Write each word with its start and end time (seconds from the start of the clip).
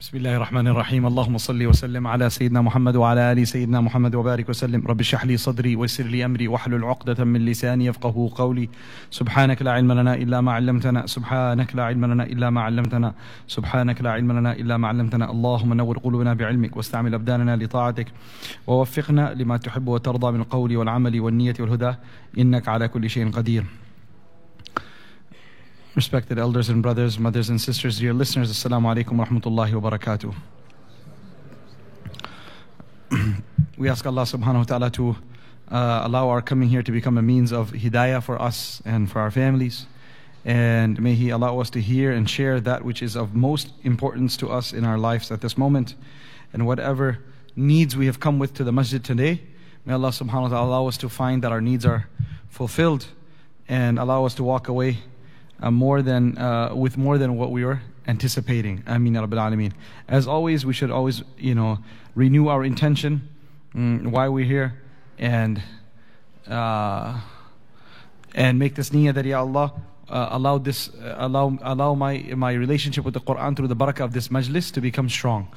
بسم 0.00 0.16
الله 0.16 0.36
الرحمن 0.36 0.68
الرحيم 0.68 1.06
اللهم 1.06 1.38
صل 1.38 1.66
وسلم 1.66 2.06
على 2.06 2.30
سيدنا 2.30 2.60
محمد 2.60 2.96
وعلى 2.96 3.32
ال 3.32 3.46
سيدنا 3.46 3.80
محمد 3.80 4.14
وبارك 4.14 4.48
وسلم 4.48 4.86
رب 4.86 5.00
اشرح 5.00 5.24
لي 5.24 5.36
صدري 5.36 5.76
ويسر 5.76 6.04
لي 6.04 6.24
امري 6.24 6.48
واحلل 6.48 6.84
عقدة 6.84 7.24
من 7.24 7.44
لساني 7.44 7.86
يفقه 7.86 8.30
قولي 8.34 8.68
سبحانك 9.10 9.62
لا 9.62 9.72
علم 9.72 9.92
لنا 9.92 10.14
الا 10.14 10.40
ما 10.40 10.52
علمتنا 10.52 11.06
سبحانك 11.06 11.76
لا 11.76 11.84
علم 11.84 12.04
لنا 12.04 12.24
الا 12.24 12.50
ما 12.50 12.60
علمتنا 12.62 13.14
سبحانك 13.46 14.02
لا 14.02 14.10
علم 14.10 14.32
لنا 14.32 14.52
الا 14.52 14.76
ما 14.76 14.88
علمتنا 14.88 15.30
اللهم 15.30 15.74
نور 15.74 15.98
قلوبنا 15.98 16.34
بعلمك 16.34 16.76
واستعمل 16.76 17.14
ابداننا 17.14 17.56
لطاعتك 17.56 18.06
ووفقنا 18.66 19.34
لما 19.34 19.56
تحب 19.56 19.88
وترضى 19.88 20.32
من 20.32 20.40
القول 20.40 20.76
والعمل 20.76 21.20
والنية 21.20 21.54
والهدى 21.60 21.92
انك 22.38 22.68
على 22.68 22.88
كل 22.88 23.10
شيء 23.10 23.30
قدير 23.30 23.64
Respected 25.98 26.38
elders 26.38 26.68
and 26.68 26.80
brothers, 26.80 27.18
mothers 27.18 27.48
and 27.48 27.60
sisters, 27.60 27.98
dear 27.98 28.14
listeners, 28.14 28.52
Assalamu 28.52 28.94
alaikum 28.94 29.16
wa 29.18 29.24
rahmatullahi 29.24 29.82
wa 29.82 29.90
barakatuh. 29.90 30.32
we 33.76 33.88
ask 33.88 34.06
Allah 34.06 34.22
subhanahu 34.22 34.58
wa 34.58 34.62
ta'ala 34.62 34.90
to 34.92 35.16
uh, 35.72 36.02
allow 36.04 36.28
our 36.28 36.40
coming 36.40 36.68
here 36.68 36.84
to 36.84 36.92
become 36.92 37.18
a 37.18 37.22
means 37.22 37.52
of 37.52 37.72
hidayah 37.72 38.22
for 38.22 38.40
us 38.40 38.80
and 38.84 39.10
for 39.10 39.18
our 39.18 39.32
families. 39.32 39.86
And 40.44 41.02
may 41.02 41.14
He 41.14 41.30
allow 41.30 41.58
us 41.58 41.68
to 41.70 41.80
hear 41.80 42.12
and 42.12 42.30
share 42.30 42.60
that 42.60 42.84
which 42.84 43.02
is 43.02 43.16
of 43.16 43.34
most 43.34 43.72
importance 43.82 44.36
to 44.36 44.50
us 44.50 44.72
in 44.72 44.84
our 44.84 44.98
lives 44.98 45.32
at 45.32 45.40
this 45.40 45.58
moment. 45.58 45.96
And 46.52 46.64
whatever 46.64 47.18
needs 47.56 47.96
we 47.96 48.06
have 48.06 48.20
come 48.20 48.38
with 48.38 48.54
to 48.54 48.62
the 48.62 48.70
masjid 48.70 49.02
today, 49.02 49.42
may 49.84 49.94
Allah 49.94 50.10
subhanahu 50.10 50.42
wa 50.42 50.48
ta'ala 50.50 50.68
allow 50.68 50.86
us 50.86 50.96
to 50.98 51.08
find 51.08 51.42
that 51.42 51.50
our 51.50 51.60
needs 51.60 51.84
are 51.84 52.06
fulfilled 52.48 53.06
and 53.68 53.98
allow 53.98 54.24
us 54.24 54.36
to 54.36 54.44
walk 54.44 54.68
away 54.68 54.98
uh, 55.60 55.70
more 55.70 56.02
than 56.02 56.38
uh, 56.38 56.74
with 56.74 56.96
more 56.96 57.18
than 57.18 57.36
what 57.36 57.50
we 57.50 57.64
were 57.64 57.80
anticipating. 58.06 58.82
Ameen 58.86 59.14
Rabbil 59.14 59.38
Alameen. 59.38 59.72
As 60.08 60.26
always, 60.26 60.64
we 60.64 60.72
should 60.72 60.90
always, 60.90 61.22
you 61.36 61.54
know, 61.54 61.78
renew 62.14 62.48
our 62.48 62.64
intention, 62.64 63.28
mm, 63.74 64.06
why 64.06 64.28
we're 64.28 64.44
here, 64.44 64.80
and 65.18 65.62
uh, 66.46 67.20
and 68.34 68.58
make 68.58 68.74
this 68.74 68.90
niyyah 68.90 69.14
that 69.14 69.24
Ya 69.24 69.40
Allah. 69.40 69.72
Uh, 70.08 70.28
allow 70.30 70.56
this, 70.56 70.88
uh, 70.88 71.16
allow 71.18 71.58
allow 71.60 71.92
my 71.92 72.18
my 72.34 72.52
relationship 72.52 73.04
with 73.04 73.12
the 73.12 73.20
Quran 73.20 73.54
through 73.54 73.68
the 73.68 73.76
barakah 73.76 74.04
of 74.04 74.14
this 74.14 74.28
majlis 74.28 74.72
to 74.72 74.80
become 74.80 75.06
strong. 75.10 75.48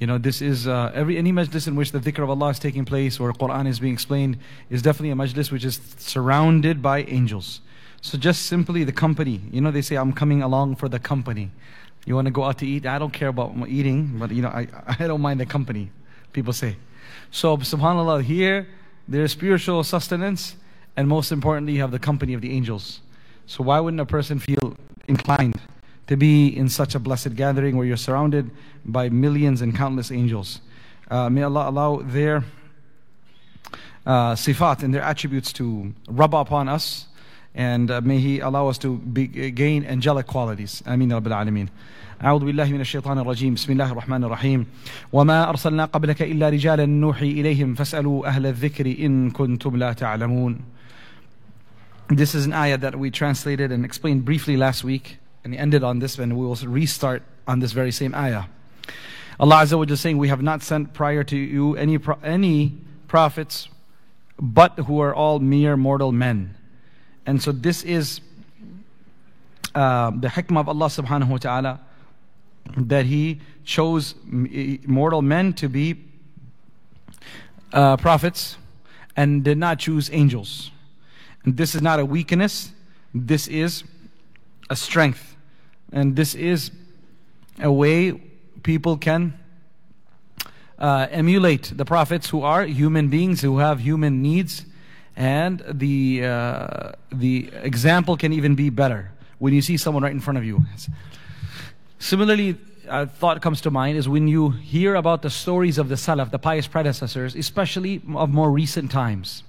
You 0.00 0.08
know, 0.08 0.18
this 0.18 0.42
is 0.42 0.66
uh, 0.66 0.90
every 0.92 1.16
any 1.16 1.32
majlis 1.32 1.68
in 1.68 1.76
which 1.76 1.92
the 1.92 2.00
dhikr 2.00 2.24
of 2.24 2.30
Allah 2.30 2.48
is 2.48 2.58
taking 2.58 2.84
place 2.84 3.20
or 3.20 3.32
Quran 3.32 3.68
is 3.68 3.78
being 3.78 3.92
explained 3.92 4.38
is 4.70 4.82
definitely 4.82 5.10
a 5.10 5.14
majlis 5.14 5.52
which 5.52 5.64
is 5.64 5.80
surrounded 5.98 6.82
by 6.82 7.04
angels. 7.04 7.60
So 8.02 8.18
just 8.18 8.46
simply 8.46 8.82
the 8.82 8.92
company. 8.92 9.40
You 9.52 9.60
know, 9.60 9.70
they 9.70 9.80
say, 9.80 9.94
I'm 9.94 10.12
coming 10.12 10.42
along 10.42 10.76
for 10.76 10.88
the 10.88 10.98
company. 10.98 11.52
You 12.04 12.16
want 12.16 12.26
to 12.26 12.32
go 12.32 12.42
out 12.42 12.58
to 12.58 12.66
eat? 12.66 12.84
I 12.84 12.98
don't 12.98 13.12
care 13.12 13.28
about 13.28 13.54
eating, 13.68 14.18
but 14.18 14.32
you 14.32 14.42
know, 14.42 14.48
I, 14.48 14.66
I 14.98 15.06
don't 15.06 15.20
mind 15.20 15.38
the 15.38 15.46
company, 15.46 15.90
people 16.32 16.52
say. 16.52 16.76
So, 17.30 17.56
subhanAllah, 17.56 18.24
here 18.24 18.66
there's 19.06 19.30
spiritual 19.30 19.84
sustenance, 19.84 20.56
and 20.96 21.06
most 21.08 21.30
importantly, 21.30 21.74
you 21.74 21.80
have 21.80 21.92
the 21.92 22.00
company 22.00 22.34
of 22.34 22.40
the 22.40 22.52
angels. 22.52 23.00
So, 23.46 23.62
why 23.62 23.78
wouldn't 23.78 24.00
a 24.00 24.06
person 24.06 24.40
feel 24.40 24.76
inclined 25.06 25.60
to 26.08 26.16
be 26.16 26.48
in 26.48 26.68
such 26.68 26.96
a 26.96 26.98
blessed 26.98 27.36
gathering 27.36 27.76
where 27.76 27.86
you're 27.86 27.96
surrounded 27.96 28.50
by 28.84 29.10
millions 29.10 29.62
and 29.62 29.76
countless 29.76 30.10
angels? 30.10 30.60
Uh, 31.08 31.30
may 31.30 31.44
Allah 31.44 31.70
allow 31.70 31.96
their 32.02 32.44
uh, 34.04 34.34
sifat 34.34 34.82
and 34.82 34.92
their 34.92 35.02
attributes 35.02 35.52
to 35.52 35.94
rub 36.08 36.34
upon 36.34 36.68
us 36.68 37.06
and 37.55 37.89
uh, 37.89 38.01
may 38.01 38.19
He 38.19 38.39
allow 38.39 38.67
us 38.67 38.77
to 38.79 38.97
be, 38.97 39.27
gain 39.51 39.85
angelic 39.85 40.27
qualities. 40.27 40.83
Ameen 40.85 41.09
ya 41.09 41.19
Rabbil 41.19 41.33
Alameen. 41.33 41.69
أعوذ 42.23 42.45
بالله 42.45 42.65
من 42.65 42.81
الشيطان 42.81 43.17
الرجيم 43.19 43.53
بسم 43.53 43.71
الله 43.71 43.91
الرحمن 43.91 44.23
الرحيم 44.23 44.65
وما 45.13 45.49
أرسلنا 45.49 45.85
قبلك 45.85 46.21
إلا 46.21 46.49
رجالا 46.49 46.85
نوحي 46.85 47.31
إليهم 47.31 47.75
فاسألوا 47.75 48.27
أهل 48.27 48.45
الذكر 48.45 48.85
إن 48.85 49.31
كنتم 49.31 49.77
لا 49.77 49.93
تعلمون 49.93 50.59
This 52.09 52.33
is 52.33 52.45
an 52.45 52.53
ayah 52.53 52.77
that 52.77 52.95
we 52.95 53.11
translated 53.11 53.71
and 53.71 53.85
explained 53.85 54.25
briefly 54.25 54.57
last 54.57 54.83
week 54.83 55.17
and 55.43 55.53
ended 55.53 55.83
on 55.83 55.99
this 55.99 56.17
and 56.17 56.35
we 56.35 56.43
will 56.45 56.55
restart 56.55 57.21
on 57.47 57.59
this 57.59 57.73
very 57.73 57.91
same 57.91 58.15
ayah. 58.15 58.45
Allah 59.39 59.57
Azza 59.57 59.77
wa 59.77 59.85
Jalla 59.85 59.97
saying, 59.97 60.17
We 60.17 60.29
have 60.29 60.41
not 60.41 60.63
sent 60.63 60.93
prior 60.93 61.23
to 61.25 61.37
you 61.37 61.75
any, 61.75 61.99
pro- 61.99 62.17
any 62.23 62.77
prophets 63.07 63.69
but 64.39 64.73
who 64.87 64.99
are 65.01 65.13
all 65.13 65.39
mere 65.39 65.77
mortal 65.77 66.11
men. 66.11 66.55
And 67.26 67.42
so 67.42 67.52
this 67.52 67.82
is 67.84 68.20
uh, 69.74 70.10
the 70.10 70.28
hikmah 70.28 70.60
of 70.60 70.68
Allah 70.68 70.86
subhanahu 70.86 71.28
wa 71.28 71.38
ta'ala 71.38 71.80
that 72.76 73.06
He 73.06 73.40
chose 73.64 74.14
mortal 74.24 75.22
men 75.22 75.52
to 75.54 75.68
be 75.68 75.96
uh, 77.72 77.96
prophets 77.96 78.56
and 79.16 79.44
did 79.44 79.58
not 79.58 79.78
choose 79.78 80.10
angels. 80.12 80.70
And 81.44 81.56
this 81.56 81.74
is 81.74 81.82
not 81.82 82.00
a 82.00 82.04
weakness, 82.04 82.72
this 83.14 83.48
is 83.48 83.84
a 84.70 84.76
strength. 84.76 85.36
And 85.92 86.16
this 86.16 86.34
is 86.34 86.70
a 87.60 87.70
way 87.70 88.12
people 88.62 88.96
can 88.96 89.38
uh, 90.78 91.06
emulate 91.10 91.72
the 91.76 91.84
prophets 91.84 92.30
who 92.30 92.42
are 92.42 92.64
human 92.64 93.08
beings 93.08 93.40
who 93.42 93.58
have 93.58 93.80
human 93.80 94.22
needs 94.22 94.64
and 95.16 95.62
the, 95.68 96.24
uh, 96.24 96.92
the 97.10 97.50
example 97.62 98.16
can 98.16 98.32
even 98.32 98.54
be 98.54 98.70
better 98.70 99.10
when 99.38 99.52
you 99.52 99.60
see 99.60 99.76
someone 99.76 100.02
right 100.02 100.12
in 100.12 100.20
front 100.20 100.38
of 100.38 100.44
you. 100.44 100.64
Similarly, 101.98 102.56
a 102.88 103.06
thought 103.06 103.42
comes 103.42 103.60
to 103.62 103.70
mind 103.70 103.96
is 103.96 104.08
when 104.08 104.26
you 104.28 104.50
hear 104.50 104.94
about 104.94 105.22
the 105.22 105.30
stories 105.30 105.78
of 105.78 105.88
the 105.88 105.94
Salaf, 105.94 106.30
the 106.30 106.38
pious 106.38 106.66
predecessors, 106.66 107.34
especially 107.34 108.02
of 108.14 108.30
more 108.30 108.50
recent 108.50 108.90
times. 108.90 109.42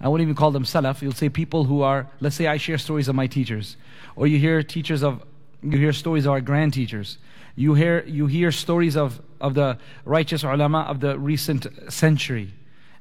I 0.00 0.08
wouldn't 0.08 0.26
even 0.26 0.36
call 0.36 0.52
them 0.52 0.64
Salaf. 0.64 1.02
You'll 1.02 1.12
say 1.12 1.28
people 1.28 1.64
who 1.64 1.82
are, 1.82 2.08
let's 2.20 2.36
say 2.36 2.46
I 2.46 2.56
share 2.56 2.78
stories 2.78 3.08
of 3.08 3.14
my 3.14 3.26
teachers. 3.26 3.76
Or 4.14 4.26
you 4.26 4.38
hear 4.38 4.62
teachers 4.62 5.02
of, 5.02 5.24
you 5.62 5.76
hear 5.76 5.92
stories 5.92 6.24
of 6.24 6.32
our 6.32 6.40
grand 6.40 6.72
teachers. 6.72 7.18
You 7.56 7.74
hear, 7.74 8.04
you 8.06 8.26
hear 8.26 8.52
stories 8.52 8.96
of, 8.96 9.20
of 9.40 9.54
the 9.54 9.78
righteous 10.04 10.44
ulama 10.44 10.82
of 10.82 11.00
the 11.00 11.18
recent 11.18 11.66
century 11.92 12.52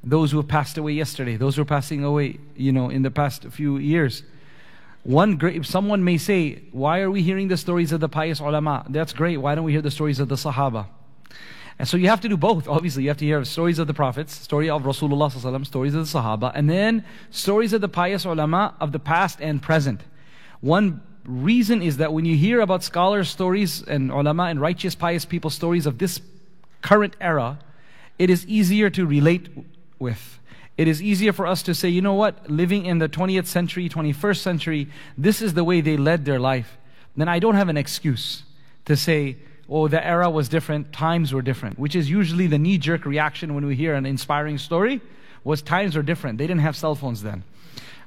those 0.03 0.31
who 0.31 0.37
have 0.37 0.47
passed 0.47 0.77
away 0.77 0.93
yesterday, 0.93 1.35
those 1.37 1.55
who 1.55 1.61
are 1.61 1.65
passing 1.65 2.03
away, 2.03 2.39
you 2.55 2.71
know, 2.71 2.89
in 2.89 3.01
the 3.01 3.11
past 3.11 3.45
few 3.45 3.77
years. 3.77 4.23
One 5.03 5.37
great, 5.37 5.65
someone 5.65 6.03
may 6.03 6.17
say, 6.17 6.63
why 6.71 6.99
are 6.99 7.09
we 7.09 7.21
hearing 7.21 7.47
the 7.47 7.57
stories 7.57 7.91
of 7.91 7.99
the 7.99 8.09
pious 8.09 8.39
ulama? 8.39 8.85
That's 8.89 9.13
great. 9.13 9.37
Why 9.37 9.55
don't 9.55 9.63
we 9.63 9.71
hear 9.71 9.81
the 9.81 9.91
stories 9.91 10.19
of 10.19 10.27
the 10.27 10.35
Sahaba? 10.35 10.87
And 11.79 11.87
so 11.87 11.95
you 11.95 12.09
have 12.09 12.21
to 12.21 12.29
do 12.29 12.37
both. 12.37 12.67
Obviously, 12.67 13.03
you 13.03 13.09
have 13.09 13.17
to 13.17 13.25
hear 13.25 13.43
stories 13.45 13.79
of 13.79 13.87
the 13.87 13.93
prophets, 13.93 14.33
story 14.33 14.69
of 14.69 14.81
Rasulullah 14.83 15.65
stories 15.65 15.93
of 15.93 16.11
the 16.11 16.19
Sahaba, 16.19 16.51
and 16.55 16.69
then 16.69 17.05
stories 17.29 17.71
of 17.71 17.81
the 17.81 17.87
pious 17.87 18.25
ulama 18.25 18.73
of 18.81 18.91
the 18.91 18.99
past 18.99 19.39
and 19.41 19.61
present. 19.61 20.01
One 20.59 21.01
reason 21.23 21.81
is 21.81 21.97
that 21.97 22.13
when 22.13 22.25
you 22.25 22.35
hear 22.35 22.61
about 22.61 22.83
scholars' 22.83 23.29
stories 23.29 23.83
and 23.83 24.11
ulama 24.11 24.43
and 24.43 24.59
righteous, 24.59 24.95
pious 24.95 25.23
people 25.23 25.51
stories 25.51 25.85
of 25.85 25.99
this 25.99 26.19
current 26.81 27.15
era, 27.21 27.59
it 28.17 28.29
is 28.29 28.45
easier 28.47 28.89
to 28.89 29.05
relate 29.05 29.49
with. 29.99 30.39
It 30.77 30.87
is 30.87 31.01
easier 31.01 31.33
for 31.33 31.47
us 31.47 31.63
to 31.63 31.73
say, 31.73 31.89
you 31.89 32.01
know 32.01 32.13
what, 32.13 32.49
living 32.49 32.85
in 32.85 32.99
the 32.99 33.09
20th 33.09 33.47
century, 33.47 33.89
21st 33.89 34.37
century, 34.37 34.87
this 35.17 35.41
is 35.41 35.55
the 35.55 35.63
way 35.63 35.81
they 35.81 35.97
led 35.97 36.25
their 36.25 36.39
life. 36.39 36.77
Then 37.15 37.27
I 37.27 37.39
don't 37.39 37.55
have 37.55 37.69
an 37.69 37.77
excuse 37.77 38.43
to 38.85 38.95
say, 38.95 39.37
oh, 39.67 39.87
the 39.87 40.05
era 40.05 40.29
was 40.29 40.47
different, 40.47 40.93
times 40.93 41.33
were 41.33 41.41
different, 41.41 41.79
which 41.79 41.95
is 41.95 42.09
usually 42.09 42.45
the 42.45 42.59
knee 42.59 42.77
jerk 42.77 43.05
reaction 43.05 43.55
when 43.55 43.65
we 43.65 43.75
hear 43.75 43.95
an 43.95 44.05
inspiring 44.05 44.59
story, 44.59 45.01
was 45.43 45.63
times 45.63 45.95
were 45.95 46.03
different. 46.03 46.37
They 46.37 46.45
didn't 46.45 46.61
have 46.61 46.75
cell 46.75 46.93
phones 46.93 47.23
then. 47.23 47.43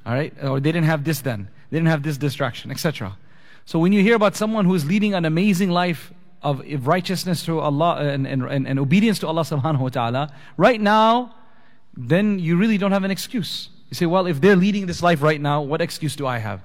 All 0.05 0.13
right? 0.13 0.33
Or 0.41 0.59
they 0.59 0.71
didn't 0.71 0.87
have 0.87 1.03
this 1.03 1.19
then. 1.21 1.49
They 1.69 1.77
didn't 1.77 1.89
have 1.89 2.03
this 2.03 2.17
distraction, 2.17 2.71
etc. 2.71 3.17
So 3.65 3.79
when 3.79 3.91
you 3.91 4.01
hear 4.01 4.15
about 4.15 4.35
someone 4.35 4.65
who 4.65 4.73
is 4.75 4.85
leading 4.85 5.13
an 5.13 5.25
amazing 5.25 5.69
life 5.69 6.13
of 6.41 6.87
righteousness 6.87 7.45
to 7.45 7.59
Allah 7.59 7.97
and, 7.97 8.25
and, 8.25 8.43
and 8.67 8.79
obedience 8.79 9.19
to 9.19 9.27
Allah 9.27 9.43
subhanahu 9.43 9.79
wa 9.79 9.89
ta'ala, 9.89 10.33
right 10.57 10.81
now, 10.81 11.35
then 11.95 12.39
you 12.39 12.57
really 12.57 12.77
don't 12.77 12.91
have 12.91 13.03
an 13.03 13.11
excuse. 13.11 13.69
You 13.89 13.95
say, 13.95 14.05
well, 14.05 14.25
if 14.25 14.39
they're 14.39 14.55
leading 14.55 14.85
this 14.85 15.03
life 15.03 15.21
right 15.21 15.39
now, 15.39 15.61
what 15.61 15.81
excuse 15.81 16.15
do 16.15 16.25
I 16.25 16.37
have? 16.37 16.63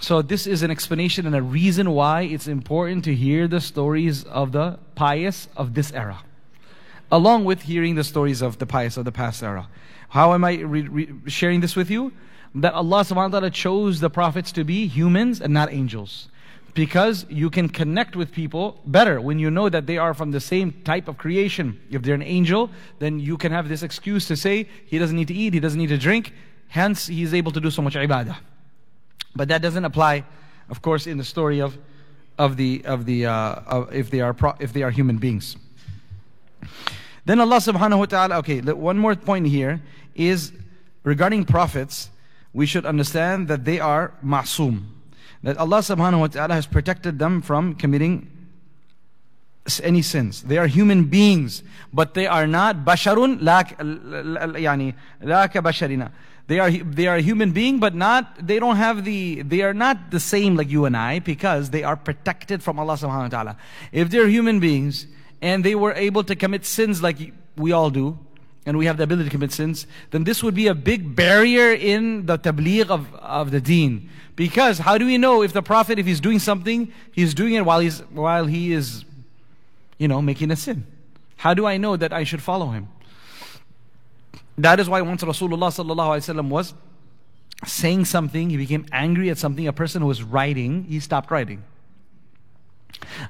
So, 0.00 0.22
this 0.22 0.46
is 0.46 0.62
an 0.62 0.70
explanation 0.70 1.26
and 1.26 1.36
a 1.36 1.42
reason 1.42 1.90
why 1.92 2.22
it's 2.22 2.48
important 2.48 3.04
to 3.04 3.14
hear 3.14 3.46
the 3.46 3.60
stories 3.60 4.24
of 4.24 4.50
the 4.52 4.78
pious 4.96 5.48
of 5.56 5.74
this 5.74 5.92
era, 5.92 6.24
along 7.12 7.44
with 7.44 7.62
hearing 7.62 7.94
the 7.94 8.02
stories 8.02 8.42
of 8.42 8.58
the 8.58 8.66
pious 8.66 8.96
of 8.96 9.04
the 9.04 9.12
past 9.12 9.42
era. 9.42 9.68
How 10.08 10.34
am 10.34 10.44
I 10.44 10.54
re- 10.60 10.88
re- 10.88 11.12
sharing 11.26 11.60
this 11.60 11.76
with 11.76 11.90
you? 11.90 12.12
That 12.56 12.74
Allah 12.74 13.00
subhanahu 13.02 13.16
wa 13.32 13.40
ta'ala 13.40 13.50
chose 13.50 14.00
the 14.00 14.10
prophets 14.10 14.50
to 14.52 14.64
be 14.64 14.88
humans 14.88 15.40
and 15.40 15.54
not 15.54 15.72
angels 15.72 16.28
because 16.74 17.24
you 17.28 17.50
can 17.50 17.68
connect 17.68 18.16
with 18.16 18.32
people 18.32 18.80
better 18.84 19.20
when 19.20 19.38
you 19.38 19.50
know 19.50 19.68
that 19.68 19.86
they 19.86 19.96
are 19.96 20.12
from 20.12 20.32
the 20.32 20.40
same 20.40 20.72
type 20.84 21.06
of 21.06 21.16
creation. 21.16 21.80
If 21.90 22.02
they're 22.02 22.16
an 22.16 22.22
angel, 22.22 22.68
then 22.98 23.20
you 23.20 23.36
can 23.38 23.52
have 23.52 23.68
this 23.68 23.82
excuse 23.82 24.26
to 24.28 24.36
say 24.36 24.68
he 24.86 24.98
doesn't 24.98 25.16
need 25.16 25.28
to 25.28 25.34
eat, 25.34 25.54
he 25.54 25.60
doesn't 25.60 25.78
need 25.78 25.88
to 25.88 25.98
drink, 25.98 26.32
hence 26.68 27.06
he's 27.06 27.32
able 27.32 27.52
to 27.52 27.60
do 27.60 27.70
so 27.70 27.80
much 27.80 27.94
ibadah. 27.94 28.36
But 29.36 29.48
that 29.48 29.62
doesn't 29.62 29.84
apply, 29.84 30.24
of 30.68 30.82
course, 30.82 31.06
in 31.06 31.16
the 31.16 31.24
story 31.24 31.60
of 31.60 31.78
of 32.36 32.56
the 32.56 32.82
of 32.84 33.06
the 33.06 33.26
uh, 33.26 33.54
of 33.66 33.94
if 33.94 34.10
they 34.10 34.20
are 34.20 34.34
pro- 34.34 34.56
if 34.58 34.72
they 34.72 34.82
are 34.82 34.90
human 34.90 35.18
beings. 35.18 35.56
Then 37.24 37.40
Allah 37.40 37.56
subhanahu 37.56 37.98
wa 37.98 38.04
ta'ala, 38.06 38.38
okay, 38.38 38.60
one 38.60 38.98
more 38.98 39.14
point 39.14 39.46
here 39.46 39.80
is 40.14 40.52
regarding 41.04 41.44
prophets, 41.44 42.10
we 42.52 42.66
should 42.66 42.84
understand 42.84 43.48
that 43.48 43.64
they 43.64 43.80
are 43.80 44.12
ma'soom. 44.24 44.93
That 45.44 45.58
Allah 45.58 45.80
subhanahu 45.80 46.20
wa 46.20 46.26
ta'ala 46.28 46.54
has 46.54 46.66
protected 46.66 47.18
them 47.18 47.42
from 47.42 47.74
committing 47.74 48.30
any 49.82 50.00
sins. 50.00 50.42
They 50.42 50.56
are 50.56 50.66
human 50.66 51.04
beings, 51.04 51.62
but 51.92 52.14
they 52.14 52.26
are 52.26 52.46
not 52.46 52.84
basharun 52.86 53.42
la 53.42 53.62
yani 53.62 54.94
la 55.20 55.46
basharina. 55.46 56.12
They 56.46 56.58
are 56.60 56.70
they 56.70 57.08
are 57.08 57.18
human 57.18 57.52
being, 57.52 57.78
but 57.78 57.94
not 57.94 58.46
they 58.46 58.58
don't 58.58 58.76
have 58.76 59.04
the 59.04 59.42
they 59.42 59.60
are 59.60 59.74
not 59.74 60.10
the 60.10 60.18
same 60.18 60.56
like 60.56 60.70
you 60.70 60.86
and 60.86 60.96
I 60.96 61.18
because 61.18 61.68
they 61.68 61.84
are 61.84 61.96
protected 61.96 62.62
from 62.62 62.78
Allah 62.78 62.94
subhanahu 62.94 63.24
wa 63.24 63.28
ta'ala. 63.28 63.56
If 63.92 64.08
they're 64.08 64.28
human 64.28 64.60
beings 64.60 65.06
and 65.42 65.62
they 65.62 65.74
were 65.74 65.92
able 65.92 66.24
to 66.24 66.34
commit 66.34 66.64
sins 66.64 67.02
like 67.02 67.34
we 67.58 67.72
all 67.72 67.90
do, 67.90 68.18
and 68.66 68.78
we 68.78 68.86
have 68.86 68.96
the 68.96 69.04
ability 69.04 69.28
to 69.28 69.30
commit 69.30 69.52
sins, 69.52 69.86
then 70.10 70.24
this 70.24 70.42
would 70.42 70.54
be 70.54 70.66
a 70.66 70.74
big 70.74 71.14
barrier 71.14 71.72
in 71.72 72.26
the 72.26 72.38
tabligh 72.38 72.88
of, 72.88 73.14
of 73.16 73.50
the 73.50 73.60
deen. 73.60 74.08
Because 74.36 74.78
how 74.78 74.98
do 74.98 75.06
we 75.06 75.18
know 75.18 75.42
if 75.42 75.52
the 75.52 75.62
Prophet, 75.62 75.98
if 75.98 76.06
he's 76.06 76.20
doing 76.20 76.38
something, 76.38 76.92
he's 77.12 77.34
doing 77.34 77.54
it 77.54 77.64
while 77.64 77.80
he's 77.80 78.00
while 78.10 78.46
he 78.46 78.72
is 78.72 79.04
you 79.98 80.08
know, 80.08 80.20
making 80.20 80.50
a 80.50 80.56
sin. 80.56 80.86
How 81.36 81.54
do 81.54 81.66
I 81.66 81.76
know 81.76 81.96
that 81.96 82.12
I 82.12 82.24
should 82.24 82.42
follow 82.42 82.70
him? 82.70 82.88
That 84.58 84.80
is 84.80 84.88
why 84.88 85.02
once 85.02 85.22
Rasulullah 85.22 86.50
was 86.50 86.74
saying 87.66 88.04
something, 88.04 88.50
he 88.50 88.56
became 88.56 88.86
angry 88.92 89.30
at 89.30 89.38
something, 89.38 89.66
a 89.66 89.72
person 89.72 90.02
who 90.02 90.08
was 90.08 90.22
writing, 90.22 90.84
he 90.84 91.00
stopped 91.00 91.30
writing. 91.30 91.64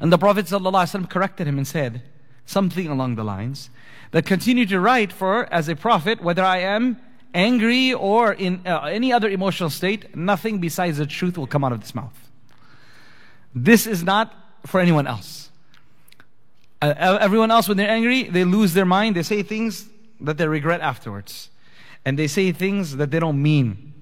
And 0.01 0.13
the 0.13 0.19
Prophet 0.19 0.47
ﷺ 0.47 1.09
corrected 1.09 1.47
him 1.47 1.59
and 1.59 1.67
said 1.67 2.03
something 2.47 2.89
along 2.89 3.17
the 3.17 3.25
lines 3.25 3.71
that 4.11 4.27
continue 4.27 4.67
to 4.67 4.79
write 4.79 5.13
for 5.13 5.53
as 5.53 5.69
a 5.69 5.77
prophet, 5.77 6.23
whether 6.23 6.43
I 6.43 6.59
am 6.59 6.99
angry 7.35 7.93
or 7.93 8.33
in 8.33 8.61
uh, 8.65 8.83
any 8.83 9.13
other 9.13 9.29
emotional 9.29 9.71
state, 9.71 10.15
nothing 10.15 10.61
besides 10.61 10.99
the 10.99 11.07
truth 11.07 11.37
will 11.37 11.47
come 11.47 11.65
out 11.65 11.73
of 11.73 11.81
this 11.81 11.95
mouth. 11.95 12.17
This 13.55 13.87
is 13.87 14.03
not 14.03 14.33
for 14.67 14.81
anyone 14.81 15.07
else. 15.07 15.51
Uh, 16.81 17.19
everyone 17.21 17.51
else, 17.51 17.67
when 17.67 17.77
they're 17.77 17.89
angry, 17.89 18.25
they 18.25 18.45
lose 18.45 18.75
their 18.75 18.85
mind. 18.85 19.17
They 19.17 19.23
say 19.23 19.43
things 19.43 19.89
that 20.21 20.39
they 20.39 20.47
regret 20.47 20.81
afterwards. 20.81 21.51
And 22.05 22.19
they 22.19 22.27
say 22.27 22.53
things 22.53 22.97
that 22.97 23.11
they 23.11 23.19
don't 23.19 23.43
mean. 23.43 23.95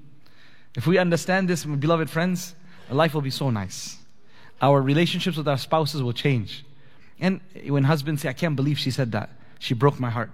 If 0.76 0.86
we 0.86 0.98
understand 0.98 1.48
this, 1.48 1.64
beloved 1.64 2.10
friends, 2.10 2.54
life 2.90 3.14
will 3.14 3.20
be 3.20 3.30
so 3.30 3.50
nice. 3.50 3.98
Our 4.60 4.82
relationships 4.82 5.36
with 5.36 5.48
our 5.48 5.58
spouses 5.58 6.02
will 6.02 6.12
change. 6.12 6.64
And 7.22 7.40
when 7.66 7.84
husbands 7.84 8.20
say, 8.20 8.28
I 8.28 8.34
can't 8.34 8.54
believe 8.54 8.78
she 8.78 8.90
said 8.90 9.12
that, 9.12 9.30
she 9.58 9.72
broke 9.72 9.98
my 9.98 10.10
heart. 10.10 10.30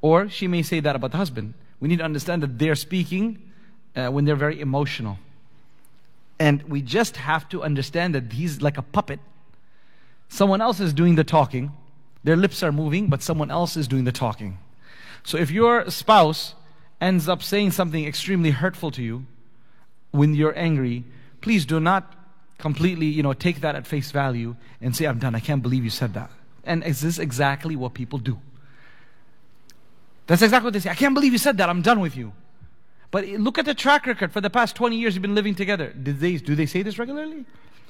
Or 0.00 0.28
she 0.28 0.48
may 0.48 0.62
say 0.62 0.80
that 0.80 0.96
about 0.96 1.12
the 1.12 1.18
husband. 1.18 1.54
We 1.78 1.86
need 1.88 1.98
to 1.98 2.04
understand 2.04 2.42
that 2.42 2.58
they're 2.58 2.74
speaking 2.74 3.52
uh, 3.94 4.08
when 4.08 4.24
they're 4.24 4.34
very 4.34 4.60
emotional. 4.60 5.18
And 6.40 6.64
we 6.64 6.82
just 6.82 7.16
have 7.16 7.48
to 7.50 7.62
understand 7.62 8.16
that 8.16 8.32
he's 8.32 8.60
like 8.60 8.76
a 8.76 8.82
puppet 8.82 9.20
Someone 10.28 10.60
else 10.60 10.80
is 10.80 10.92
doing 10.92 11.14
the 11.14 11.24
talking. 11.24 11.72
Their 12.24 12.36
lips 12.36 12.62
are 12.62 12.72
moving, 12.72 13.08
but 13.08 13.22
someone 13.22 13.50
else 13.50 13.76
is 13.76 13.86
doing 13.86 14.04
the 14.04 14.12
talking. 14.12 14.58
So 15.22 15.38
if 15.38 15.50
your 15.50 15.90
spouse 15.90 16.54
ends 17.00 17.28
up 17.28 17.42
saying 17.42 17.72
something 17.72 18.04
extremely 18.04 18.50
hurtful 18.50 18.90
to 18.92 19.02
you 19.02 19.26
when 20.10 20.34
you're 20.34 20.56
angry, 20.58 21.04
please 21.40 21.64
do 21.66 21.78
not 21.78 22.14
completely, 22.58 23.06
you 23.06 23.22
know, 23.22 23.32
take 23.32 23.60
that 23.60 23.74
at 23.74 23.86
face 23.86 24.10
value 24.10 24.56
and 24.80 24.94
say, 24.96 25.06
I'm 25.06 25.18
done. 25.18 25.34
I 25.34 25.40
can't 25.40 25.62
believe 25.62 25.84
you 25.84 25.90
said 25.90 26.14
that. 26.14 26.30
And 26.64 26.82
is 26.84 27.00
this 27.00 27.18
exactly 27.18 27.76
what 27.76 27.94
people 27.94 28.18
do? 28.18 28.38
That's 30.26 30.42
exactly 30.42 30.66
what 30.66 30.72
they 30.72 30.80
say. 30.80 30.90
I 30.90 30.94
can't 30.94 31.14
believe 31.14 31.32
you 31.32 31.38
said 31.38 31.58
that. 31.58 31.68
I'm 31.68 31.82
done 31.82 32.00
with 32.00 32.16
you. 32.16 32.32
But 33.10 33.26
look 33.28 33.58
at 33.58 33.64
the 33.64 33.74
track 33.74 34.06
record 34.06 34.32
for 34.32 34.40
the 34.40 34.50
past 34.50 34.74
20 34.74 34.96
years 34.96 35.14
you've 35.14 35.22
been 35.22 35.34
living 35.34 35.54
together. 35.54 35.92
Did 35.92 36.18
they, 36.18 36.36
do 36.36 36.54
they 36.54 36.66
say 36.66 36.82
this 36.82 36.98
regularly? 36.98 37.44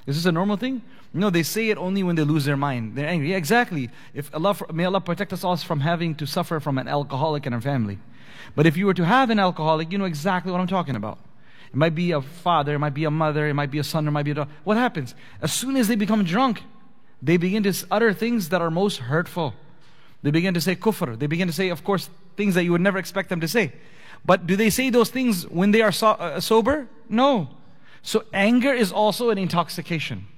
Is 0.06 0.16
this 0.16 0.26
a 0.26 0.32
normal 0.32 0.56
thing? 0.56 0.82
No, 1.12 1.30
they 1.30 1.42
say 1.42 1.70
it 1.70 1.78
only 1.78 2.02
when 2.02 2.14
they 2.14 2.22
lose 2.22 2.44
their 2.44 2.56
mind. 2.56 2.94
They're 2.94 3.08
angry. 3.08 3.30
Yeah, 3.30 3.36
exactly. 3.36 3.90
If 4.14 4.32
Allah, 4.34 4.56
may 4.72 4.84
Allah 4.84 5.00
protect 5.00 5.32
us 5.32 5.42
all 5.42 5.56
from 5.56 5.80
having 5.80 6.14
to 6.16 6.26
suffer 6.26 6.60
from 6.60 6.78
an 6.78 6.86
alcoholic 6.86 7.46
in 7.46 7.54
our 7.54 7.60
family. 7.60 7.98
But 8.54 8.66
if 8.66 8.76
you 8.76 8.86
were 8.86 8.94
to 8.94 9.04
have 9.04 9.30
an 9.30 9.38
alcoholic, 9.38 9.90
you 9.90 9.98
know 9.98 10.04
exactly 10.04 10.52
what 10.52 10.60
I'm 10.60 10.66
talking 10.66 10.94
about. 10.94 11.18
It 11.76 11.78
might 11.78 11.94
be 11.94 12.12
a 12.12 12.22
father, 12.22 12.76
it 12.76 12.78
might 12.78 12.94
be 12.94 13.04
a 13.04 13.10
mother, 13.10 13.46
it 13.46 13.52
might 13.52 13.70
be 13.70 13.78
a 13.78 13.84
son, 13.84 14.08
it 14.08 14.10
might 14.10 14.22
be 14.22 14.30
a 14.30 14.34
daughter. 14.34 14.50
What 14.64 14.78
happens? 14.78 15.14
As 15.42 15.52
soon 15.52 15.76
as 15.76 15.88
they 15.88 15.94
become 15.94 16.24
drunk, 16.24 16.62
they 17.20 17.36
begin 17.36 17.64
to 17.64 17.86
utter 17.90 18.14
things 18.14 18.48
that 18.48 18.62
are 18.62 18.70
most 18.70 18.96
hurtful. 18.96 19.52
They 20.22 20.30
begin 20.30 20.54
to 20.54 20.60
say 20.62 20.74
kufr. 20.74 21.18
They 21.18 21.26
begin 21.26 21.48
to 21.48 21.52
say, 21.52 21.68
of 21.68 21.84
course, 21.84 22.08
things 22.34 22.54
that 22.54 22.64
you 22.64 22.72
would 22.72 22.80
never 22.80 22.96
expect 22.96 23.28
them 23.28 23.42
to 23.42 23.46
say. 23.46 23.74
But 24.24 24.46
do 24.46 24.56
they 24.56 24.70
say 24.70 24.88
those 24.88 25.10
things 25.10 25.46
when 25.48 25.70
they 25.70 25.82
are 25.82 25.92
so- 25.92 26.12
uh, 26.12 26.40
sober? 26.40 26.88
No. 27.10 27.50
So 28.00 28.24
anger 28.32 28.72
is 28.72 28.90
also 28.90 29.28
an 29.28 29.36
intoxication 29.36 30.28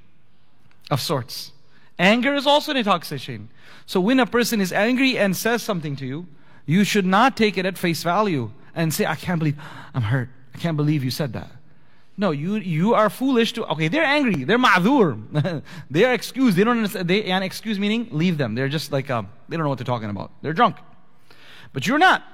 of 0.91 1.01
sorts. 1.01 1.53
Anger 2.01 2.35
is 2.35 2.49
also 2.49 2.73
an 2.73 2.79
intoxication. 2.79 3.49
So 3.87 4.01
when 4.01 4.19
a 4.19 4.27
person 4.27 4.61
is 4.61 4.73
angry 4.73 5.17
and 5.17 5.37
says 5.37 5.63
something 5.63 5.95
to 5.99 6.05
you, 6.05 6.27
you 6.67 6.83
should 6.83 7.07
not 7.07 7.37
take 7.37 7.57
it 7.57 7.65
at 7.65 7.79
face 7.79 8.03
value 8.03 8.51
and 8.75 8.93
say, 8.93 9.07
I 9.07 9.15
can't 9.15 9.39
believe 9.39 9.57
I'm 9.95 10.03
hurt. 10.03 10.31
I 10.59 10.61
can't 10.61 10.77
believe 10.77 11.05
you 11.05 11.13
said 11.13 11.35
that. 11.35 11.53
No, 12.17 12.33
you 12.33 12.57
you 12.57 12.95
are 12.95 13.09
foolish 13.09 13.53
to 13.53 13.65
okay, 13.67 13.87
they're 13.87 14.03
angry, 14.03 14.43
they're 14.43 14.59
ma'dhur. 14.59 15.63
they 15.91 16.05
are 16.05 16.13
excused. 16.13 16.57
They 16.57 16.65
don't 16.65 16.79
understand 16.79 17.07
they 17.07 17.23
and 17.27 17.45
excuse 17.45 17.79
meaning 17.79 18.09
leave 18.11 18.39
them. 18.39 18.57
They're 18.57 18.69
just 18.69 18.91
like 18.91 19.09
um, 19.09 19.29
they 19.49 19.57
don't 19.57 19.63
know 19.63 19.69
what 19.69 19.79
they're 19.79 19.85
talking 19.85 20.11
about. 20.11 20.33
They're 20.43 20.53
drunk. 20.53 20.79
But 21.73 21.87
you're 21.87 21.99
not. 21.99 22.25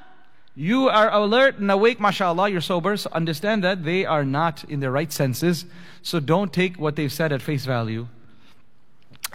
You 0.57 0.89
are 0.89 1.13
alert 1.13 1.59
and 1.59 1.71
awake, 1.71 2.01
mashallah, 2.01 2.49
you're 2.49 2.63
sober, 2.63 2.97
so 2.97 3.11
understand 3.13 3.63
that 3.65 3.85
they 3.85 4.07
are 4.07 4.25
not 4.25 4.65
in 4.65 4.81
their 4.81 4.93
right 4.93 5.13
senses. 5.13 5.67
So 6.01 6.19
don't 6.19 6.51
take 6.51 6.77
what 6.77 6.97
they've 6.97 7.13
said 7.13 7.31
at 7.33 7.43
face 7.43 7.67
value 7.67 8.07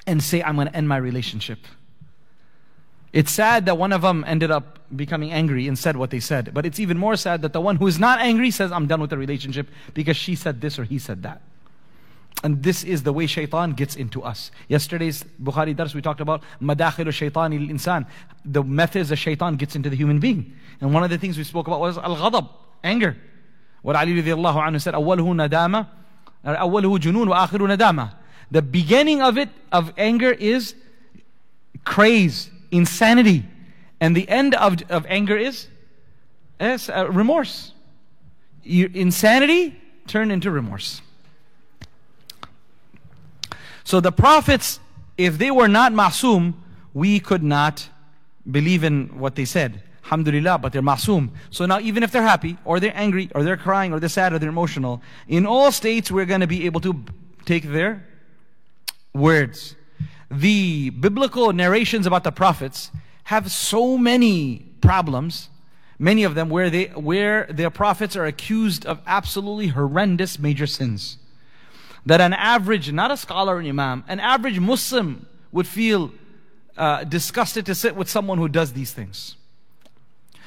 and 0.08 0.24
say, 0.24 0.42
I'm 0.42 0.56
going 0.56 0.68
to 0.68 0.76
end 0.76 0.88
my 0.88 0.98
relationship. 0.98 1.60
It's 3.12 3.32
sad 3.32 3.66
that 3.66 3.78
one 3.78 3.92
of 3.92 4.02
them 4.04 4.24
ended 4.28 4.52
up 4.52 4.80
becoming 4.96 5.32
angry 5.32 5.68
and 5.68 5.78
said 5.78 5.98
what 5.98 6.12
they 6.12 6.20
said. 6.20 6.54
But 6.54 6.66
it's 6.66 6.80
even 6.80 6.98
more 6.98 7.16
sad 7.16 7.42
that 7.42 7.54
the 7.54 7.62
one 7.62 7.76
who 7.78 7.88
is 7.88 8.00
not 8.00 8.20
angry 8.20 8.52
says, 8.52 8.72
I'm 8.72 8.88
done 8.88 9.02
with 9.02 9.10
the 9.10 9.18
relationship 9.18 9.68
because 9.94 10.16
she 10.16 10.36
said 10.36 10.62
this 10.62 10.78
or 10.78 10.84
he 10.84 11.00
said 11.00 11.24
that. 11.24 11.42
And 12.44 12.64
this 12.64 12.84
is 12.84 13.04
the 13.04 13.12
way 13.12 13.26
shaitan 13.26 13.74
gets 13.74 13.96
into 13.96 14.22
us. 14.22 14.52
Yesterday's 14.68 15.26
Bukhari 15.42 15.76
Dars, 15.76 15.94
we 15.94 16.02
talked 16.02 16.22
about 16.22 16.44
madakhilu 16.62 17.12
shaitan 17.12 17.52
il 17.52 17.68
insan, 17.68 18.06
the 18.46 18.64
methods 18.64 19.10
that 19.10 19.18
shaitan 19.18 19.56
gets 19.56 19.76
into 19.76 19.90
the 19.90 19.96
human 19.96 20.20
being. 20.20 20.54
And 20.80 20.94
one 20.94 21.04
of 21.04 21.10
the 21.10 21.18
things 21.18 21.38
we 21.38 21.44
spoke 21.44 21.68
about 21.68 21.82
was 21.82 21.98
al 21.98 22.16
ghadab, 22.16 22.48
anger. 22.84 23.18
What 23.82 23.96
Ali 23.96 24.22
radiallahu 24.22 24.56
anhu 24.56 24.82
said, 24.82 24.94
awwaluhu 24.94 25.36
nadama, 25.36 25.88
awwaluhu 26.46 27.00
junun 27.00 27.28
wa 27.28 27.46
akhiru 27.46 27.76
nadama. 27.76 28.14
The 28.52 28.62
beginning 28.62 29.22
of 29.22 29.38
it, 29.38 29.50
of 29.72 29.94
anger, 29.98 30.32
is 30.32 30.76
craze 31.84 32.50
insanity. 32.72 33.46
And 34.00 34.16
the 34.16 34.28
end 34.30 34.56
of, 34.56 34.82
of 34.90 35.06
anger 35.08 35.38
is, 35.38 35.68
is 36.60 36.90
uh, 36.90 37.10
remorse. 37.10 37.74
Your 38.64 38.90
insanity 38.94 39.80
turned 40.08 40.32
into 40.32 40.52
remorse. 40.52 41.02
So 43.84 44.00
the 44.00 44.12
prophets, 44.12 44.80
if 45.18 45.38
they 45.38 45.52
were 45.52 45.68
not 45.68 45.94
ma'soom, 45.94 46.54
we 46.94 47.20
could 47.20 47.44
not 47.44 47.90
believe 48.50 48.84
in 48.84 49.20
what 49.20 49.36
they 49.36 49.46
said. 49.46 49.84
Alhamdulillah, 50.04 50.58
but 50.60 50.74
they're 50.74 50.82
ma'soom. 50.82 51.30
So 51.52 51.66
now 51.66 51.80
even 51.80 52.04
if 52.04 52.12
they're 52.12 52.22
happy, 52.22 52.58
or 52.66 52.80
they're 52.80 52.96
angry, 52.96 53.30
or 53.36 53.44
they're 53.44 53.58
crying, 53.58 53.94
or 53.94 54.00
they're 54.00 54.10
sad, 54.10 54.34
or 54.34 54.40
they're 54.40 54.50
emotional, 54.50 55.02
in 55.28 55.46
all 55.46 55.72
states 55.72 56.12
we're 56.12 56.26
going 56.26 56.42
to 56.42 56.48
be 56.48 56.66
able 56.66 56.82
to 56.82 57.04
take 57.46 57.64
their 57.64 58.06
words. 59.14 59.76
The 60.32 60.92
biblical 60.92 61.54
narrations 61.54 62.06
about 62.06 62.24
the 62.24 62.32
prophets 62.32 62.92
have 63.26 63.52
so 63.52 63.98
many 63.98 64.66
problems, 64.82 65.50
many 65.98 66.24
of 66.24 66.36
them 66.36 66.50
where 66.50 66.70
they 66.70 66.86
where 66.86 67.48
their 67.50 67.70
prophets 67.70 68.16
are 68.16 68.26
accused 68.26 68.86
of 68.86 69.00
absolutely 69.06 69.68
horrendous 69.68 70.40
major 70.40 70.68
sins 70.68 71.18
that 72.06 72.22
an 72.22 72.34
average, 72.34 72.92
not 72.92 73.12
a 73.12 73.18
scholar 73.18 73.56
or 73.56 73.60
an 73.60 73.68
imam, 73.68 74.04
an 74.08 74.20
average 74.20 74.60
Muslim 74.60 75.28
would 75.52 75.68
feel 75.68 76.12
uh, 76.78 77.04
disgusted 77.04 77.66
to 77.66 77.76
sit 77.76 77.96
with 77.96 78.10
someone 78.10 78.38
who 78.38 78.48
does 78.48 78.74
these 78.74 78.94
things. 78.94 79.36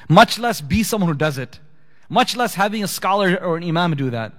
Much 0.08 0.38
less 0.38 0.60
be 0.60 0.82
someone 0.82 1.08
who 1.08 1.16
does 1.16 1.38
it. 1.38 1.60
Much 2.08 2.36
less 2.36 2.54
having 2.54 2.82
a 2.82 2.88
scholar 2.88 3.36
or 3.36 3.56
an 3.56 3.64
imam 3.64 3.94
do 3.94 4.10
that. 4.10 4.32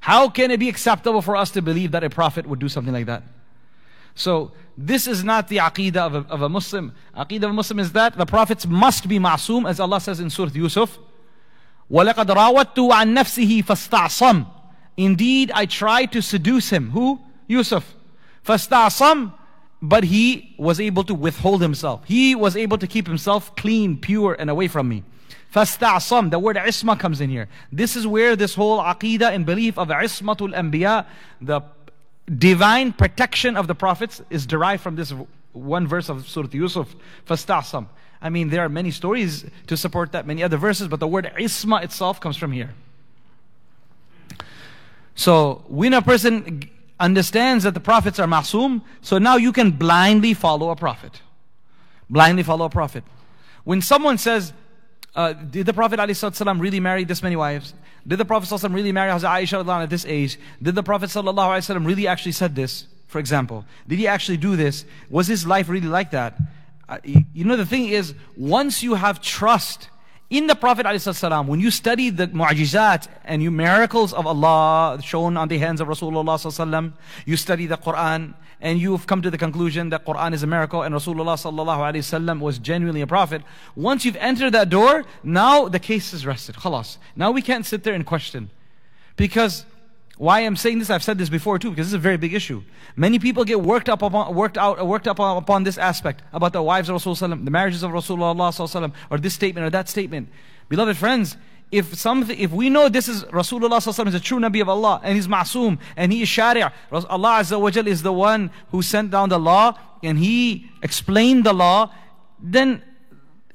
How 0.00 0.28
can 0.28 0.50
it 0.50 0.60
be 0.60 0.68
acceptable 0.68 1.22
for 1.22 1.36
us 1.36 1.50
to 1.52 1.62
believe 1.62 1.92
that 1.92 2.04
a 2.04 2.10
prophet 2.10 2.46
would 2.46 2.58
do 2.58 2.68
something 2.68 2.92
like 2.92 3.06
that? 3.06 3.22
So, 4.19 4.53
this 4.77 5.07
is 5.07 5.23
not 5.23 5.47
the 5.47 5.57
aqidah 5.57 5.97
of 5.97 6.15
a, 6.15 6.19
of 6.29 6.41
a 6.41 6.49
Muslim. 6.49 6.93
Aqidah 7.15 7.43
of 7.43 7.49
a 7.51 7.53
Muslim 7.53 7.79
is 7.79 7.91
that 7.93 8.17
the 8.17 8.25
prophets 8.25 8.65
must 8.65 9.07
be 9.07 9.19
ma'soom, 9.19 9.69
as 9.69 9.79
Allah 9.79 10.01
says 10.01 10.19
in 10.19 10.29
Surah 10.29 10.51
Yusuf. 10.53 10.97
وَلَقَدْ 11.91 12.25
رَاوَدْتُ 12.25 12.91
عَن 12.91 13.15
نَفْسِهِ 13.15 13.63
فَاسْتَعْصَمْ 13.63 14.47
Indeed, 14.97 15.51
I 15.53 15.65
tried 15.65 16.11
to 16.13 16.21
seduce 16.21 16.69
him. 16.69 16.91
Who? 16.91 17.19
Yusuf. 17.47 17.93
فَاسْتَعْصَمْ 18.45 19.33
But 19.81 20.05
he 20.05 20.55
was 20.57 20.79
able 20.79 21.03
to 21.03 21.13
withhold 21.13 21.61
himself. 21.61 22.03
He 22.05 22.35
was 22.35 22.55
able 22.55 22.77
to 22.77 22.87
keep 22.87 23.07
himself 23.07 23.55
clean, 23.55 23.97
pure, 23.97 24.35
and 24.39 24.49
away 24.49 24.67
from 24.67 24.89
me. 24.89 25.03
فَاسْتَعْصَمْ 25.53 26.31
The 26.31 26.39
word 26.39 26.57
isma 26.57 26.99
comes 26.99 27.21
in 27.21 27.29
here. 27.29 27.47
This 27.71 27.95
is 27.95 28.07
where 28.07 28.35
this 28.35 28.55
whole 28.55 28.79
aqidah 28.79 29.33
and 29.33 29.45
belief 29.45 29.77
of 29.77 29.89
ismatul 29.89 30.53
anbiya, 30.53 31.05
the 31.39 31.61
divine 32.37 32.93
protection 32.93 33.55
of 33.55 33.67
the 33.67 33.75
prophets, 33.75 34.21
is 34.29 34.45
derived 34.45 34.81
from 34.81 34.95
this 34.95 35.13
one 35.53 35.87
verse 35.87 36.09
of 36.09 36.27
Surah 36.27 36.49
Yusuf. 36.51 36.95
فَاسْتَعْصَمْ 37.27 37.87
I 38.21 38.29
mean, 38.29 38.49
there 38.49 38.61
are 38.61 38.69
many 38.69 38.91
stories 38.91 39.45
to 39.67 39.77
support 39.77 40.11
that, 40.13 40.25
many 40.25 40.41
other 40.41 40.57
verses, 40.57 40.87
but 40.87 40.99
the 40.99 41.07
word 41.07 41.31
isma 41.37 41.83
itself 41.83 42.19
comes 42.19 42.37
from 42.37 42.51
here. 42.51 42.73
So, 45.13 45.63
when 45.67 45.93
a 45.93 46.01
person 46.01 46.69
understands 46.99 47.63
that 47.65 47.73
the 47.73 47.79
prophets 47.79 48.19
are 48.19 48.27
ma'soom, 48.27 48.81
so 49.01 49.17
now 49.17 49.37
you 49.37 49.51
can 49.51 49.71
blindly 49.71 50.33
follow 50.33 50.71
a 50.71 50.75
prophet. 50.75 51.21
Blindly 52.09 52.43
follow 52.43 52.65
a 52.65 52.69
prophet. 52.69 53.03
When 53.63 53.81
someone 53.81 54.17
says, 54.17 54.53
uh, 55.15 55.33
did 55.33 55.65
the 55.65 55.73
Prophet 55.73 55.99
ﷺ 55.99 56.59
really 56.59 56.79
marry 56.79 57.05
this 57.05 57.23
many 57.23 57.35
wives? 57.35 57.73
Did 58.05 58.19
the 58.19 58.25
Prophet 58.25 58.49
ﷺ 58.49 58.73
really 58.73 58.91
marry 58.91 59.11
Hazrat 59.11 59.43
Aisha 59.43 59.83
at 59.83 59.89
this 59.89 60.05
age? 60.05 60.37
Did 60.61 60.75
the 60.75 60.83
Prophet 60.83 61.09
ﷺ 61.09 61.85
really 61.85 62.07
actually 62.07 62.33
said 62.33 62.55
this, 62.55 62.85
for 63.07 63.19
example? 63.19 63.65
Did 63.87 63.99
he 63.99 64.07
actually 64.07 64.37
do 64.37 64.55
this? 64.55 64.85
Was 65.09 65.27
his 65.27 65.47
life 65.47 65.69
really 65.69 65.87
like 65.87 66.11
that? 66.11 66.37
Uh, 66.87 66.97
you 67.03 67.45
know, 67.45 67.55
the 67.55 67.65
thing 67.65 67.87
is, 67.87 68.13
once 68.37 68.83
you 68.83 68.95
have 68.95 69.21
trust 69.21 69.89
in 70.29 70.47
the 70.47 70.55
Prophet 70.55 70.85
ﷺ, 70.85 71.47
when 71.47 71.59
you 71.59 71.71
study 71.71 72.09
the 72.09 72.27
mu'ajizat 72.27 73.07
and 73.23 73.41
you 73.41 73.51
miracles 73.51 74.11
of 74.11 74.27
Allah 74.27 74.99
shown 75.01 75.37
on 75.37 75.47
the 75.47 75.57
hands 75.57 75.79
of 75.79 75.87
Rasulullah 75.87 76.37
ﷺ, 76.37 76.93
you 77.25 77.37
study 77.37 77.67
the 77.67 77.77
Quran 77.77 78.33
and 78.60 78.78
you've 78.78 79.06
come 79.06 79.22
to 79.22 79.30
the 79.30 79.38
conclusion 79.38 79.88
that 79.90 80.04
Quran 80.04 80.32
is 80.34 80.42
a 80.42 80.46
miracle 80.46 80.82
and 80.82 80.94
Rasulullah 80.94 81.36
ﷺ 81.36 82.40
was 82.40 82.58
genuinely 82.58 83.00
a 83.00 83.06
prophet. 83.06 83.42
Once 83.74 84.04
you've 84.04 84.16
entered 84.16 84.52
that 84.52 84.68
door, 84.68 85.04
now 85.22 85.68
the 85.68 85.78
case 85.78 86.12
is 86.12 86.26
rested. 86.26 86.56
Khalas. 86.56 86.98
Now 87.16 87.30
we 87.30 87.42
can't 87.42 87.64
sit 87.64 87.84
there 87.84 87.94
and 87.94 88.04
question. 88.04 88.50
Because 89.16 89.64
why 90.18 90.40
I'm 90.40 90.56
saying 90.56 90.80
this, 90.80 90.90
I've 90.90 91.02
said 91.02 91.16
this 91.16 91.30
before 91.30 91.58
too, 91.58 91.70
because 91.70 91.86
this 91.86 91.92
is 91.92 91.94
a 91.94 91.98
very 91.98 92.18
big 92.18 92.34
issue. 92.34 92.62
Many 92.94 93.18
people 93.18 93.44
get 93.44 93.62
worked 93.62 93.88
up 93.88 94.02
upon, 94.02 94.34
worked 94.34 94.58
out, 94.58 94.86
worked 94.86 95.08
up 95.08 95.18
upon 95.18 95.64
this 95.64 95.78
aspect 95.78 96.22
about 96.34 96.52
the 96.52 96.62
wives 96.62 96.90
of 96.90 96.96
Rasulullah, 96.96 97.42
the 97.42 97.50
marriages 97.50 97.82
of 97.82 97.90
Rasulullah, 97.92 98.92
or 99.10 99.18
this 99.18 99.32
statement 99.32 99.66
or 99.66 99.70
that 99.70 99.88
statement. 99.88 100.28
Beloved 100.68 100.98
friends, 100.98 101.38
if 101.70 101.94
something, 101.94 102.36
if 102.38 102.50
we 102.50 102.68
know 102.68 102.88
this 102.88 103.08
is 103.08 103.24
Rasulullah 103.24 104.06
is 104.06 104.14
a 104.14 104.20
true 104.20 104.38
Nabi 104.38 104.60
of 104.60 104.68
Allah 104.68 105.00
and 105.04 105.14
he's 105.14 105.28
ma'soom 105.28 105.78
and 105.96 106.12
he 106.12 106.22
is 106.22 106.28
shari', 106.28 106.62
Allah 106.62 106.72
Azza 107.40 107.60
wa 107.60 107.70
Jal 107.70 107.86
is 107.86 108.02
the 108.02 108.12
one 108.12 108.50
who 108.70 108.82
sent 108.82 109.10
down 109.10 109.28
the 109.28 109.38
law 109.38 109.78
and 110.02 110.18
he 110.18 110.70
explained 110.82 111.44
the 111.44 111.52
law, 111.52 111.92
then 112.40 112.82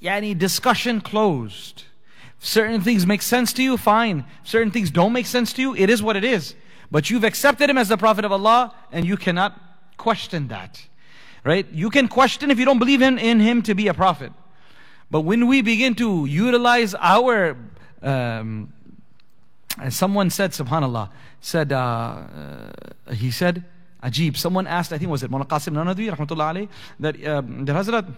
yani 0.01 0.38
discussion 0.38 1.01
closed. 1.01 1.84
Certain 2.39 2.79
things 2.79 3.05
make 3.05 3.22
sense 3.22 3.51
to 3.53 3.63
you, 3.63 3.75
fine. 3.75 4.24
Certain 4.43 4.72
things 4.72 4.91
don't 4.91 5.12
make 5.12 5.25
sense 5.25 5.51
to 5.53 5.62
you, 5.62 5.75
it 5.75 5.89
is 5.89 6.01
what 6.01 6.15
it 6.15 6.24
is. 6.24 6.55
But 6.91 7.10
you've 7.10 7.24
accepted 7.24 7.69
him 7.69 7.77
as 7.77 7.89
the 7.89 7.98
Prophet 7.98 8.24
of 8.24 8.31
Allah 8.31 8.74
and 8.91 9.05
you 9.05 9.17
cannot 9.17 9.60
question 9.98 10.48
that. 10.48 10.81
Right? 11.43 11.69
You 11.72 11.89
can 11.89 12.07
question 12.07 12.50
if 12.50 12.60
you 12.60 12.65
don't 12.65 12.79
believe 12.79 13.01
in, 13.01 13.19
in 13.19 13.39
him 13.39 13.62
to 13.63 13.75
be 13.75 13.88
a 13.88 13.93
prophet. 13.93 14.31
But 15.12 15.22
when 15.22 15.48
we 15.48 15.62
begin 15.62 15.93
to 15.95 16.25
utilize 16.25 16.95
our, 16.95 17.55
um, 18.02 18.73
someone 19.88 20.30
said, 20.30 20.50
subhanAllah, 20.52 21.11
said, 21.40 21.73
uh, 21.73 21.76
uh, 21.76 23.12
he 23.14 23.30
said, 23.30 23.64
Ajib, 24.02 24.37
someone 24.37 24.66
asked, 24.66 24.92
I 24.92 24.99
think 24.99 25.11
was 25.11 25.23
it 25.23 25.30
Mullah 25.30 25.47
Qasim 25.47 25.75
Nanadwi, 25.75 26.11
rahmatullah 26.14 26.54
alayhi, 26.54 26.69
that, 26.99 27.26
um, 27.26 27.64
that 27.64 27.76
Hazrat, 27.76 28.12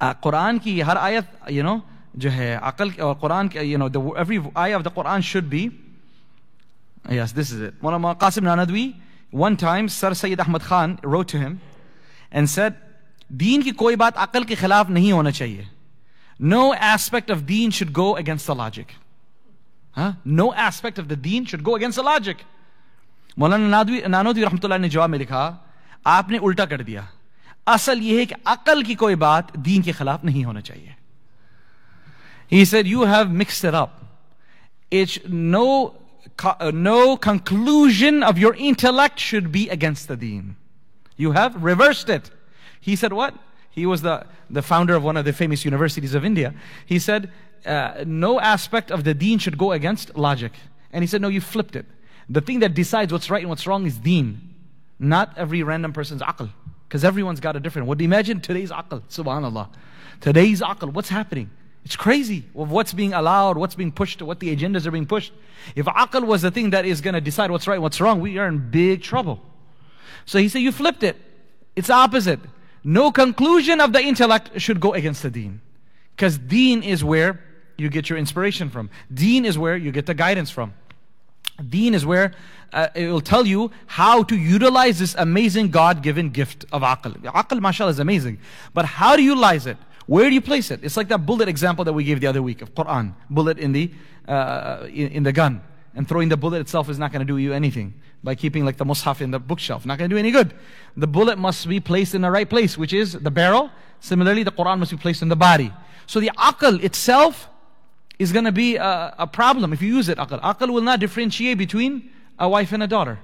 uh, 0.00 0.14
Quran 0.14 0.62
ki 0.62 0.80
har 0.80 0.96
ayat, 0.96 1.26
you 1.50 1.62
know, 1.62 1.82
जो 2.16 2.30
है 2.30 2.56
अकल 2.56 2.90
और 3.00 3.14
Quran 3.20 3.50
you 3.66 3.78
know 3.78 3.88
the 3.88 4.00
every 4.16 4.42
ayah 4.56 4.76
of 4.76 4.84
the 4.84 4.90
Quran 4.90 5.22
should 5.22 5.48
be 5.48 5.70
yes 7.08 7.32
this 7.32 7.52
is 7.52 7.60
it 7.60 7.74
Mullah 7.82 8.16
Qasim 8.16 8.42
Nanadwi 8.42 8.94
one 9.30 9.56
time 9.56 9.88
Sir 9.88 10.14
Sayyid 10.14 10.40
Ahmad 10.40 10.62
Khan 10.62 10.98
wrote 11.04 11.28
to 11.28 11.38
him 11.38 11.60
and 12.32 12.48
said 12.50 12.74
दीन 13.30 13.62
की 13.62 13.72
कोई 13.76 13.96
बात 13.96 14.16
अकल 14.16 14.44
के 14.44 14.56
खिलाफ 14.56 14.90
नहीं 14.90 15.12
होना 15.12 15.30
चाहिए 15.30 15.68
no 16.38 16.74
aspect 16.74 17.30
of 17.30 17.46
deen 17.46 17.70
should 17.70 17.92
go 17.92 18.16
against 18.16 18.46
the 18.46 18.54
logic 18.54 18.94
huh? 19.92 20.12
no 20.24 20.52
aspect 20.54 20.98
of 20.98 21.08
the 21.08 21.16
deen 21.16 21.44
should 21.44 21.64
go 21.70 21.74
against 21.80 22.02
the 22.02 22.06
logic 22.10 22.44
मौलाना 23.38 23.82
नानोदवी 24.10 24.42
रहमतुल्लाह 24.42 24.78
ने 24.78 24.88
जवाब 24.88 25.10
में 25.10 25.18
लिखा 25.18 25.42
आपने 26.06 26.38
उल्टा 26.38 26.64
कर 26.66 26.82
दिया 26.82 27.08
असल 27.74 28.00
यह 28.02 28.18
है 28.18 28.26
कि 28.26 28.34
अकल 28.54 28.82
की 28.82 28.94
कोई 29.02 29.14
बात 29.14 29.56
दीन 29.56 29.82
के 29.82 29.92
खिलाफ 29.92 30.24
नहीं 30.24 30.44
होना 30.44 30.60
चाहिए 30.60 30.94
he 32.48 32.64
said, 32.64 32.86
You 32.86 33.02
have 33.02 33.30
mixed 33.30 33.62
it 33.62 33.74
up. 33.74 34.02
It's 34.90 35.18
no, 35.28 35.96
uh, 36.42 36.72
no 36.74 37.16
conclusion 37.16 38.22
of 38.22 38.38
your 38.38 38.54
intellect 38.54 39.20
should 39.20 39.52
be 39.52 39.68
against 39.68 40.08
the 40.08 40.16
deen. 40.16 40.56
You 41.16 41.32
have 41.32 41.62
reversed 41.62 42.08
it. 42.08 42.30
He 42.80 42.96
said, 42.96 43.12
What? 43.12 43.34
He 43.73 43.87
was 43.87 44.03
the, 44.03 44.25
the 44.51 44.61
founder 44.61 44.93
of 44.93 45.03
one 45.03 45.17
of 45.17 45.25
the 45.25 45.33
famous 45.33 45.65
universities 45.65 46.13
of 46.13 46.23
India. 46.23 46.53
He 46.85 46.99
said, 46.99 47.31
uh, 47.65 48.03
No 48.05 48.39
aspect 48.39 48.91
of 48.91 49.03
the 49.03 49.15
deen 49.15 49.39
should 49.39 49.57
go 49.57 49.71
against 49.71 50.15
logic. 50.15 50.53
And 50.91 51.03
he 51.03 51.07
said, 51.07 51.21
No, 51.21 51.27
you 51.27 51.41
flipped 51.41 51.75
it. 51.75 51.87
The 52.29 52.39
thing 52.39 52.59
that 52.59 52.75
decides 52.75 53.11
what's 53.11 53.31
right 53.31 53.41
and 53.41 53.49
what's 53.49 53.65
wrong 53.65 53.85
is 53.87 53.97
deen, 53.97 54.53
not 54.99 55.33
every 55.37 55.63
random 55.63 55.91
person's 55.91 56.21
aql. 56.21 56.49
Because 56.87 57.03
everyone's 57.03 57.39
got 57.39 57.55
a 57.55 57.59
different. 57.59 57.87
You 57.87 58.05
imagine 58.05 58.41
today's 58.41 58.69
aql, 58.69 59.01
subhanAllah. 59.09 59.69
Today's 60.21 60.61
aql, 60.61 60.93
what's 60.93 61.09
happening? 61.09 61.49
It's 61.83 61.95
crazy 61.95 62.45
of 62.55 62.69
what's 62.69 62.93
being 62.93 63.13
allowed, 63.13 63.57
what's 63.57 63.75
being 63.75 63.91
pushed, 63.91 64.21
what 64.21 64.39
the 64.39 64.55
agendas 64.55 64.85
are 64.85 64.91
being 64.91 65.07
pushed. 65.07 65.33
If 65.75 65.87
aql 65.87 66.27
was 66.27 66.43
the 66.43 66.51
thing 66.51 66.69
that 66.69 66.85
is 66.85 67.01
going 67.01 67.15
to 67.15 67.21
decide 67.21 67.49
what's 67.49 67.67
right, 67.67 67.81
what's 67.81 67.99
wrong, 67.99 68.21
we 68.21 68.37
are 68.37 68.47
in 68.47 68.69
big 68.69 69.01
trouble. 69.01 69.41
So 70.25 70.37
he 70.37 70.47
said, 70.47 70.59
you 70.59 70.71
flipped 70.71 71.01
it. 71.01 71.17
It's 71.75 71.89
opposite. 71.89 72.39
No 72.83 73.11
conclusion 73.11 73.79
of 73.79 73.93
the 73.93 74.01
intellect 74.01 74.59
should 74.59 74.79
go 74.79 74.93
against 74.93 75.23
the 75.23 75.29
deen. 75.29 75.61
Because 76.15 76.37
deen 76.37 76.83
is 76.83 77.03
where 77.03 77.39
you 77.77 77.89
get 77.89 78.09
your 78.09 78.19
inspiration 78.19 78.69
from. 78.69 78.89
Deen 79.13 79.45
is 79.45 79.57
where 79.57 79.75
you 79.75 79.91
get 79.91 80.05
the 80.05 80.13
guidance 80.13 80.49
from. 80.49 80.73
Deen 81.69 81.93
is 81.93 82.05
where 82.05 82.33
uh, 82.71 82.87
it 82.95 83.07
will 83.07 83.21
tell 83.21 83.45
you 83.45 83.71
how 83.85 84.23
to 84.23 84.35
utilize 84.35 84.99
this 84.99 85.15
amazing 85.17 85.69
God-given 85.69 86.31
gift 86.31 86.65
of 86.71 86.81
aql. 86.81 87.13
Aql, 87.21 87.61
mashallah, 87.61 87.91
is 87.91 87.99
amazing. 87.99 88.39
But 88.73 88.85
how 88.85 89.15
do 89.15 89.23
you 89.23 89.29
utilize 89.29 89.67
it? 89.67 89.77
Where 90.07 90.27
do 90.29 90.33
you 90.33 90.41
place 90.41 90.71
it? 90.71 90.81
It's 90.83 90.97
like 90.97 91.07
that 91.09 91.25
bullet 91.25 91.47
example 91.47 91.85
that 91.85 91.93
we 91.93 92.03
gave 92.03 92.19
the 92.19 92.27
other 92.27 92.41
week 92.41 92.61
of 92.61 92.73
Quran. 92.75 93.13
Bullet 93.29 93.57
in 93.57 93.71
the, 93.71 93.91
uh, 94.27 94.87
in, 94.87 95.09
in, 95.09 95.23
the 95.23 95.31
gun. 95.31 95.61
And 95.95 96.07
throwing 96.07 96.29
the 96.29 96.37
bullet 96.37 96.59
itself 96.59 96.89
is 96.89 96.97
not 96.97 97.11
going 97.11 97.25
to 97.25 97.31
do 97.31 97.37
you 97.37 97.53
anything. 97.53 97.93
By 98.23 98.35
keeping 98.35 98.65
like 98.65 98.77
the 98.77 98.85
mushaf 98.85 99.21
in 99.21 99.31
the 99.31 99.39
bookshelf. 99.39 99.85
Not 99.85 99.99
going 99.99 100.09
to 100.09 100.15
do 100.15 100.19
any 100.19 100.31
good. 100.31 100.53
The 100.97 101.07
bullet 101.07 101.37
must 101.37 101.67
be 101.67 101.79
placed 101.79 102.15
in 102.15 102.21
the 102.21 102.31
right 102.31 102.49
place, 102.49 102.77
which 102.77 102.93
is 102.93 103.13
the 103.13 103.31
barrel. 103.31 103.69
Similarly, 103.99 104.43
the 104.43 104.51
Quran 104.51 104.79
must 104.79 104.91
be 104.91 104.97
placed 104.97 105.21
in 105.21 105.29
the 105.29 105.35
body. 105.35 105.71
So 106.07 106.19
the 106.19 106.31
akal 106.37 106.83
itself 106.83 107.47
is 108.19 108.31
going 108.31 108.45
to 108.45 108.51
be 108.51 108.75
a, 108.75 109.13
a 109.17 109.27
problem 109.27 109.73
if 109.73 109.81
you 109.81 109.95
use 109.95 110.09
it, 110.09 110.17
Akal. 110.17 110.41
Akal 110.41 110.71
will 110.71 110.81
not 110.81 110.99
differentiate 110.99 111.57
between 111.57 112.09
a 112.39 112.47
wife 112.47 112.71
and 112.71 112.83
a 112.83 112.87
daughter. 112.87 113.19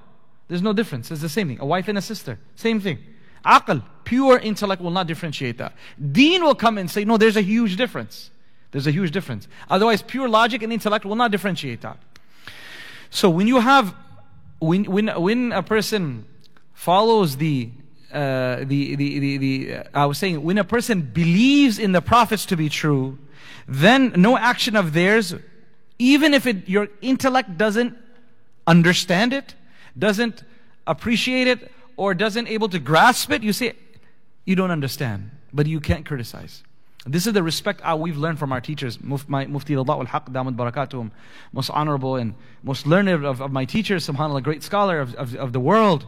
There's 0.47 0.61
no 0.61 0.73
difference. 0.73 1.11
It's 1.11 1.21
the 1.21 1.29
same 1.29 1.47
thing. 1.47 1.59
A 1.59 1.65
wife 1.65 1.87
and 1.87 1.97
a 1.97 2.01
sister. 2.01 2.39
Same 2.55 2.79
thing. 2.79 2.99
Akal, 3.45 3.83
pure 4.03 4.37
intellect 4.39 4.81
will 4.81 4.91
not 4.91 5.07
differentiate 5.07 5.57
that. 5.59 5.73
Deen 6.11 6.43
will 6.43 6.55
come 6.55 6.77
and 6.77 6.89
say, 6.89 7.05
no, 7.05 7.17
there's 7.17 7.37
a 7.37 7.41
huge 7.41 7.75
difference. 7.77 8.31
There's 8.71 8.87
a 8.87 8.91
huge 8.91 9.11
difference. 9.11 9.47
Otherwise, 9.69 10.01
pure 10.01 10.27
logic 10.27 10.61
and 10.63 10.73
intellect 10.73 11.05
will 11.05 11.15
not 11.15 11.31
differentiate 11.31 11.81
that. 11.81 11.97
So 13.09 13.29
when 13.29 13.47
you 13.47 13.59
have, 13.59 13.95
when, 14.59 14.85
when, 14.85 15.07
when 15.21 15.51
a 15.51 15.63
person 15.63 16.25
follows 16.73 17.37
the, 17.37 17.71
uh, 18.11 18.57
the, 18.63 18.95
the, 18.95 19.19
the, 19.19 19.37
the 19.37 19.73
uh, 19.73 19.83
I 19.93 20.05
was 20.05 20.17
saying, 20.17 20.43
when 20.43 20.57
a 20.57 20.63
person 20.63 21.01
believes 21.01 21.79
in 21.79 21.91
the 21.91 22.01
prophets 22.01 22.45
to 22.47 22.57
be 22.57 22.69
true, 22.69 23.17
then 23.67 24.13
no 24.15 24.37
action 24.37 24.75
of 24.75 24.93
theirs, 24.93 25.35
even 25.97 26.33
if 26.33 26.45
it, 26.45 26.67
your 26.69 26.87
intellect 27.01 27.57
doesn't 27.57 27.97
understand 28.65 29.33
it, 29.33 29.55
doesn't 29.97 30.43
appreciate 30.87 31.47
it, 31.47 31.71
or 31.97 32.13
doesn't 32.13 32.47
able 32.47 32.69
to 32.69 32.79
grasp 32.79 33.31
it, 33.31 33.43
you 33.43 33.51
say, 33.51 33.73
you 34.45 34.55
don't 34.55 34.71
understand, 34.71 35.31
but 35.51 35.67
you 35.67 35.79
can't 35.79 36.05
criticize. 36.05 36.63
This 37.05 37.25
is 37.25 37.33
the 37.33 37.43
respect 37.43 37.81
we've 37.97 38.17
learned 38.17 38.39
from 38.39 38.51
our 38.51 38.59
teachers, 38.59 39.01
Mufti 39.01 39.73
al 39.73 40.05
Haq, 40.05 40.29
most 41.53 41.69
honorable 41.69 42.15
and 42.17 42.35
most 42.61 42.85
learned 42.85 43.09
of, 43.09 43.41
of 43.41 43.51
my 43.51 43.65
teachers, 43.65 44.07
subhanAllah, 44.07 44.43
great 44.43 44.63
scholar 44.63 44.99
of, 44.99 45.15
of, 45.15 45.35
of, 45.35 45.53
the 45.53 45.61
world. 45.61 46.05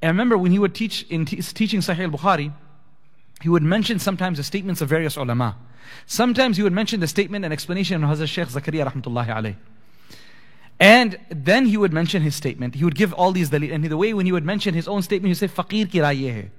And 0.00 0.08
I 0.08 0.12
remember 0.12 0.38
when 0.38 0.52
he 0.52 0.58
would 0.58 0.74
teach, 0.74 1.02
in 1.10 1.26
teaching 1.26 1.80
Sahih 1.80 2.04
al 2.04 2.10
Bukhari, 2.10 2.52
he 3.42 3.50
would 3.50 3.62
mention 3.62 3.98
sometimes 3.98 4.38
the 4.38 4.44
statements 4.44 4.80
of 4.80 4.88
various 4.88 5.16
ulama. 5.16 5.56
Sometimes 6.06 6.56
he 6.56 6.62
would 6.62 6.72
mention 6.72 7.00
the 7.00 7.06
statement 7.06 7.44
and 7.44 7.52
explanation 7.52 8.02
of 8.02 8.10
Hazrat 8.10 8.28
Sheikh 8.28 8.48
Zakaria 8.48 8.90
rahmatullahi 8.90 9.28
alayh. 9.28 9.56
And 10.80 11.18
then 11.30 11.66
he 11.66 11.76
would 11.76 11.92
mention 11.92 12.22
his 12.22 12.34
statement. 12.34 12.74
He 12.74 12.84
would 12.84 12.94
give 12.94 13.12
all 13.12 13.32
these 13.32 13.50
dalil. 13.50 13.72
And 13.72 13.84
the 13.84 13.96
way 13.96 14.12
when 14.12 14.26
he 14.26 14.32
would 14.32 14.44
mention 14.44 14.74
his 14.74 14.88
own 14.88 15.02
statement, 15.02 15.28
he 15.36 15.44
would 15.44 15.50
say, 15.50 15.62
Faqir 15.62 15.90
ki 15.90 15.98
hai. 15.98 16.14
He 16.14 16.50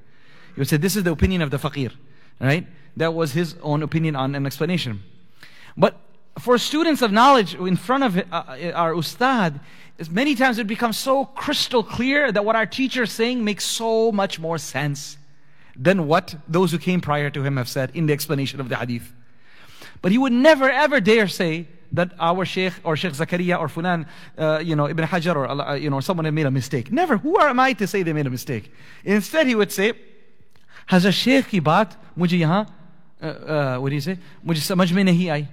would 0.58 0.68
say, 0.68 0.78
this 0.78 0.96
is 0.96 1.04
the 1.04 1.12
opinion 1.12 1.42
of 1.42 1.52
the 1.52 1.58
faqir. 1.58 1.92
Right? 2.40 2.66
That 2.98 3.14
was 3.14 3.32
his 3.34 3.56
own 3.62 3.84
opinion 3.84 4.16
on 4.16 4.36
an 4.36 4.46
explanation. 4.46 5.04
But 5.78 6.00
for 6.40 6.58
students 6.58 7.02
of 7.02 7.12
knowledge 7.12 7.56
in 7.56 7.76
front 7.76 8.04
of 8.04 8.18
uh, 8.18 8.22
uh, 8.32 8.72
our 8.74 8.94
ustad, 8.94 9.60
many 10.10 10.36
times 10.36 10.58
it 10.58 10.68
becomes 10.68 10.98
so 10.98 11.26
crystal 11.26 11.84
clear 11.84 12.32
that 12.32 12.44
what 12.44 12.56
our 12.56 12.66
teacher 12.66 13.04
is 13.04 13.12
saying 13.12 13.44
makes 13.44 13.66
so 13.66 14.12
much 14.12 14.40
more 14.40 14.58
sense 14.58 15.18
than 15.76 16.08
what 16.08 16.36
those 16.48 16.72
who 16.72 16.80
came 16.80 17.02
prior 17.02 17.30
to 17.30 17.44
him 17.44 17.58
have 17.58 17.70
said 17.70 17.92
in 17.94 18.08
the 18.08 18.14
explanation 18.14 18.60
of 18.60 18.70
the 18.70 18.76
hadith. 18.76 19.14
But 20.02 20.12
he 20.12 20.18
would 20.18 20.34
never 20.34 20.70
ever 20.70 21.00
dare 21.00 21.28
say 21.28 21.68
that 21.92 22.12
our 22.20 22.46
Sheikh 22.46 22.74
or 22.84 22.98
Sheikh 22.98 23.14
Zakaria 23.14 23.60
or 23.60 23.68
Fulan, 23.68 24.08
uh, 24.38 24.60
you 24.64 24.76
know, 24.76 24.88
Ibn 24.90 25.06
Hajar 25.06 25.36
or, 25.36 25.48
uh, 25.48 25.74
you 25.76 25.90
know, 25.90 26.00
someone 26.00 26.26
had 26.26 26.34
made 26.34 26.46
a 26.46 26.52
mistake. 26.52 26.92
Never. 26.92 27.18
Who 27.18 27.40
am 27.40 27.60
I 27.60 27.74
to 27.74 27.88
say 27.88 28.04
they 28.04 28.14
made 28.14 28.28
a 28.28 28.30
mistake? 28.32 28.72
Instead, 29.06 29.48
he 29.48 29.56
would 29.56 29.72
say, 29.72 29.94
Has 30.88 31.06
a 31.06 31.12
Sheikh 31.12 31.48
ki 31.48 31.62
baat 31.62 31.96
mujhe 32.18 32.40
yahan, 32.40 32.70
uh, 33.22 33.26
uh, 33.26 33.78
what 33.80 33.90
do 33.90 33.96
you 33.96 34.02
say? 34.02 34.18
Mujhe 34.46 34.60
samajh 34.60 34.92
mein 34.94 35.08
nahi 35.08 35.26
aayi. 35.26 35.48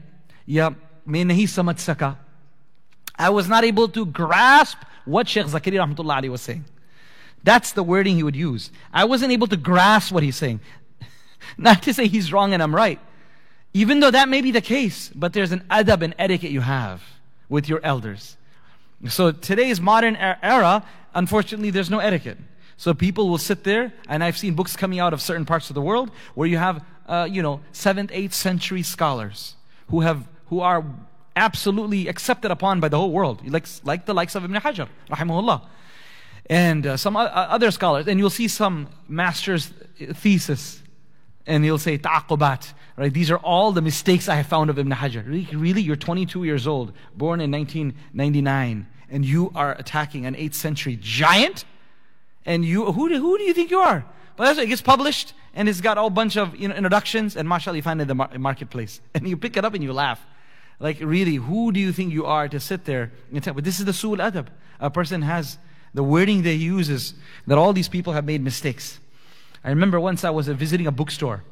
Ya 0.46 0.70
main 1.06 1.28
nahi 1.28 1.44
samajh 1.44 1.78
saka. 1.78 2.18
I 3.16 3.30
was 3.30 3.48
not 3.48 3.64
able 3.64 3.88
to 3.88 4.06
grasp 4.06 4.78
what 5.04 5.28
Sheikh 5.28 5.46
Zakaria 5.46 5.86
rahmatullah 5.86 6.16
Ali 6.16 6.28
was 6.28 6.40
saying. 6.40 6.64
That's 7.44 7.72
the 7.72 7.82
wording 7.82 8.16
he 8.16 8.22
would 8.22 8.36
use. 8.36 8.70
I 8.92 9.04
wasn't 9.04 9.32
able 9.32 9.46
to 9.48 9.56
grasp 9.56 10.10
what 10.12 10.22
he's 10.22 10.36
saying. 10.36 10.60
Not 11.58 11.82
to 11.82 11.92
say 11.92 12.08
he's 12.08 12.32
wrong 12.32 12.54
and 12.54 12.62
I'm 12.62 12.74
right. 12.74 12.98
Even 13.74 14.00
though 14.00 14.10
that 14.10 14.28
may 14.30 14.40
be 14.40 14.50
the 14.50 14.62
case, 14.62 15.10
but 15.14 15.34
there's 15.34 15.52
an 15.52 15.62
adab 15.70 16.02
and 16.02 16.14
etiquette 16.18 16.50
you 16.50 16.62
have 16.62 17.02
with 17.50 17.68
your 17.68 17.80
elders. 17.82 18.38
So 19.08 19.30
today's 19.30 19.80
modern 19.80 20.16
era, 20.16 20.84
unfortunately, 21.14 21.70
there's 21.70 21.90
no 21.90 21.98
etiquette. 21.98 22.38
So 22.76 22.94
people 22.94 23.28
will 23.28 23.38
sit 23.38 23.62
there, 23.64 23.92
and 24.08 24.24
I've 24.24 24.38
seen 24.38 24.54
books 24.54 24.76
coming 24.76 24.98
out 24.98 25.12
of 25.12 25.20
certain 25.20 25.44
parts 25.44 25.70
of 25.70 25.74
the 25.74 25.82
world 25.82 26.10
where 26.34 26.48
you 26.48 26.56
have, 26.56 26.84
uh, 27.06 27.28
you 27.30 27.42
know, 27.42 27.60
seventh, 27.72 28.10
eighth 28.12 28.34
century 28.34 28.82
scholars 28.82 29.56
who 29.88 30.00
have 30.00 30.28
who 30.46 30.60
are 30.60 30.84
absolutely 31.36 32.08
accepted 32.08 32.50
upon 32.50 32.80
by 32.80 32.88
the 32.88 32.98
whole 32.98 33.10
world, 33.10 33.48
like 33.48 33.66
like 33.84 34.06
the 34.06 34.14
likes 34.14 34.34
of 34.34 34.44
Ibn 34.44 34.56
Hajar, 34.60 34.88
rahimahullah, 35.10 35.62
and 36.48 36.86
uh, 36.86 36.96
some 36.96 37.16
other 37.16 37.70
scholars. 37.70 38.06
And 38.06 38.18
you'll 38.18 38.30
see 38.30 38.48
some 38.48 38.88
master's 39.08 39.72
thesis, 39.98 40.82
and 41.46 41.64
he'll 41.64 41.78
say 41.78 41.96
ta'aqubat 41.98 42.72
Right? 42.96 43.12
These 43.12 43.30
are 43.30 43.38
all 43.38 43.72
the 43.72 43.82
mistakes 43.82 44.28
I 44.28 44.36
have 44.36 44.46
found 44.46 44.70
of 44.70 44.78
Ibn 44.78 44.92
Hajar. 44.92 45.26
Really, 45.26 45.48
really, 45.52 45.82
you're 45.82 45.96
22 45.96 46.44
years 46.44 46.66
old, 46.66 46.92
born 47.16 47.40
in 47.40 47.50
1999, 47.50 48.86
and 49.10 49.24
you 49.24 49.50
are 49.54 49.72
attacking 49.72 50.26
an 50.26 50.34
8th 50.34 50.54
century 50.54 50.96
giant? 51.00 51.64
And 52.46 52.64
you, 52.64 52.92
who 52.92 53.08
who 53.08 53.38
do 53.38 53.44
you 53.44 53.52
think 53.52 53.70
you 53.70 53.78
are? 53.78 54.04
But 54.36 54.44
that's 54.44 54.58
it 54.58 54.66
gets 54.66 54.82
published, 54.82 55.32
and 55.54 55.68
it's 55.68 55.80
got 55.80 55.96
a 55.96 56.00
whole 56.00 56.10
bunch 56.10 56.36
of 56.36 56.56
you 56.56 56.68
know, 56.68 56.74
introductions, 56.74 57.36
and 57.36 57.48
mashallah, 57.48 57.76
you 57.76 57.82
find 57.82 58.00
it 58.00 58.02
in 58.02 58.08
the 58.08 58.14
mar- 58.14 58.30
marketplace. 58.38 59.00
And 59.14 59.28
you 59.28 59.36
pick 59.36 59.56
it 59.56 59.64
up 59.64 59.74
and 59.74 59.82
you 59.82 59.92
laugh. 59.92 60.20
Like, 60.80 60.98
really, 61.00 61.36
who 61.36 61.70
do 61.70 61.78
you 61.78 61.92
think 61.92 62.12
you 62.12 62.26
are 62.26 62.48
to 62.48 62.58
sit 62.58 62.84
there 62.84 63.12
and 63.32 63.42
tell? 63.42 63.54
But 63.54 63.64
this 63.64 63.78
is 63.78 63.84
the 63.84 63.92
sul 63.92 64.16
adab. 64.16 64.48
A 64.80 64.90
person 64.90 65.22
has 65.22 65.58
the 65.94 66.02
wording 66.02 66.42
they 66.42 66.54
use 66.54 66.88
is 66.88 67.14
that 67.46 67.56
all 67.56 67.72
these 67.72 67.88
people 67.88 68.12
have 68.12 68.24
made 68.24 68.42
mistakes. 68.42 68.98
I 69.62 69.70
remember 69.70 70.00
once 70.00 70.24
I 70.24 70.30
was 70.30 70.48
visiting 70.48 70.86
a 70.86 70.92
bookstore 70.92 71.44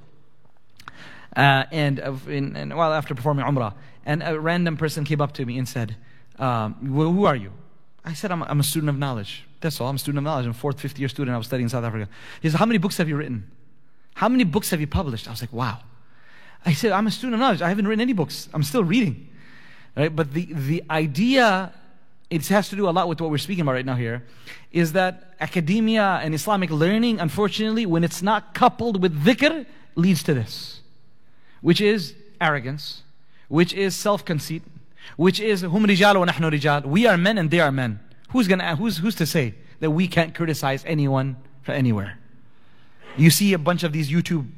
uh, 1.37 1.65
and, 1.71 2.01
uh, 2.01 2.15
in, 2.27 2.57
and 2.57 2.77
while 2.77 2.93
after 2.93 3.15
performing 3.15 3.45
Umrah, 3.45 3.75
and 4.05 4.23
a 4.23 4.39
random 4.39 4.77
person 4.77 5.05
came 5.05 5.21
up 5.21 5.33
to 5.35 5.47
me 5.47 5.57
and 5.57 5.69
said, 5.69 5.97
um, 6.39 6.95
well, 6.95 7.13
Who 7.13 7.25
are 7.25 7.37
you? 7.37 7.53
I 8.05 8.15
said, 8.15 8.33
I'm 8.33 8.43
I'm 8.43 8.59
a 8.59 8.65
student 8.65 8.91
of 8.91 8.99
knowledge. 8.99 9.45
That's 9.63 9.81
all. 9.81 9.89
I'm 9.89 9.97
a 9.97 9.99
student 9.99 10.19
of 10.19 10.25
knowledge. 10.25 10.45
I'm 10.45 10.51
a 10.51 10.55
fourth, 10.55 10.81
fifth 10.81 10.99
year 10.99 11.09
student. 11.09 11.35
I 11.35 11.39
was 11.39 11.47
studying 11.47 11.67
in 11.67 11.71
South 11.71 11.85
Africa. 11.85 12.09
He 12.41 12.51
said, 12.51 12.59
How 12.59 12.67
many 12.67 12.79
books 12.79 12.99
have 12.99 13.09
you 13.09 13.17
written? 13.17 13.51
How 14.15 14.29
many 14.29 14.45
books 14.45 14.71
have 14.71 14.81
you 14.81 14.87
published? 14.87 15.27
I 15.27 15.31
was 15.31 15.41
like, 15.41 15.53
Wow. 15.53 15.79
I 16.65 16.75
said, 16.75 16.93
I'm 16.93 17.07
a 17.07 17.11
student 17.11 17.35
of 17.35 17.41
knowledge. 17.41 17.63
I 17.63 17.69
haven't 17.69 17.89
written 17.89 18.01
any 18.01 18.13
books. 18.13 18.49
I'm 18.53 18.63
still 18.63 18.85
reading. 18.85 19.29
Right? 19.97 20.15
But 20.15 20.33
the, 20.33 20.53
the 20.53 20.85
idea, 20.91 21.73
it 22.31 22.47
has 22.49 22.69
to 22.69 22.77
do 22.77 22.89
a 22.89 22.91
lot 22.91 23.09
with 23.09 23.21
what 23.21 23.31
we're 23.31 23.39
speaking 23.39 23.63
about 23.63 23.73
right 23.73 23.87
now 23.87 23.97
here, 23.97 24.25
is 24.71 24.93
that 24.93 25.35
academia 25.41 26.21
and 26.23 26.35
Islamic 26.35 26.71
learning, 26.71 27.19
unfortunately, 27.19 27.85
when 27.85 28.05
it's 28.05 28.23
not 28.23 28.55
coupled 28.55 29.03
with 29.03 29.25
dhikr, 29.25 29.67
leads 29.97 30.23
to 30.23 30.35
this 30.35 30.83
which 31.63 31.81
is 31.81 32.15
arrogance, 32.41 33.03
which 33.49 33.73
is 33.73 33.97
self-conceit, 33.97 34.63
which 35.17 35.41
is 35.41 35.63
hum. 35.63 35.83
We 35.85 37.07
are 37.07 37.17
men 37.17 37.39
and 37.39 37.51
they 37.51 37.61
are 37.61 37.73
men. 37.73 38.01
Who's 38.33 38.49
gonna 38.49 38.77
who's 38.77 38.99
who's 38.99 39.15
to 39.17 39.27
say 39.27 39.55
that 39.81 39.91
we 39.91 40.09
can't 40.09 40.35
criticize 40.35 40.85
anyone 40.87 41.37
from 41.63 41.75
anywhere? 41.75 42.19
You 43.17 43.31
see 43.31 43.53
a 43.53 43.59
bunch 43.59 43.83
of 43.83 43.93
these 43.93 44.11
YouTube 44.11 44.49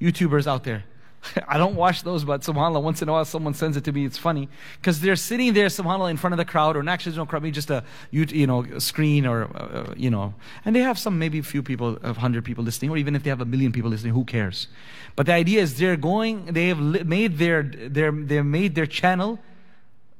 YouTubers 0.00 0.46
out 0.46 0.64
there. 0.64 0.84
I 1.48 1.58
don't 1.58 1.74
watch 1.74 2.02
those, 2.02 2.24
but 2.24 2.40
subhanAllah, 2.40 2.82
once 2.82 3.02
in 3.02 3.08
a 3.08 3.12
while 3.12 3.24
someone 3.24 3.54
sends 3.54 3.76
it 3.76 3.84
to 3.84 3.92
me. 3.92 4.04
It's 4.04 4.18
funny 4.18 4.48
because 4.80 5.00
they're 5.00 5.16
sitting 5.16 5.52
there, 5.52 5.66
subhanAllah, 5.66 6.10
in 6.10 6.16
front 6.16 6.32
of 6.32 6.38
the 6.38 6.44
crowd, 6.44 6.76
or 6.76 6.88
actually, 6.88 7.16
no 7.16 7.26
crowd, 7.26 7.42
maybe 7.42 7.52
just 7.52 7.70
a 7.70 7.84
you 8.10 8.46
know 8.46 8.78
screen, 8.78 9.26
or 9.26 9.44
uh, 9.54 9.94
you 9.96 10.10
know, 10.10 10.34
and 10.64 10.74
they 10.74 10.80
have 10.80 10.98
some 10.98 11.18
maybe 11.18 11.38
a 11.38 11.42
few 11.42 11.62
people, 11.62 11.98
a 12.02 12.14
hundred 12.14 12.44
people 12.44 12.64
listening, 12.64 12.90
or 12.90 12.96
even 12.96 13.14
if 13.14 13.22
they 13.22 13.30
have 13.30 13.40
a 13.40 13.44
million 13.44 13.72
people 13.72 13.90
listening, 13.90 14.14
who 14.14 14.24
cares? 14.24 14.68
But 15.16 15.26
the 15.26 15.34
idea 15.34 15.60
is 15.60 15.78
they're 15.78 15.96
going, 15.96 16.46
they 16.46 16.68
have 16.68 16.80
made 16.80 17.38
their 17.38 17.62
their 17.62 18.10
they 18.10 18.40
made 18.42 18.74
their 18.74 18.86
channel 18.86 19.38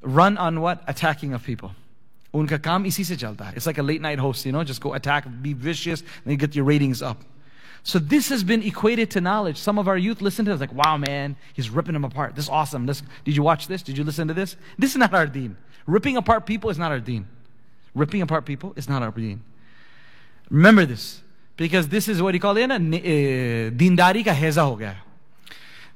run 0.03 0.37
on 0.39 0.61
what 0.61 0.83
attacking 0.87 1.35
of 1.35 1.43
people. 1.43 1.75
Unka 2.34 2.60
काम 2.60 2.86
इसी 2.86 3.04
से 3.04 3.16
चलता 3.16 3.46
है. 3.46 3.56
It's 3.56 3.66
like 3.66 3.78
a 3.78 3.84
late 3.84 4.02
night 4.02 4.20
host, 4.20 4.46
you 4.46 4.52
know, 4.52 4.64
just 4.64 4.82
go 4.82 4.94
attack, 4.94 5.26
be 5.42 5.54
vicious, 5.54 6.02
and 6.02 6.32
you 6.32 6.38
get 6.38 6.56
your 6.56 6.66
ratings 6.66 7.02
up. 7.02 7.24
So 7.84 8.00
this 8.00 8.30
has 8.30 8.44
been 8.44 8.64
equated 8.64 9.12
to 9.12 9.22
knowledge. 9.22 9.58
Some 9.58 9.78
of 9.78 9.88
our 9.88 9.96
youth 9.96 10.20
listen 10.20 10.44
to 10.46 10.52
it 10.52 10.60
like, 10.60 10.74
wow, 10.74 10.98
man, 10.98 11.36
he's 11.54 11.70
ripping 11.70 11.94
them 11.94 12.04
apart. 12.04 12.36
This 12.36 12.46
is 12.46 12.50
awesome. 12.50 12.88
This, 12.88 13.04
did 13.24 13.36
you 13.36 13.44
watch 13.44 13.68
this? 13.68 13.84
Did 13.84 13.96
you 13.96 14.04
listen 14.04 14.28
to 14.28 14.34
this? 14.34 14.56
This 14.80 14.92
is 14.92 14.98
not 14.98 15.14
our 15.14 15.28
deen. 15.28 15.56
Ripping 15.86 16.18
apart 16.18 16.48
people 16.48 16.72
is 16.72 16.80
not 16.80 16.92
our 16.92 17.00
deen. 17.00 17.28
Ripping 17.94 18.24
apart 18.24 18.44
people 18.46 18.74
is 18.76 18.90
not 18.90 19.04
our 19.04 19.12
deen. 19.12 19.44
Remember 20.50 20.84
this. 20.86 21.22
Because 21.58 21.88
this 21.88 22.08
is 22.08 22.24
what 22.24 22.34
he 22.34 22.40
called 22.40 22.58
it, 22.58 22.72
eh, 22.72 23.70
dindari 23.70 24.26
ka 24.26 24.32
heza 24.32 24.68
ho 24.68 24.76
gaya. 24.76 24.96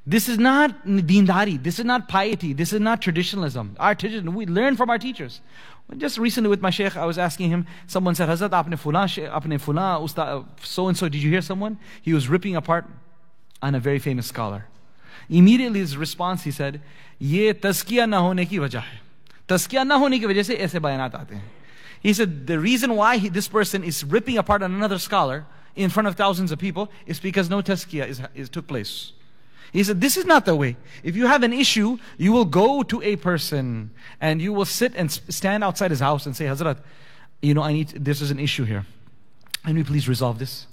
This 0.06 0.30
is 0.30 0.38
not 0.38 0.86
dindari. 0.86 1.62
This 1.62 1.80
is 1.80 1.86
not 1.86 2.08
piety. 2.08 2.54
This 2.54 2.72
is 2.72 2.80
not 2.80 3.02
traditionalism. 3.02 3.76
Our 3.80 3.96
tradition, 3.96 4.36
we 4.36 4.46
learn 4.46 4.76
from 4.76 4.92
our 4.92 5.00
teachers. 5.00 5.42
Just 5.97 6.19
recently 6.19 6.49
with 6.49 6.61
my 6.61 6.71
sheikh, 6.71 6.97
I 6.97 7.05
was 7.05 7.19
asking 7.19 7.51
him, 7.51 7.67
someone 7.87 8.15
said, 8.15 8.29
Hazrat, 8.29 8.51
apne 8.51 8.75
fulan, 8.75 9.31
apne 9.31 9.61
fulan, 9.61 10.47
so 10.61 10.89
and 10.89 10.97
so, 10.97 11.09
did 11.09 11.23
you 11.23 11.31
hear 11.31 11.43
someone? 11.43 11.79
He 12.03 12.13
was 12.13 12.29
ripping 12.29 12.57
apart 12.57 12.87
on 13.63 13.75
a 13.75 13.81
very 13.81 13.99
famous 13.99 14.27
scholar. 14.27 14.67
Immediately 15.29 15.81
his 15.81 15.97
response, 15.97 16.43
he 16.43 16.51
said, 16.51 16.81
ye 17.19 17.53
hone 17.53 18.47
ki 18.47 18.59
wajah 18.59 18.81
hai. 18.81 19.01
Tazkiya 19.47 19.87
na 19.87 19.99
hone 19.99 20.19
ki 20.19 20.27
wajah 20.27 20.45
se 20.45 20.57
aise 20.59 20.73
bayanat 20.73 21.13
aate 21.13 21.31
hain. 21.31 21.43
He 22.01 22.13
said, 22.13 22.47
the 22.47 22.59
reason 22.59 22.97
why 22.97 23.19
he, 23.19 23.29
this 23.29 23.49
person 23.49 23.85
is 23.85 24.05
ripping 24.05 24.37
apart 24.37 24.63
on 24.63 24.75
another 24.75 24.99
scholar 24.99 25.47
in 25.77 25.91
front 25.91 26.07
of 26.07 26.17
thousands 26.17 26.53
of 26.53 26.59
people 26.59 26.91
is 27.07 27.21
because 27.21 27.49
no 27.49 27.63
tazkiya 27.63 28.07
is, 28.07 28.21
is, 28.35 28.49
took 28.49 28.67
place. 28.67 29.13
He 29.75 29.83
said, 29.83 30.01
This 30.01 30.17
is 30.17 30.25
not 30.25 30.45
the 30.45 30.55
way. 30.55 30.77
If 31.03 31.17
you 31.17 31.27
have 31.27 31.43
an 31.43 31.53
issue, 31.53 31.99
you 32.17 32.31
will 32.31 32.45
go 32.45 32.85
to 32.85 33.03
a 33.03 33.17
person 33.17 33.91
and 34.21 34.41
you 34.41 34.53
will 34.53 34.65
sit 34.65 34.95
and 34.95 35.11
stand 35.11 35.65
outside 35.65 35.91
his 35.91 35.99
house 35.99 36.27
and 36.27 36.37
say, 36.37 36.45
Hazrat, 36.45 36.79
you 37.43 37.55
know, 37.55 37.63
I 37.63 37.73
need, 37.73 37.89
this 37.89 38.23
is 38.23 38.31
an 38.31 38.39
issue 38.39 38.63
here. 38.63 38.87
Can 39.65 39.75
we 39.75 39.83
please 39.83 40.09
resolve 40.09 40.39
this? 40.39 40.69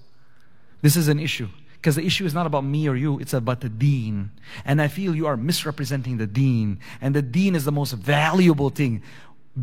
This 0.83 0.95
is 0.95 1.07
an 1.07 1.19
issue. 1.19 1.47
Because 1.73 1.95
the 1.95 2.05
issue 2.05 2.25
is 2.25 2.35
not 2.35 2.45
about 2.45 2.63
me 2.63 2.87
or 2.87 2.95
you, 2.95 3.17
it's 3.19 3.33
about 3.33 3.61
the 3.61 3.69
deen. 3.69 4.29
And 4.65 4.79
I 4.79 4.87
feel 4.87 5.15
you 5.15 5.25
are 5.25 5.35
misrepresenting 5.35 6.17
the 6.17 6.27
deen. 6.27 6.79
And 7.01 7.15
the 7.15 7.23
deen 7.23 7.55
is 7.55 7.65
the 7.65 7.71
most 7.71 7.93
valuable 7.93 8.69
thing. 8.69 9.01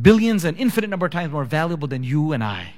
Billions 0.03 0.45
and 0.45 0.59
infinite 0.59 0.91
number 0.91 1.07
of 1.07 1.13
times 1.13 1.31
more 1.31 1.45
valuable 1.45 1.87
than 1.87 2.03
you 2.03 2.33
and 2.33 2.43
I. 2.43 2.75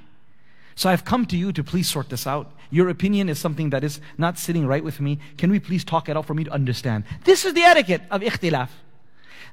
So 0.81 0.89
I've 0.89 1.05
come 1.05 1.27
to 1.27 1.37
you 1.37 1.53
to 1.53 1.63
please 1.63 1.91
sort 1.91 2.09
this 2.09 2.27
out. 2.27 2.53
Your 2.71 2.89
opinion 2.89 3.29
is 3.29 3.39
something 3.39 3.69
that 3.69 3.85
is 3.85 4.01
not 4.17 4.39
sitting 4.39 4.67
right 4.67 4.83
with 4.83 4.99
me. 4.99 5.19
Can 5.37 5.51
we 5.51 5.61
please 5.61 5.85
talk 5.85 6.09
it 6.09 6.17
out 6.17 6.25
for 6.25 6.33
me 6.33 6.45
to 6.45 6.51
understand? 6.51 7.05
This 7.25 7.45
is 7.45 7.53
the 7.53 7.61
etiquette 7.61 8.01
of 8.11 8.23
ikhtilaf. 8.23 8.71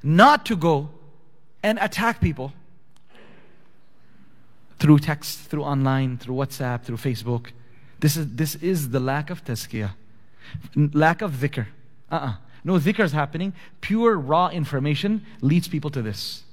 Not 0.01 0.45
to 0.45 0.55
go 0.55 0.89
and 1.61 1.79
attack 1.81 2.21
people 2.21 2.53
through 4.79 4.99
text, 4.99 5.39
through 5.49 5.63
online, 5.63 6.17
through 6.17 6.35
WhatsApp, 6.35 6.83
through 6.83 6.95
Facebook. 6.95 7.47
This 7.99 8.15
is, 8.15 8.33
this 8.33 8.55
is 8.55 8.91
the 8.91 9.01
lack 9.01 9.29
of 9.29 9.43
tazkiyah, 9.43 9.91
lack 10.77 11.21
of 11.21 11.33
dhikr. 11.33 11.65
Uh-uh. 12.09 12.35
No 12.63 12.75
dhikr 12.75 13.03
is 13.03 13.11
happening. 13.11 13.51
Pure, 13.81 14.15
raw 14.15 14.47
information 14.47 15.25
leads 15.41 15.67
people 15.67 15.89
to 15.89 16.01
this. 16.01 16.43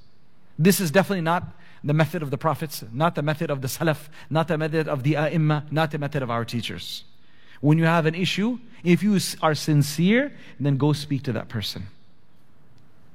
This 0.59 0.81
is 0.81 0.91
definitely 0.91 1.23
not 1.23 1.45
the 1.85 1.93
method 1.93 2.23
of 2.23 2.31
the 2.31 2.39
prophets, 2.39 2.83
not 2.93 3.15
the 3.15 3.23
method 3.23 3.51
of 3.51 3.61
the 3.61 3.69
salaf, 3.69 4.09
not 4.31 4.49
the 4.49 4.57
method 4.57 4.89
of 4.89 5.03
the 5.03 5.17
ai 5.17 5.37
not 5.37 5.91
the 5.91 5.99
method 5.99 6.23
of 6.23 6.31
our 6.31 6.45
teachers. 6.45 7.05
When 7.61 7.79
you 7.79 7.85
have 7.85 8.07
an 8.07 8.15
issue, 8.15 8.59
if 8.83 9.03
you 9.03 9.19
are 9.43 9.55
sincere, 9.55 10.33
then 10.59 10.77
go 10.79 10.93
speak 10.93 11.23
to 11.25 11.33
that 11.33 11.49
person. 11.49 11.87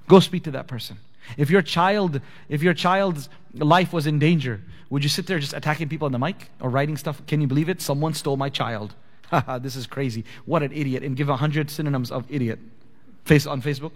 Go 0.08 0.20
speak 0.20 0.44
to 0.44 0.52
that 0.52 0.68
person. 0.68 0.98
If 1.38 1.50
your 1.50 1.62
child, 1.62 2.22
if 2.48 2.64
your 2.64 2.74
child's 2.74 3.30
life 3.54 3.92
was 3.92 4.08
in 4.08 4.20
danger, 4.20 4.62
would 4.90 5.04
you 5.04 5.10
sit 5.10 5.28
there 5.28 5.40
just 5.40 5.54
attacking 5.54 5.90
people 5.90 6.06
on 6.06 6.12
the 6.12 6.20
mic 6.20 6.50
or 6.60 6.70
writing 6.70 6.98
stuff? 6.98 7.22
Can 7.28 7.42
you 7.42 7.48
believe 7.48 7.70
it? 7.70 7.82
Someone 7.82 8.14
stole 8.14 8.38
my 8.38 8.50
child. 8.50 8.94
this 9.62 9.76
is 9.76 9.86
crazy. 9.86 10.26
What 10.46 10.64
an 10.64 10.72
idiot. 10.72 11.04
And 11.04 11.16
give 11.16 11.30
a 11.30 11.38
hundred 11.38 11.70
synonyms 11.70 12.12
of 12.12 12.26
idiot 12.30 12.60
face 13.26 13.46
on 13.46 13.62
Facebook. 13.62 13.92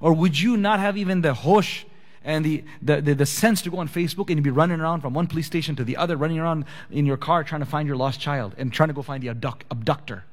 Or 0.00 0.14
would 0.14 0.38
you 0.38 0.56
not 0.56 0.80
have 0.80 0.96
even 0.96 1.20
the 1.20 1.34
hosh 1.34 1.84
and 2.24 2.44
the, 2.44 2.64
the, 2.80 3.00
the, 3.00 3.14
the, 3.14 3.26
sense 3.26 3.62
to 3.62 3.70
go 3.70 3.78
on 3.78 3.88
Facebook 3.88 4.30
and 4.30 4.42
be 4.42 4.50
running 4.50 4.80
around 4.80 5.00
from 5.00 5.12
one 5.12 5.26
police 5.26 5.46
station 5.46 5.74
to 5.76 5.84
the 5.84 5.96
other, 5.96 6.16
running 6.16 6.38
around 6.38 6.64
in 6.90 7.06
your 7.06 7.16
car 7.16 7.42
trying 7.44 7.60
to 7.60 7.66
find 7.66 7.86
your 7.86 7.96
lost 7.96 8.20
child 8.20 8.54
and 8.58 8.72
trying 8.72 8.88
to 8.88 8.94
go 8.94 9.02
find 9.02 9.22
the 9.22 9.28
abduct, 9.28 9.64
abductor. 9.70 10.24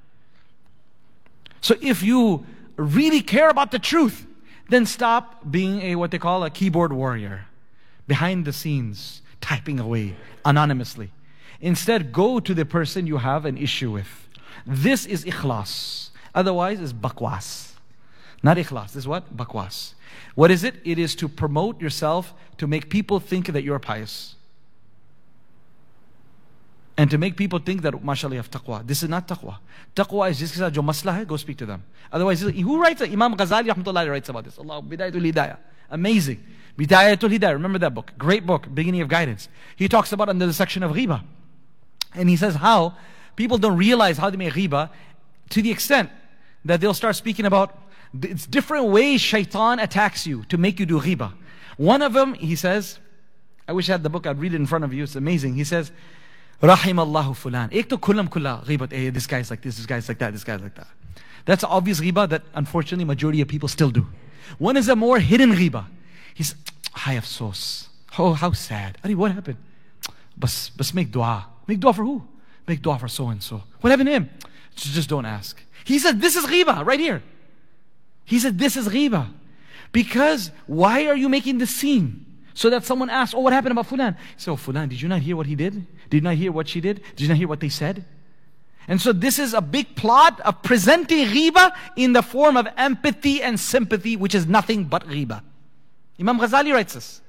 So 1.61 1.75
if 1.81 2.03
you 2.03 2.45
really 2.75 3.21
care 3.21 3.49
about 3.49 3.71
the 3.71 3.79
truth, 3.79 4.25
then 4.69 4.85
stop 4.85 5.49
being 5.49 5.81
a 5.81 5.95
what 5.95 6.11
they 6.11 6.19
call 6.19 6.43
a 6.43 6.49
keyboard 6.49 6.93
warrior, 6.93 7.45
behind 8.07 8.45
the 8.45 8.53
scenes, 8.53 9.21
typing 9.41 9.79
away 9.79 10.15
anonymously. 10.45 11.11
Instead, 11.61 12.13
go 12.13 12.39
to 12.39 12.53
the 12.53 12.65
person 12.65 13.07
you 13.07 13.17
have 13.17 13.45
an 13.45 13.57
issue 13.57 13.91
with. 13.91 14.27
This 14.65 15.05
is 15.05 15.25
ikhlas. 15.25 16.09
Otherwise, 16.33 16.79
it's 16.79 16.93
bakwas. 16.93 17.73
Not 18.43 18.57
ikhlas. 18.57 18.87
This 18.87 18.97
is 18.97 19.07
what? 19.07 19.35
Bakwas. 19.35 19.93
What 20.35 20.51
is 20.51 20.63
it? 20.63 20.75
It 20.83 20.99
is 20.99 21.15
to 21.15 21.27
promote 21.27 21.81
yourself 21.81 22.33
to 22.57 22.67
make 22.67 22.89
people 22.89 23.19
think 23.19 23.47
that 23.47 23.63
you're 23.63 23.79
pious. 23.79 24.35
And 26.97 27.09
to 27.11 27.17
make 27.17 27.37
people 27.37 27.59
think 27.59 27.81
that, 27.83 28.03
mashallah, 28.03 28.35
you 28.35 28.39
have 28.39 28.51
taqwa. 28.51 28.85
This 28.85 29.03
is 29.03 29.09
not 29.09 29.25
taqwa. 29.25 29.59
Taqwa 29.95 30.29
is 30.29 30.39
just 30.39 30.73
jo 30.73 30.81
maslah 30.81 31.13
hai, 31.13 31.23
go 31.23 31.37
speak 31.37 31.57
to 31.57 31.65
them. 31.65 31.83
Otherwise, 32.11 32.41
who 32.41 32.81
writes 32.81 32.99
it? 32.99 33.11
Imam 33.11 33.35
Ghazali 33.35 33.69
rahmatullahi 33.69 34.09
writes 34.09 34.27
about 34.27 34.43
this. 34.43 34.57
Allah, 34.57 34.81
Bidayatul 34.81 35.31
Hidayah. 35.31 35.57
Amazing. 35.89 36.43
Bidayatul 36.77 37.37
Hidayah. 37.37 37.53
Remember 37.53 37.79
that 37.79 37.93
book. 37.93 38.11
Great 38.17 38.45
book. 38.45 38.67
Beginning 38.73 38.99
of 38.99 39.07
Guidance. 39.07 39.47
He 39.77 39.87
talks 39.87 40.11
about 40.11 40.27
under 40.27 40.45
the 40.45 40.51
section 40.51 40.83
of 40.83 40.91
ghiba. 40.91 41.23
And 42.15 42.27
he 42.27 42.35
says 42.35 42.55
how 42.55 42.95
people 43.37 43.57
don't 43.57 43.77
realize 43.77 44.17
how 44.17 44.29
they 44.29 44.35
make 44.37 44.53
ghiba 44.53 44.89
to 45.51 45.61
the 45.61 45.71
extent 45.71 46.09
that 46.65 46.81
they'll 46.81 46.93
start 46.93 47.15
speaking 47.15 47.45
about 47.45 47.77
it's 48.21 48.45
different 48.45 48.85
ways 48.87 49.21
shaitan 49.21 49.79
attacks 49.79 50.25
you 50.25 50.43
to 50.45 50.57
make 50.57 50.79
you 50.79 50.85
do 50.85 50.99
ghiba. 50.99 51.33
One 51.77 52.01
of 52.01 52.13
them, 52.13 52.33
he 52.33 52.55
says, 52.55 52.99
I 53.67 53.73
wish 53.73 53.89
I 53.89 53.93
had 53.93 54.03
the 54.03 54.09
book, 54.09 54.25
I'd 54.25 54.39
read 54.39 54.53
it 54.53 54.57
in 54.57 54.65
front 54.65 54.83
of 54.83 54.93
you, 54.93 55.03
it's 55.03 55.15
amazing. 55.15 55.55
He 55.55 55.63
says, 55.63 55.91
Rahim 56.61 56.99
Allahu 56.99 57.33
fulan. 57.33 58.29
Kulla. 58.29 58.63
Hey, 58.65 59.07
eh, 59.07 59.11
this 59.11 59.27
guy's 59.27 59.49
like 59.49 59.61
this, 59.61 59.77
this 59.77 59.85
guy's 59.85 60.07
like 60.07 60.17
that, 60.17 60.33
this 60.33 60.43
guy's 60.43 60.61
like 60.61 60.75
that. 60.75 60.87
That's 61.45 61.63
obvious 61.63 62.01
ghiba 62.01 62.29
that 62.29 62.43
unfortunately 62.53 63.05
majority 63.05 63.41
of 63.41 63.47
people 63.47 63.69
still 63.69 63.91
do. 63.91 64.07
One 64.57 64.75
is 64.75 64.89
a 64.89 64.95
more 64.95 65.19
hidden 65.19 65.53
ghiba. 65.53 65.85
He's, 66.33 66.55
I 66.93 67.13
have 67.13 67.25
sauce. 67.25 67.89
Oh, 68.17 68.33
how 68.33 68.51
sad. 68.51 68.97
Ari, 69.03 69.15
what 69.15 69.31
happened? 69.31 69.57
Bas, 70.35 70.69
bas 70.69 70.93
make 70.93 71.11
dua. 71.11 71.47
Make 71.67 71.79
dua 71.79 71.93
for 71.93 72.03
who? 72.03 72.23
Make 72.67 72.81
dua 72.81 72.99
for 72.99 73.07
so 73.07 73.29
and 73.29 73.41
so. 73.41 73.63
What 73.81 73.91
happened 73.91 74.07
to 74.07 74.13
him? 74.13 74.29
Just, 74.75 74.93
just 74.93 75.09
don't 75.09 75.25
ask. 75.25 75.61
He 75.85 75.99
said, 75.99 76.19
this 76.19 76.35
is 76.35 76.45
ghiba 76.45 76.85
right 76.85 76.99
here. 76.99 77.23
He 78.29 78.37
said, 78.37 78.59
This 78.59 78.77
is 78.77 78.87
ghiba. 78.87 79.27
Because 79.91 80.51
why 80.67 81.07
are 81.07 81.15
you 81.15 81.29
making 81.29 81.57
this 81.57 81.71
scene? 81.71 82.27
So 82.53 82.69
that 82.69 82.85
someone 82.85 83.09
asks, 83.09 83.33
Oh, 83.33 83.39
what 83.39 83.53
happened 83.53 83.71
about 83.71 83.87
Fulan? 83.87 84.15
So, 84.37 84.53
oh, 84.53 84.55
Fulan, 84.55 84.87
did 84.87 85.01
you 85.01 85.07
not 85.07 85.21
hear 85.21 85.35
what 85.35 85.47
he 85.47 85.55
did? 85.55 85.73
Did 86.11 86.17
you 86.17 86.21
not 86.21 86.35
hear 86.35 86.51
what 86.51 86.67
she 86.67 86.79
did? 86.79 87.01
Did 87.15 87.21
you 87.21 87.27
not 87.27 87.37
hear 87.37 87.47
what 87.47 87.59
they 87.59 87.69
said? 87.69 88.05
And 88.87 89.01
so 89.01 89.13
this 89.13 89.39
is 89.39 89.55
a 89.55 89.61
big 89.61 89.95
plot 89.95 90.39
of 90.41 90.61
presenting 90.61 91.25
ghiba 91.25 91.71
in 91.95 92.13
the 92.13 92.21
form 92.21 92.55
of 92.55 92.67
empathy 92.77 93.41
and 93.41 93.59
sympathy, 93.59 94.15
which 94.15 94.35
is 94.35 94.45
nothing 94.45 94.83
but 94.83 95.07
ghiba. 95.07 95.41
Imam 96.19 96.39
Ghazali 96.39 96.71
writes 96.71 96.93
this. 96.93 97.21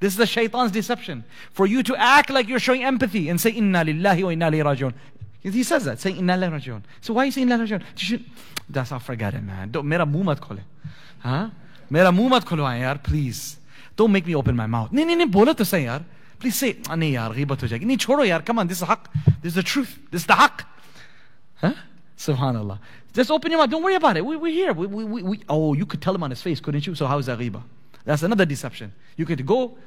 This 0.00 0.14
is 0.14 0.16
the 0.16 0.26
shaitan's 0.26 0.72
deception. 0.72 1.24
For 1.52 1.68
you 1.68 1.84
to 1.84 1.94
act 1.94 2.30
like 2.30 2.48
you're 2.48 2.58
showing 2.58 2.82
empathy 2.82 3.28
and 3.28 3.40
say, 3.40 3.50
Inna 3.50 3.84
lillahi 3.84 4.24
wa 4.24 4.30
inna 4.30 4.50
ilayhi 4.50 4.76
rajiun. 4.76 4.94
He 5.40 5.62
says 5.62 5.84
that, 5.84 6.00
saying 6.00 6.16
Inna 6.16 6.32
lillahi 6.34 6.62
rajiun. 6.62 6.82
So 7.00 7.14
why 7.14 7.22
are 7.22 7.26
you 7.26 7.32
saying 7.32 7.48
Inna 7.48 7.64
lillahi 7.64 7.84
rajiun? 7.94 8.24
This 8.72 8.92
off 8.92 9.10
forget 9.10 9.34
it 9.34 9.44
man 9.50 9.72
don't 9.72 9.84
मेरा 9.84 10.04
मुंह 10.04 10.24
मत 10.24 10.38
खोले 10.38 10.62
हाँ 11.22 11.44
मेरा 11.92 12.10
मुंह 12.10 12.28
मत 12.34 12.44
खुलवाएं 12.44 12.80
यार 12.80 12.96
please 13.08 13.56
don't 14.00 14.12
make 14.16 14.26
me 14.26 14.34
open 14.42 14.56
my 14.62 14.68
mouth 14.76 14.92
नहीं 14.92 15.06
नहीं 15.06 15.16
नहीं 15.16 15.30
बोलो 15.36 15.52
तो 15.52 15.64
सही 15.64 15.86
यार 15.86 16.04
प्लीज 16.40 16.54
से 16.54 16.76
नहीं 16.88 17.12
यार 17.12 17.34
गीबत 17.34 17.62
हो 17.62 17.68
जाएगी 17.68 17.86
नहीं 17.86 17.96
छोड़ो 17.96 18.24
यार 18.24 18.42
कम 18.42 18.58
ऑन 18.58 18.68
दिस 18.68 18.82
हक 18.90 19.08
this 19.42 19.58
the 19.58 19.64
truth 19.66 19.96
this 20.12 20.26
the 20.30 20.50
Subhanallah. 22.18 22.80
Just 23.14 23.30
open 23.30 23.52
your 23.52 23.60
mouth. 23.60 23.70
Don't 23.70 23.82
worry 23.82 23.94
about 23.94 24.16
it. 24.16 24.26
We, 24.26 24.36
we're 24.36 24.52
here. 24.52 24.72
We, 24.72 24.86
we, 24.86 25.04
we, 25.04 25.22
we, 25.22 25.40
oh, 25.48 25.72
you 25.72 25.86
could 25.86 26.02
tell 26.02 26.14
him 26.14 26.22
on 26.24 26.30
his 26.30 26.42
face, 26.42 26.60
couldn't 26.60 26.86
you? 26.86 26.94
So 26.94 27.06
how 27.06 27.18
is 27.18 27.26
that 27.26 27.38
ghiba? 27.38 27.62
That's 28.04 28.24
another 28.24 28.44
deception. 28.44 28.92
You 29.16 29.24
could 29.24 29.46
go. 29.46 29.78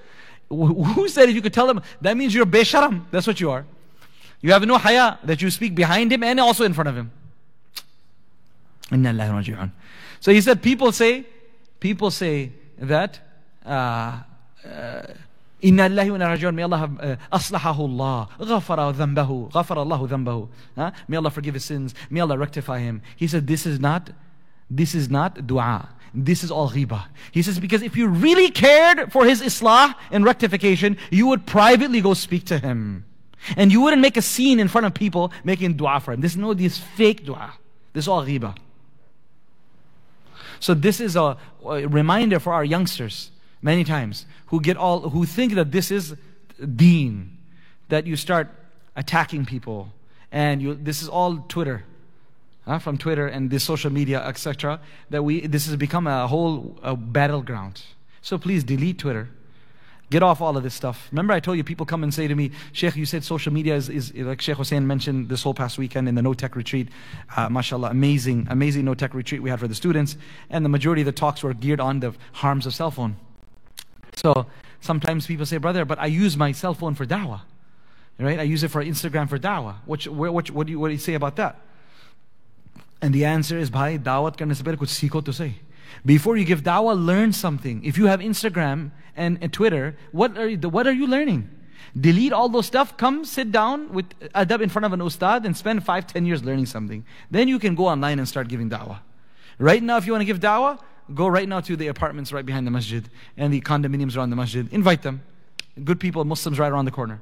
Who 0.49 1.07
said 1.07 1.29
if 1.29 1.35
You 1.35 1.41
could 1.41 1.53
tell 1.53 1.69
him. 1.69 1.81
That 2.01 2.15
means 2.17 2.33
you're 2.33 2.45
besharam. 2.45 3.03
That's 3.11 3.27
what 3.27 3.41
you 3.41 3.51
are. 3.51 3.65
You 4.41 4.53
have 4.53 4.65
no 4.65 4.77
haya 4.77 5.19
that 5.23 5.41
you 5.41 5.49
speak 5.51 5.75
behind 5.75 6.11
him 6.11 6.23
and 6.23 6.39
also 6.39 6.63
in 6.63 6.73
front 6.73 6.87
of 6.87 6.95
him. 6.95 7.11
Inna. 8.91 9.71
So 10.19 10.31
he 10.31 10.41
said, 10.41 10.61
people 10.61 10.91
say, 10.91 11.25
people 11.79 12.11
say 12.11 12.51
that, 12.77 13.19
uh, 13.65 14.21
uh, 14.65 15.01
Inna 15.61 15.83
Allahi 15.83 16.11
wa 16.11 16.17
raji'un. 16.17 16.55
May 16.55 16.63
Allah 16.63 16.77
have 16.77 16.99
uh, 16.99 17.15
aslahahu 17.31 17.79
Allah, 17.79 18.29
ghafara 18.39 18.93
dhanbahu, 18.93 19.51
ghafara 19.51 19.77
Allahu 19.77 20.07
dhanbahu. 20.07 20.93
May 21.07 21.17
Allah 21.17 21.29
forgive 21.29 21.53
his 21.53 21.65
sins. 21.65 21.93
May 22.09 22.19
Allah 22.19 22.37
rectify 22.37 22.79
him. 22.79 23.01
He 23.15 23.27
said, 23.27 23.47
this 23.47 23.65
is 23.65 23.79
not, 23.79 24.09
this 24.69 24.95
is 24.95 25.09
not 25.09 25.45
dua. 25.45 25.89
This 26.13 26.43
is 26.43 26.51
all 26.51 26.69
ghiba. 26.69 27.05
He 27.31 27.41
says, 27.41 27.59
because 27.59 27.83
if 27.83 27.95
you 27.95 28.07
really 28.07 28.49
cared 28.49 29.11
for 29.11 29.23
his 29.23 29.41
islah 29.41 29.95
and 30.09 30.25
rectification, 30.25 30.97
you 31.09 31.27
would 31.27 31.45
privately 31.45 32.01
go 32.01 32.13
speak 32.15 32.45
to 32.45 32.57
him. 32.57 33.05
And 33.55 33.71
you 33.71 33.81
wouldn't 33.81 34.01
make 34.01 34.17
a 34.17 34.21
scene 34.21 34.59
in 34.59 34.67
front 34.67 34.87
of 34.87 34.93
people 34.93 35.31
making 35.43 35.77
dua 35.77 35.99
for 35.99 36.11
him. 36.11 36.21
This 36.21 36.31
is 36.31 36.37
no, 36.37 36.53
this 36.53 36.77
fake 36.77 37.25
dua. 37.25 37.53
This 37.93 38.05
is 38.05 38.07
all 38.07 38.25
ghiba 38.25 38.55
so 40.61 40.75
this 40.75 41.01
is 41.01 41.15
a, 41.15 41.37
a 41.65 41.87
reminder 41.87 42.39
for 42.39 42.53
our 42.53 42.63
youngsters 42.63 43.31
many 43.63 43.83
times 43.83 44.25
who 44.47 44.61
get 44.61 44.77
all 44.77 45.09
who 45.09 45.25
think 45.25 45.55
that 45.55 45.71
this 45.71 45.91
is 45.91 46.15
deen, 46.75 47.37
that 47.89 48.05
you 48.05 48.15
start 48.15 48.47
attacking 48.95 49.45
people 49.45 49.91
and 50.31 50.61
you 50.61 50.75
this 50.75 51.01
is 51.01 51.09
all 51.09 51.37
Twitter. 51.49 51.83
Uh, 52.67 52.77
from 52.77 52.95
Twitter 52.95 53.25
and 53.25 53.49
the 53.49 53.59
social 53.59 53.91
media, 53.91 54.21
etc., 54.21 54.79
that 55.09 55.23
we 55.23 55.47
this 55.47 55.65
has 55.65 55.75
become 55.75 56.05
a 56.05 56.27
whole 56.27 56.77
a 56.83 56.95
battleground. 56.95 57.81
So 58.21 58.37
please 58.37 58.63
delete 58.63 58.99
Twitter 58.99 59.29
Get 60.11 60.23
off 60.23 60.41
all 60.41 60.57
of 60.57 60.63
this 60.63 60.73
stuff. 60.73 61.07
Remember, 61.13 61.31
I 61.31 61.39
told 61.39 61.55
you 61.55 61.63
people 61.63 61.85
come 61.85 62.03
and 62.03 62.13
say 62.13 62.27
to 62.27 62.35
me, 62.35 62.51
Sheikh, 62.73 62.97
you 62.97 63.05
said 63.05 63.23
social 63.23 63.53
media 63.53 63.75
is, 63.75 63.87
is 63.87 64.13
like 64.13 64.41
Sheikh 64.41 64.57
Hussein 64.57 64.85
mentioned 64.85 65.29
this 65.29 65.41
whole 65.41 65.53
past 65.53 65.77
weekend 65.77 66.09
in 66.09 66.15
the 66.15 66.21
No 66.21 66.33
Tech 66.33 66.57
retreat. 66.57 66.89
Uh, 67.37 67.47
mashallah, 67.47 67.91
amazing, 67.91 68.45
amazing 68.49 68.83
No 68.83 68.93
Tech 68.93 69.13
retreat 69.13 69.41
we 69.41 69.49
had 69.49 69.61
for 69.61 69.69
the 69.69 69.73
students. 69.73 70.17
And 70.49 70.65
the 70.65 70.69
majority 70.69 71.03
of 71.03 71.05
the 71.05 71.13
talks 71.13 71.43
were 71.43 71.53
geared 71.53 71.79
on 71.79 72.01
the 72.01 72.13
harms 72.33 72.65
of 72.65 72.73
cell 72.73 72.91
phone. 72.91 73.15
So 74.17 74.47
sometimes 74.81 75.27
people 75.27 75.45
say, 75.45 75.55
brother, 75.55 75.85
but 75.85 75.97
I 75.97 76.07
use 76.07 76.35
my 76.35 76.51
cell 76.51 76.73
phone 76.73 76.93
for 76.93 77.05
da'wah. 77.05 77.39
Right? 78.19 78.37
I 78.37 78.43
use 78.43 78.63
it 78.63 78.67
for 78.67 78.83
Instagram 78.83 79.29
for 79.29 79.39
da'wah. 79.39 79.75
What, 79.85 80.05
what, 80.09 80.51
what, 80.51 80.67
do 80.67 80.71
you, 80.73 80.79
what 80.79 80.89
do 80.89 80.93
you 80.93 80.99
say 80.99 81.13
about 81.13 81.37
that? 81.37 81.57
And 83.01 83.13
the 83.15 83.23
answer 83.23 83.57
is, 83.57 83.69
bhai, 83.69 83.97
da'wat 83.97 84.35
karne 84.35 84.57
se 84.57 84.63
pehle 84.63 84.75
kuch 84.75 85.23
to 85.23 85.31
say. 85.31 85.55
Before 86.05 86.37
you 86.37 86.45
give 86.45 86.63
da'wah, 86.63 87.05
learn 87.05 87.33
something. 87.33 87.83
If 87.83 87.97
you 87.97 88.07
have 88.07 88.19
Instagram 88.19 88.91
and, 89.15 89.37
and 89.41 89.51
Twitter, 89.51 89.95
what 90.11 90.37
are, 90.37 90.47
you, 90.47 90.57
what 90.57 90.87
are 90.87 90.93
you 90.93 91.07
learning? 91.07 91.49
Delete 91.99 92.31
all 92.31 92.47
those 92.47 92.65
stuff, 92.65 92.95
come 92.95 93.25
sit 93.25 93.51
down 93.51 93.91
with 93.91 94.07
adab 94.33 94.61
in 94.61 94.69
front 94.69 94.85
of 94.85 94.93
an 94.93 95.01
ustad 95.01 95.45
and 95.45 95.55
spend 95.57 95.83
five, 95.83 96.07
ten 96.07 96.25
years 96.25 96.43
learning 96.43 96.65
something. 96.65 97.05
Then 97.29 97.47
you 97.47 97.59
can 97.59 97.75
go 97.75 97.87
online 97.87 98.19
and 98.19 98.27
start 98.27 98.47
giving 98.47 98.69
da'wah. 98.69 98.99
Right 99.59 99.83
now, 99.83 99.97
if 99.97 100.05
you 100.05 100.13
want 100.13 100.21
to 100.21 100.25
give 100.25 100.39
da'wah, 100.39 100.79
go 101.13 101.27
right 101.27 101.47
now 101.47 101.59
to 101.59 101.75
the 101.75 101.87
apartments 101.87 102.31
right 102.31 102.45
behind 102.45 102.65
the 102.65 102.71
masjid 102.71 103.07
and 103.35 103.53
the 103.53 103.59
condominiums 103.61 104.15
around 104.15 104.29
the 104.29 104.35
masjid. 104.35 104.71
Invite 104.71 105.01
them. 105.01 105.21
Good 105.83 105.99
people, 105.99 106.23
Muslims 106.23 106.57
right 106.57 106.71
around 106.71 106.85
the 106.85 106.91
corner. 106.91 107.19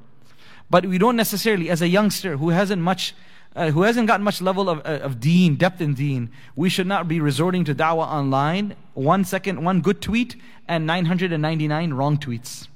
But 0.70 0.86
we 0.86 0.98
don't 0.98 1.16
necessarily, 1.16 1.68
as 1.68 1.82
a 1.82 1.88
youngster 1.88 2.36
who 2.36 2.50
hasn't 2.50 2.80
much 2.80 3.14
uh, 3.56 3.70
who 3.70 3.82
hasn't 3.82 4.06
gotten 4.06 4.22
much 4.22 4.40
level 4.40 4.68
of, 4.68 4.78
uh, 4.80 5.00
of 5.02 5.20
deen, 5.20 5.56
depth 5.56 5.80
in 5.80 5.94
deen, 5.94 6.30
we 6.54 6.68
should 6.68 6.86
not 6.86 7.08
be 7.08 7.20
resorting 7.20 7.64
to 7.64 7.74
da'wah 7.74 8.06
online, 8.06 8.76
one 8.94 9.24
second, 9.24 9.64
one 9.64 9.80
good 9.80 10.00
tweet, 10.00 10.36
and 10.68 10.86
999 10.86 11.92
wrong 11.92 12.16
tweets. 12.16 12.68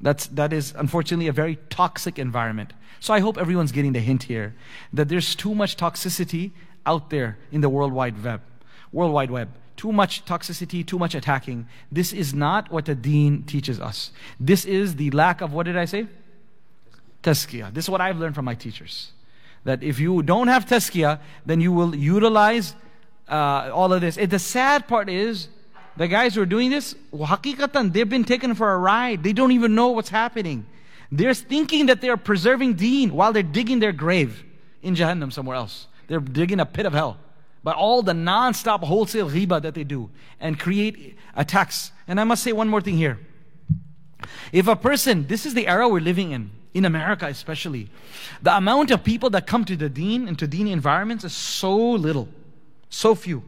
That's, 0.00 0.28
that 0.28 0.52
is 0.52 0.72
unfortunately 0.76 1.26
a 1.26 1.32
very 1.32 1.56
toxic 1.68 2.18
environment. 2.18 2.72
So 3.00 3.12
I 3.12 3.20
hope 3.20 3.36
everyone's 3.36 3.72
getting 3.72 3.92
the 3.92 4.00
hint 4.00 4.24
here 4.24 4.54
that 4.92 5.08
there's 5.08 5.34
too 5.34 5.54
much 5.54 5.76
toxicity 5.76 6.52
out 6.86 7.10
there 7.10 7.38
in 7.50 7.60
the 7.60 7.68
World 7.68 7.92
Wide 7.92 8.22
Web. 8.22 8.42
World 8.92 9.12
Wide 9.12 9.30
Web. 9.30 9.48
Too 9.76 9.92
much 9.92 10.24
toxicity, 10.24 10.86
too 10.86 10.98
much 10.98 11.14
attacking. 11.14 11.66
This 11.90 12.12
is 12.12 12.32
not 12.34 12.70
what 12.70 12.84
the 12.84 12.94
deen 12.94 13.42
teaches 13.42 13.80
us. 13.80 14.12
This 14.38 14.64
is 14.64 14.96
the 14.96 15.10
lack 15.10 15.40
of, 15.40 15.52
what 15.52 15.64
did 15.64 15.76
I 15.76 15.86
say? 15.86 16.06
Tazkiyah. 17.22 17.72
This 17.74 17.86
is 17.86 17.90
what 17.90 18.00
I've 18.00 18.18
learned 18.18 18.34
from 18.34 18.44
my 18.44 18.54
teachers 18.54 19.12
that 19.64 19.82
if 19.82 19.98
you 19.98 20.22
don't 20.22 20.48
have 20.48 20.66
tazkiyah, 20.66 21.20
then 21.44 21.60
you 21.60 21.72
will 21.72 21.94
utilize 21.94 22.74
uh, 23.28 23.70
all 23.72 23.92
of 23.92 24.00
this. 24.00 24.16
It, 24.16 24.30
the 24.30 24.38
sad 24.38 24.88
part 24.88 25.08
is 25.08 25.48
the 25.96 26.08
guys 26.08 26.34
who 26.34 26.42
are 26.42 26.46
doing 26.46 26.70
this, 26.70 26.94
hakikatan, 27.12 27.92
they've 27.92 28.08
been 28.08 28.24
taken 28.24 28.54
for 28.54 28.72
a 28.72 28.78
ride. 28.78 29.22
They 29.22 29.32
don't 29.32 29.52
even 29.52 29.74
know 29.74 29.88
what's 29.88 30.08
happening. 30.08 30.66
They're 31.12 31.34
thinking 31.34 31.86
that 31.86 32.00
they're 32.00 32.16
preserving 32.16 32.74
deen 32.74 33.12
while 33.12 33.32
they're 33.32 33.42
digging 33.42 33.80
their 33.80 33.92
grave 33.92 34.44
in 34.82 34.94
Jahannam 34.94 35.32
somewhere 35.32 35.56
else. 35.56 35.88
They're 36.06 36.20
digging 36.20 36.60
a 36.60 36.66
pit 36.66 36.86
of 36.86 36.92
hell. 36.92 37.18
But 37.62 37.76
all 37.76 38.02
the 38.02 38.14
non-stop 38.14 38.82
wholesale 38.82 39.28
ghiba 39.28 39.60
that 39.62 39.74
they 39.74 39.84
do 39.84 40.10
and 40.40 40.58
create 40.58 41.18
attacks. 41.36 41.92
And 42.08 42.18
I 42.18 42.24
must 42.24 42.42
say 42.42 42.52
one 42.52 42.68
more 42.68 42.80
thing 42.80 42.96
here. 42.96 43.18
If 44.52 44.66
a 44.68 44.76
person, 44.76 45.26
this 45.26 45.44
is 45.44 45.54
the 45.54 45.66
era 45.66 45.88
we're 45.88 46.00
living 46.00 46.32
in, 46.32 46.50
in 46.74 46.84
America 46.84 47.26
especially, 47.26 47.88
the 48.42 48.56
amount 48.56 48.90
of 48.90 49.02
people 49.02 49.30
that 49.30 49.46
come 49.46 49.64
to 49.64 49.76
the 49.76 49.88
deen 49.88 50.28
and 50.28 50.38
to 50.38 50.46
deen 50.46 50.68
environments 50.68 51.24
is 51.24 51.32
so 51.32 51.76
little, 51.76 52.28
so 52.88 53.14
few. 53.14 53.42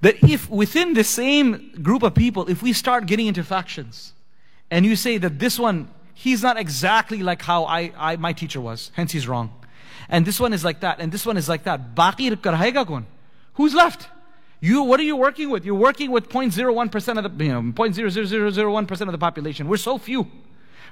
That 0.00 0.22
if 0.22 0.48
within 0.48 0.94
the 0.94 1.04
same 1.04 1.72
group 1.82 2.02
of 2.02 2.14
people, 2.14 2.48
if 2.48 2.62
we 2.62 2.72
start 2.72 3.06
getting 3.06 3.26
into 3.26 3.42
factions, 3.42 4.12
and 4.70 4.84
you 4.84 4.94
say 4.94 5.18
that 5.18 5.38
this 5.38 5.58
one, 5.58 5.88
he's 6.14 6.42
not 6.42 6.56
exactly 6.56 7.22
like 7.22 7.42
how 7.42 7.64
I, 7.64 7.92
I 7.96 8.16
my 8.16 8.32
teacher 8.32 8.60
was, 8.60 8.90
hence 8.94 9.12
he's 9.12 9.26
wrong. 9.26 9.52
And 10.08 10.24
this 10.24 10.38
one 10.38 10.52
is 10.52 10.64
like 10.64 10.80
that, 10.80 11.00
and 11.00 11.10
this 11.10 11.26
one 11.26 11.36
is 11.36 11.48
like 11.48 11.64
that. 11.64 11.94
Baqi 11.94 12.30
karhega 12.36 12.86
kon. 12.86 13.06
Who's 13.54 13.74
left? 13.74 14.08
You, 14.60 14.82
what 14.82 14.98
are 15.00 15.04
you 15.04 15.16
working 15.16 15.50
with? 15.50 15.64
You're 15.64 15.74
working 15.74 16.10
with 16.10 16.28
0.01% 16.28 17.24
of 17.24 17.38
the, 17.38 17.44
you 17.44 17.52
know, 17.52 17.62
0.00001% 17.62 19.00
of 19.00 19.12
the 19.12 19.18
population. 19.18 19.68
We're 19.68 19.76
so 19.76 19.98
few. 19.98 20.28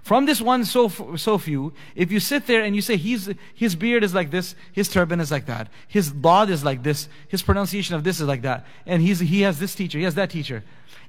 From 0.06 0.24
this 0.24 0.40
one 0.40 0.64
so, 0.64 0.88
so 1.16 1.36
few, 1.36 1.72
if 1.96 2.12
you 2.12 2.20
sit 2.20 2.46
there 2.46 2.62
and 2.62 2.76
you 2.76 2.80
say 2.80 2.96
he's, 2.96 3.28
his 3.52 3.74
beard 3.74 4.04
is 4.04 4.14
like 4.14 4.30
this, 4.30 4.54
his 4.70 4.88
turban 4.88 5.18
is 5.18 5.32
like 5.32 5.46
that, 5.46 5.66
his 5.88 6.12
bod 6.12 6.48
is 6.48 6.62
like 6.62 6.84
this, 6.84 7.08
his 7.26 7.42
pronunciation 7.42 7.96
of 7.96 8.04
this 8.04 8.20
is 8.20 8.28
like 8.28 8.42
that, 8.42 8.64
and 8.86 9.02
he's, 9.02 9.18
he 9.18 9.40
has 9.40 9.58
this 9.58 9.74
teacher, 9.74 9.98
he 9.98 10.04
has 10.04 10.14
that 10.14 10.30
teacher. 10.30 10.62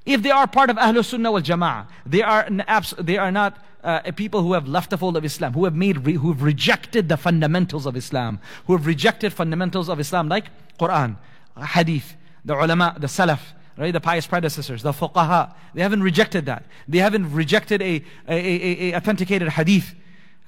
If 0.03 0.23
they 0.23 0.31
are 0.31 0.47
part 0.47 0.71
of 0.71 0.77
Ahlul 0.77 1.05
Sunnah 1.05 1.31
wal 1.31 1.43
Jama'ah, 1.43 1.85
they 2.07 2.23
are, 2.23 2.41
an 2.41 2.61
abs- 2.61 2.95
they 2.97 3.19
are 3.19 3.31
not 3.31 3.63
uh, 3.83 3.99
people 4.13 4.41
who 4.41 4.53
have 4.53 4.67
left 4.67 4.89
the 4.89 4.97
fold 4.97 5.15
of 5.15 5.23
Islam, 5.23 5.53
who 5.53 5.65
have 5.65 5.75
made, 5.75 5.97
who 5.97 6.31
have 6.31 6.41
rejected 6.41 7.07
the 7.07 7.17
fundamentals 7.17 7.85
of 7.85 7.95
Islam, 7.95 8.39
who 8.65 8.75
have 8.75 8.87
rejected 8.87 9.31
fundamentals 9.31 9.89
of 9.89 9.99
Islam 9.99 10.27
like 10.27 10.45
Quran, 10.79 11.17
Hadith, 11.55 12.15
the 12.43 12.55
ulama, 12.55 12.95
the 12.97 13.05
Salaf, 13.05 13.41
right? 13.77 13.93
The 13.93 14.01
pious 14.01 14.27
predecessors, 14.27 14.81
the 14.83 14.91
fuqaha. 14.91 15.53
They 15.73 15.81
haven't 15.81 16.03
rejected 16.03 16.45
that. 16.47 16.65
They 16.87 16.97
haven't 16.97 17.31
rejected 17.31 17.81
a, 17.81 18.03
a, 18.27 18.35
a, 18.35 18.91
a 18.91 18.95
authenticated 18.95 19.49
hadith. 19.49 19.93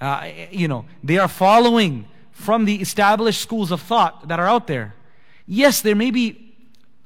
Uh, 0.02 0.30
you 0.52 0.68
know, 0.68 0.86
they 1.04 1.18
are 1.18 1.28
following 1.28 2.08
from 2.32 2.66
the 2.66 2.76
established 2.76 3.42
schools 3.42 3.72
of 3.72 3.82
thought 3.82 4.28
that 4.28 4.40
are 4.40 4.48
out 4.48 4.68
there. 4.68 4.96
Yes, 5.46 5.82
there 5.82 5.96
may 5.96 6.12
be 6.12 6.56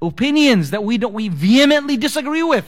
opinions 0.01 0.71
that 0.71 0.83
we 0.83 0.97
don't, 0.97 1.13
we 1.13 1.29
vehemently 1.29 1.97
disagree 1.97 2.43
with. 2.43 2.65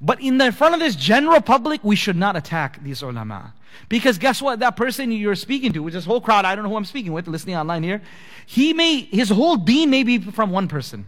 But 0.00 0.20
in 0.20 0.38
the 0.38 0.52
front 0.52 0.74
of 0.74 0.80
this 0.80 0.94
general 0.94 1.40
public, 1.40 1.82
we 1.82 1.96
should 1.96 2.16
not 2.16 2.36
attack 2.36 2.82
these 2.82 3.02
ulama. 3.02 3.54
Because 3.88 4.18
guess 4.18 4.40
what? 4.42 4.60
That 4.60 4.76
person 4.76 5.10
you're 5.10 5.34
speaking 5.34 5.72
to, 5.72 5.88
is 5.88 5.94
this 5.94 6.04
whole 6.04 6.20
crowd, 6.20 6.44
I 6.44 6.54
don't 6.54 6.64
know 6.64 6.70
who 6.70 6.76
I'm 6.76 6.84
speaking 6.84 7.12
with, 7.12 7.26
listening 7.26 7.56
online 7.56 7.82
here, 7.82 8.02
he 8.46 8.72
may, 8.72 9.00
his 9.00 9.28
whole 9.30 9.56
being 9.56 9.90
may 9.90 10.02
be 10.02 10.18
from 10.18 10.50
one 10.50 10.68
person. 10.68 11.06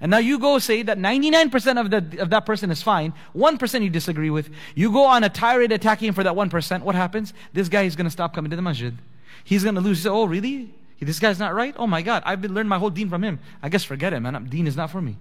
And 0.00 0.10
now 0.10 0.18
you 0.18 0.38
go 0.38 0.58
say 0.58 0.82
that 0.82 0.98
99% 0.98 1.80
of, 1.80 1.90
the, 1.90 2.20
of 2.22 2.30
that 2.30 2.46
person 2.46 2.70
is 2.70 2.82
fine, 2.82 3.12
1% 3.36 3.82
you 3.82 3.90
disagree 3.90 4.30
with. 4.30 4.50
You 4.74 4.90
go 4.90 5.04
on 5.04 5.24
a 5.24 5.28
tirade 5.28 5.72
attacking 5.72 6.12
for 6.12 6.22
that 6.22 6.34
1%. 6.34 6.82
What 6.82 6.94
happens? 6.94 7.34
This 7.52 7.68
guy 7.68 7.82
is 7.82 7.96
going 7.96 8.06
to 8.06 8.10
stop 8.10 8.34
coming 8.34 8.50
to 8.50 8.56
the 8.56 8.62
masjid. 8.62 8.96
He's 9.44 9.62
going 9.62 9.74
to 9.74 9.80
lose. 9.80 9.98
He 9.98 10.02
says, 10.02 10.12
oh, 10.12 10.24
really? 10.24 10.72
This 11.00 11.18
guy's 11.18 11.38
not 11.38 11.54
right? 11.54 11.74
Oh 11.78 11.86
my 11.86 12.02
God, 12.02 12.22
I've 12.24 12.40
been 12.40 12.54
learning 12.54 12.68
my 12.68 12.78
whole 12.78 12.90
deen 12.90 13.08
from 13.08 13.24
him. 13.24 13.40
I 13.62 13.68
guess 13.68 13.82
forget 13.82 14.12
it, 14.12 14.20
man. 14.20 14.46
Deen 14.48 14.66
is 14.66 14.76
not 14.76 14.90
for 14.90 15.02
me. 15.02 15.16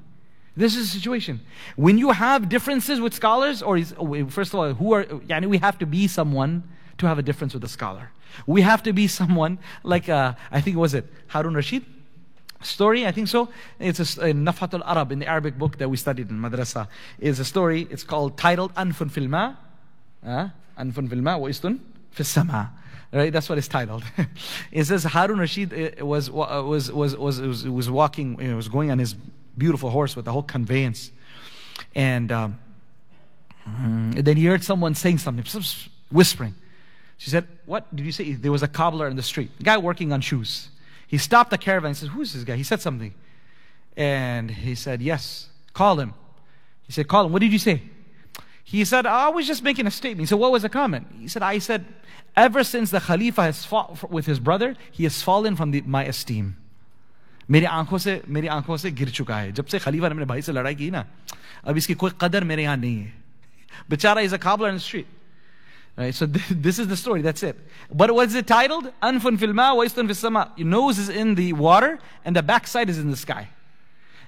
This 0.55 0.75
is 0.75 0.91
the 0.91 0.99
situation. 0.99 1.41
When 1.75 1.97
you 1.97 2.11
have 2.11 2.49
differences 2.49 2.99
with 2.99 3.13
scholars, 3.13 3.61
or 3.63 3.77
is, 3.77 3.95
oh, 3.97 4.27
first 4.27 4.53
of 4.53 4.59
all, 4.59 4.73
who 4.73 4.93
are, 4.93 5.05
yani 5.05 5.47
we 5.47 5.57
have 5.59 5.79
to 5.79 5.85
be 5.85 6.07
someone 6.07 6.63
to 6.97 7.07
have 7.07 7.17
a 7.17 7.23
difference 7.23 7.53
with 7.53 7.63
a 7.63 7.67
scholar. 7.67 8.11
We 8.45 8.61
have 8.61 8.83
to 8.83 8.93
be 8.93 9.07
someone 9.19 9.59
like, 9.83 10.09
uh, 10.09 10.33
I 10.51 10.61
think, 10.61 10.77
was 10.77 10.93
it 10.93 11.05
Harun 11.27 11.55
Rashid? 11.55 11.85
Story, 12.63 13.05
I 13.05 13.11
think 13.11 13.27
so. 13.27 13.49
It's 13.79 14.17
a, 14.17 14.27
in 14.27 14.45
Nafhatul 14.45 14.81
Arab, 14.85 15.11
in 15.11 15.19
the 15.19 15.27
Arabic 15.27 15.57
book 15.57 15.77
that 15.77 15.89
we 15.89 15.97
studied 15.97 16.29
in 16.29 16.39
madrasa. 16.39 16.87
Is 17.19 17.39
a 17.39 17.45
story, 17.45 17.87
it's 17.89 18.03
called, 18.03 18.37
titled 18.37 18.73
Anfun 18.75 19.09
Filma. 19.11 19.57
Anfun 20.77 21.07
Filma 21.07 21.39
wa 21.39 21.47
istun. 21.47 21.79
Right, 23.13 23.33
that's 23.33 23.49
what 23.49 23.57
it's 23.57 23.67
titled. 23.67 24.03
it 24.71 24.85
says 24.85 25.03
Harun 25.03 25.39
Rashid 25.39 25.99
uh, 26.01 26.05
was, 26.05 26.29
uh, 26.29 26.63
was, 26.65 26.91
was, 26.91 27.15
was, 27.17 27.41
was, 27.41 27.67
was 27.67 27.89
walking, 27.89 28.41
you 28.41 28.49
know, 28.49 28.55
was 28.55 28.69
going 28.69 28.89
on 28.89 28.99
his 28.99 29.15
beautiful 29.57 29.89
horse 29.89 30.15
with 30.15 30.25
the 30.25 30.31
whole 30.31 30.43
conveyance. 30.43 31.11
And, 31.93 32.31
um, 32.31 32.59
and 33.65 34.13
then 34.13 34.37
he 34.37 34.45
heard 34.45 34.63
someone 34.63 34.95
saying 34.95 35.17
something, 35.17 35.45
whispering. 36.09 36.55
She 37.17 37.29
said, 37.29 37.47
What 37.65 37.93
did 37.95 38.05
you 38.05 38.11
say? 38.11 38.33
There 38.33 38.51
was 38.51 38.63
a 38.63 38.67
cobbler 38.67 39.07
in 39.07 39.15
the 39.15 39.23
street, 39.23 39.51
guy 39.61 39.77
working 39.77 40.11
on 40.11 40.21
shoes. 40.21 40.69
He 41.10 41.18
stopped 41.18 41.50
the 41.50 41.58
caravan 41.58 41.88
and 41.88 41.96
said, 41.96 42.10
Who's 42.10 42.32
this 42.32 42.44
guy? 42.44 42.56
He 42.56 42.62
said 42.62 42.80
something. 42.80 43.14
And 43.96 44.50
he 44.50 44.74
said, 44.74 45.00
Yes, 45.02 45.48
call 45.72 46.00
him. 46.00 46.14
He 46.82 46.92
said, 46.92 47.08
Call 47.08 47.26
him. 47.26 47.32
What 47.32 47.40
did 47.40 47.52
you 47.52 47.58
say? 47.58 47.82
He 48.64 48.84
said, 48.84 49.06
I 49.06 49.28
was 49.28 49.46
just 49.46 49.62
making 49.62 49.86
a 49.86 49.90
statement. 49.90 50.20
He 50.20 50.26
said, 50.26 50.38
What 50.38 50.50
was 50.52 50.62
the 50.62 50.68
comment? 50.68 51.06
He 51.18 51.28
said, 51.28 51.42
I 51.42 51.58
said, 51.58 51.84
Ever 52.36 52.64
since 52.64 52.90
the 52.90 53.00
Khalifa 53.00 53.42
has 53.42 53.64
fought 53.64 54.10
with 54.10 54.26
his 54.26 54.40
brother, 54.40 54.76
he 54.90 55.04
has 55.04 55.22
fallen 55.22 55.56
from 55.56 55.70
the, 55.70 55.82
my 55.82 56.04
esteem. 56.04 56.56
मेरी 57.50 57.66
आंखों 57.66 57.98
से 57.98 58.22
मेरी 58.28 58.46
आंखों 58.50 58.76
से 58.76 58.90
गिर 58.90 59.10
चुका 59.10 59.36
है 59.38 59.52
जब 59.52 59.66
से 59.66 59.78
खलीफा 59.78 60.08
ने 60.08 60.14
मेरे 60.14 60.26
भाई 60.26 60.42
से 60.42 60.52
लड़ाई 60.52 60.74
की 60.74 60.90
ना 60.90 61.04
अब 61.64 61.76
इसकी 61.76 61.94
कोई 61.94 62.10
कदर 62.20 62.44
मेरे 62.44 62.62
यहाँ 62.62 62.76
नहीं 62.76 62.98
है 62.98 63.12
बेचारा 63.90 64.20
is 64.20 64.34
a 64.34 64.36
cobbler 64.42 64.68
in 64.70 64.76
the 64.76 64.80
street 64.82 65.06
Right? 66.01 66.15
So 66.15 66.25
this 66.49 66.79
is 66.79 66.87
the 66.87 66.97
story. 66.97 67.21
That's 67.21 67.43
it. 67.43 67.55
But 67.93 68.13
what 68.13 68.27
is 68.27 68.35
it 68.35 68.47
titled? 68.47 68.91
Anfun 69.03 69.37
fil 69.39 69.53
ma 69.53 69.75
wa 69.75 69.83
istun. 69.83 70.57
Your 70.57 70.67
nose 70.67 70.97
is 70.97 71.09
in 71.09 71.35
the 71.35 71.53
water 71.53 71.99
and 72.25 72.35
the 72.35 72.41
backside 72.41 72.89
is 72.89 72.97
in 72.97 73.11
the 73.11 73.17
sky. 73.17 73.49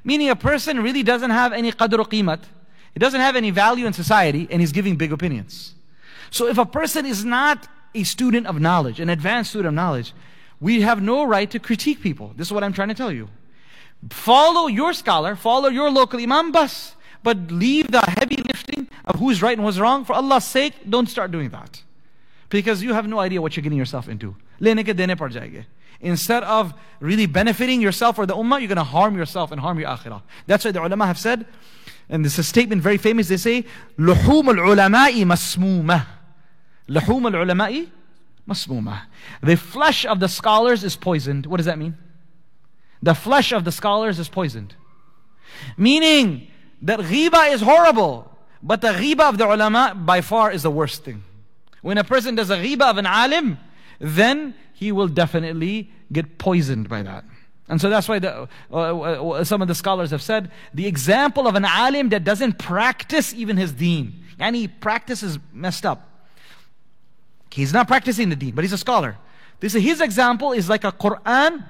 Meaning 0.04 0.30
a 0.30 0.36
person 0.36 0.84
really 0.84 1.02
doesn't 1.02 1.32
have 1.32 1.52
any 1.52 1.72
qadr 1.72 2.08
qimat. 2.08 2.42
He 2.94 3.00
doesn't 3.00 3.22
have 3.22 3.36
any 3.36 3.50
value 3.50 3.88
in 3.88 3.94
society 3.94 4.48
and 4.52 4.62
he's 4.62 4.72
giving 4.72 4.98
big 4.98 5.12
opinions. 5.12 5.74
So 6.30 6.48
if 6.48 6.60
a 6.60 6.66
person 6.66 7.08
is 7.08 7.26
not 7.26 7.68
a 7.96 8.04
student 8.04 8.46
of 8.46 8.62
knowledge, 8.62 9.00
an 9.00 9.10
advanced 9.10 9.50
student 9.50 9.70
of 9.70 9.74
knowledge, 9.74 10.14
we 10.60 10.82
have 10.82 11.02
no 11.02 11.24
right 11.24 11.50
to 11.50 11.60
critique 11.60 12.02
people. 12.02 12.34
This 12.36 12.48
is 12.50 12.54
what 12.54 12.64
I'm 12.64 12.74
trying 12.74 12.90
to 12.90 12.94
tell 12.94 13.12
you. 13.12 13.30
Follow 14.12 14.68
your 14.68 14.94
scholar, 14.94 15.36
follow 15.36 15.70
your 15.70 15.90
local 15.90 16.20
imam 16.20 16.52
bus 16.52 16.96
But 17.23 17.51
leave 17.51 17.91
the 17.91 18.01
heavy 18.01 18.37
lifting 18.37 18.89
of 19.05 19.19
who's 19.19 19.43
right 19.43 19.57
and 19.57 19.67
who's 19.67 19.81
wrong. 19.81 20.05
For 20.05 20.15
Allah's 20.15 20.45
sake, 20.45 20.75
don't 20.89 21.09
start 21.09 21.31
doing 21.31 21.51
that. 21.51 21.83
Because 22.49 22.83
you 22.83 22.95
have 22.95 23.07
no 23.07 23.19
idea 23.19 23.43
what 23.43 23.57
you're 23.57 23.63
getting 23.63 23.79
yourself 23.79 24.09
into. 24.09 24.37
Instead 26.01 26.45
of 26.45 26.75
really 27.01 27.27
benefiting 27.27 27.81
yourself 27.81 28.19
or 28.19 28.27
the 28.27 28.35
ummah, 28.35 28.61
you're 28.61 28.69
going 28.69 28.77
to 28.77 28.85
harm 28.85 29.17
yourself 29.17 29.51
and 29.53 29.61
harm 29.61 29.79
your 29.79 29.89
akhirah. 29.89 30.23
That's 30.47 30.65
why 30.65 30.71
the 30.71 30.83
ulama 30.83 31.07
have 31.07 31.19
said, 31.19 31.45
and 32.09 32.25
this 32.25 32.35
is 32.35 32.39
a 32.41 32.45
statement 32.45 32.83
very 32.83 32.97
famous, 32.97 33.29
they 33.29 33.37
say, 33.37 33.65
لحوم 33.99 34.49
العلماء 34.49 35.25
مسمومة. 35.25 36.07
لحوم 36.89 37.27
العلماء 37.27 37.87
مسمومة. 38.49 39.01
The 39.43 39.57
flesh 39.57 40.07
of 40.07 40.21
the 40.21 40.29
scholars 40.29 40.85
is 40.85 40.97
poisoned. 40.97 41.47
What 41.47 41.59
does 41.59 41.67
that 41.67 41.79
mean? 41.79 41.97
The 43.03 43.15
flesh 43.15 43.53
of 43.53 43.65
the 43.65 43.73
scholars 43.73 44.19
is 44.19 44.29
poisoned. 44.29 44.75
Meaning, 45.77 46.49
that 46.84 47.00
ghiba 47.00 47.52
is 47.54 47.62
horrible, 47.62 48.30
but 48.62 48.82
the 48.82 48.90
ghiba 48.90 49.30
of 49.30 49.38
the 49.38 49.52
ulama 49.52 49.94
by 49.96 50.22
far 50.22 50.52
is 50.52 50.64
the 50.64 50.72
worst 50.72 51.04
thing. 51.04 51.24
When 51.82 51.98
a 51.98 52.04
person 52.04 52.36
does 52.36 52.50
a 52.50 52.58
ghiba 52.58 52.90
of 52.90 52.98
an 52.98 53.06
alim, 53.06 53.58
then 54.00 54.54
he 54.74 54.92
will 54.92 55.08
definitely 55.08 55.92
get 56.12 56.38
poisoned 56.38 56.90
by 56.90 57.02
that. 57.04 57.26
And 57.70 57.80
so 57.80 57.90
that's 57.90 58.10
why 58.10 58.20
the, 58.20 58.48
uh, 58.72 58.76
uh, 58.76 59.44
some 59.44 59.62
of 59.62 59.68
the 59.68 59.76
scholars 59.76 60.12
have 60.12 60.22
said 60.22 60.52
the 60.74 60.86
example 60.86 61.48
of 61.48 61.56
an 61.56 61.66
alim 61.66 62.10
that 62.10 62.24
doesn't 62.24 62.60
practice 62.60 63.34
even 63.34 63.58
his 63.58 63.72
deen, 63.72 64.24
and 64.38 64.56
he 64.56 64.68
practices 64.68 65.40
messed 65.54 65.86
up. 65.86 66.10
He's 67.52 67.72
not 67.72 67.88
practicing 67.88 68.30
the 68.30 68.36
deen, 68.36 68.56
but 68.56 68.64
he's 68.64 68.74
a 68.74 68.78
scholar. 68.78 69.18
This 69.60 69.74
his 69.74 70.02
example 70.02 70.52
is 70.52 70.68
like 70.68 70.84
a 70.84 70.92
Quran 70.92 71.66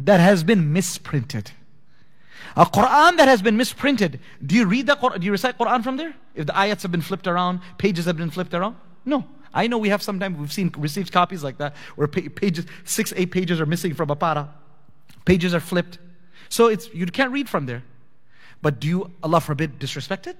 that 0.00 0.20
has 0.20 0.42
been 0.42 0.72
misprinted. 0.72 1.50
A 2.56 2.64
Quran 2.64 3.18
that 3.18 3.28
has 3.28 3.42
been 3.42 3.56
misprinted. 3.56 4.18
Do 4.44 4.54
you 4.54 4.64
read 4.64 4.86
the 4.86 4.96
Quran? 4.96 5.20
Do 5.20 5.26
you 5.26 5.32
recite 5.32 5.58
Quran 5.58 5.84
from 5.84 5.98
there? 5.98 6.14
If 6.34 6.46
the 6.46 6.54
ayats 6.54 6.82
have 6.82 6.90
been 6.90 7.02
flipped 7.02 7.26
around, 7.26 7.60
pages 7.76 8.06
have 8.06 8.16
been 8.16 8.30
flipped 8.30 8.54
around? 8.54 8.76
No. 9.04 9.26
I 9.52 9.66
know 9.66 9.78
we 9.78 9.90
have 9.90 10.02
sometimes, 10.02 10.38
we've 10.38 10.52
seen, 10.52 10.72
received 10.76 11.12
copies 11.12 11.42
like 11.42 11.58
that 11.58 11.76
where 11.96 12.08
pages, 12.08 12.66
six, 12.84 13.12
eight 13.16 13.30
pages 13.30 13.60
are 13.60 13.66
missing 13.66 13.94
from 13.94 14.10
a 14.10 14.16
para. 14.16 14.52
Pages 15.24 15.54
are 15.54 15.60
flipped. 15.60 15.98
So 16.48 16.66
it's, 16.68 16.92
you 16.94 17.06
can't 17.06 17.32
read 17.32 17.48
from 17.48 17.66
there. 17.66 17.82
But 18.62 18.80
do 18.80 18.88
you, 18.88 19.10
Allah 19.22 19.40
forbid, 19.40 19.78
disrespect 19.78 20.26
it? 20.26 20.36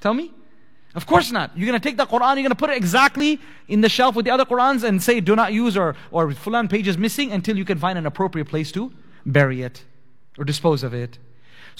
Tell 0.00 0.14
me. 0.14 0.32
Of 0.94 1.06
course 1.06 1.30
not. 1.30 1.56
You're 1.56 1.66
going 1.66 1.80
to 1.80 1.88
take 1.88 1.96
the 1.96 2.06
Quran, 2.06 2.34
you're 2.34 2.42
going 2.42 2.48
to 2.48 2.54
put 2.56 2.70
it 2.70 2.76
exactly 2.76 3.40
in 3.68 3.80
the 3.80 3.88
shelf 3.88 4.16
with 4.16 4.24
the 4.24 4.32
other 4.32 4.44
Qurans 4.44 4.82
and 4.82 5.00
say, 5.00 5.20
do 5.20 5.36
not 5.36 5.52
use 5.52 5.76
or, 5.76 5.94
or 6.10 6.30
fulan 6.30 6.68
page 6.68 6.88
is 6.88 6.98
missing 6.98 7.30
until 7.32 7.56
you 7.56 7.64
can 7.64 7.78
find 7.78 7.96
an 7.98 8.06
appropriate 8.06 8.46
place 8.46 8.72
to 8.72 8.92
bury 9.24 9.62
it 9.62 9.84
or 10.38 10.44
dispose 10.44 10.82
of 10.82 10.92
it. 10.92 11.18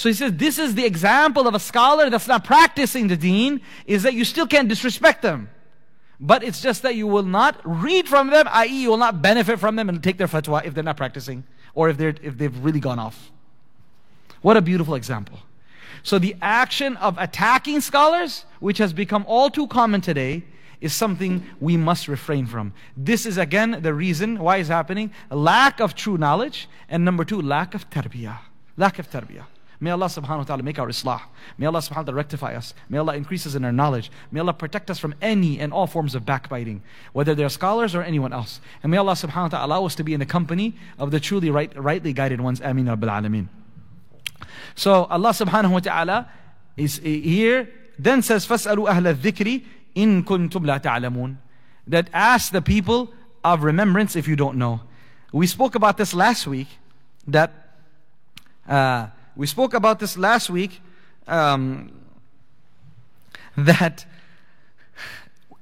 So 0.00 0.08
he 0.08 0.14
says, 0.14 0.32
this 0.32 0.58
is 0.58 0.76
the 0.76 0.86
example 0.86 1.46
of 1.46 1.54
a 1.54 1.60
scholar 1.60 2.08
that's 2.08 2.26
not 2.26 2.42
practicing 2.42 3.08
the 3.08 3.18
deen, 3.18 3.60
is 3.84 4.02
that 4.04 4.14
you 4.14 4.24
still 4.24 4.46
can't 4.46 4.66
disrespect 4.66 5.20
them. 5.20 5.50
But 6.18 6.42
it's 6.42 6.62
just 6.62 6.80
that 6.84 6.94
you 6.94 7.06
will 7.06 7.22
not 7.22 7.60
read 7.64 8.08
from 8.08 8.30
them, 8.30 8.48
i.e., 8.50 8.82
you 8.84 8.88
will 8.88 8.96
not 8.96 9.20
benefit 9.20 9.60
from 9.60 9.76
them 9.76 9.90
and 9.90 10.02
take 10.02 10.16
their 10.16 10.26
fatwa 10.26 10.64
if 10.64 10.72
they're 10.72 10.82
not 10.82 10.96
practicing 10.96 11.44
or 11.74 11.90
if, 11.90 11.98
they're, 11.98 12.14
if 12.22 12.38
they've 12.38 12.64
really 12.64 12.80
gone 12.80 12.98
off. 12.98 13.30
What 14.40 14.56
a 14.56 14.62
beautiful 14.62 14.94
example. 14.94 15.38
So 16.02 16.18
the 16.18 16.34
action 16.40 16.96
of 16.96 17.18
attacking 17.18 17.82
scholars, 17.82 18.46
which 18.58 18.78
has 18.78 18.94
become 18.94 19.26
all 19.28 19.50
too 19.50 19.66
common 19.66 20.00
today, 20.00 20.44
is 20.80 20.94
something 20.94 21.44
we 21.60 21.76
must 21.76 22.08
refrain 22.08 22.46
from. 22.46 22.72
This 22.96 23.26
is 23.26 23.36
again 23.36 23.80
the 23.82 23.92
reason 23.92 24.38
why 24.38 24.56
it's 24.56 24.70
happening. 24.70 25.12
lack 25.30 25.78
of 25.78 25.94
true 25.94 26.16
knowledge. 26.16 26.70
And 26.88 27.04
number 27.04 27.22
two, 27.22 27.42
lack 27.42 27.74
of 27.74 27.90
tarbiyah. 27.90 28.38
Lack 28.78 28.98
of 28.98 29.10
tarbiyah. 29.10 29.44
May 29.79 29.91
Allah 29.91 30.05
subhanahu 30.05 30.37
wa 30.37 30.43
ta'ala 30.43 30.63
make 30.63 30.79
our 30.79 30.87
islah. 30.87 31.21
May 31.57 31.65
Allah 31.65 31.79
subhanahu 31.79 31.97
wa 31.97 32.03
ta'ala 32.03 32.15
rectify 32.15 32.55
us. 32.55 32.73
May 32.89 32.97
Allah 32.97 33.15
increase 33.15 33.45
us 33.45 33.55
in 33.55 33.65
our 33.65 33.73
knowledge. 33.73 34.09
May 34.31 34.39
Allah 34.39 34.53
protect 34.53 34.89
us 34.89 34.99
from 34.99 35.13
any 35.21 35.59
and 35.59 35.73
all 35.73 35.85
forms 35.85 36.15
of 36.15 36.25
backbiting, 36.25 36.81
whether 37.11 37.35
they're 37.35 37.49
scholars 37.49 37.93
or 37.93 38.01
anyone 38.01 38.31
else. 38.31 38.61
And 38.83 38.91
may 38.91 38.97
Allah 38.97 39.13
subhanahu 39.13 39.43
wa 39.43 39.47
ta'ala 39.49 39.65
allow 39.65 39.85
us 39.85 39.95
to 39.95 40.03
be 40.03 40.13
in 40.13 40.19
the 40.19 40.25
company 40.25 40.75
of 40.97 41.11
the 41.11 41.19
truly 41.19 41.49
right, 41.49 41.71
rightly 41.75 42.13
guided 42.13 42.39
ones. 42.39 42.61
Ameen 42.61 42.85
Rabbil 42.85 43.09
Alameen. 43.09 43.47
So 44.75 45.05
Allah 45.05 45.31
subhanahu 45.31 45.71
wa 45.71 45.79
ta'ala 45.79 46.29
is 46.77 46.97
here, 46.99 47.69
then 47.99 48.21
says, 48.21 48.45
فَاسْأَلُوا 48.47 48.89
أَهْلَ 48.89 49.15
الذِّكْرِ 49.15 49.63
إِن 49.95 50.23
كُنْتُمْ 50.23 50.65
لَا 50.65 50.81
تَعْلَمُونَ 50.81 51.37
That 51.87 52.09
ask 52.13 52.51
the 52.51 52.61
people 52.61 53.13
of 53.43 53.63
remembrance 53.63 54.15
if 54.15 54.27
you 54.27 54.35
don't 54.35 54.57
know. 54.57 54.81
We 55.31 55.47
spoke 55.47 55.75
about 55.75 55.97
this 55.97 56.13
last 56.13 56.47
week, 56.47 56.67
that 57.27 57.51
uh, 58.67 59.07
we 59.36 59.46
spoke 59.46 59.74
about 59.74 59.98
this 59.98 60.16
last 60.16 60.50
week, 60.50 60.80
um, 61.26 61.92
that 63.56 64.04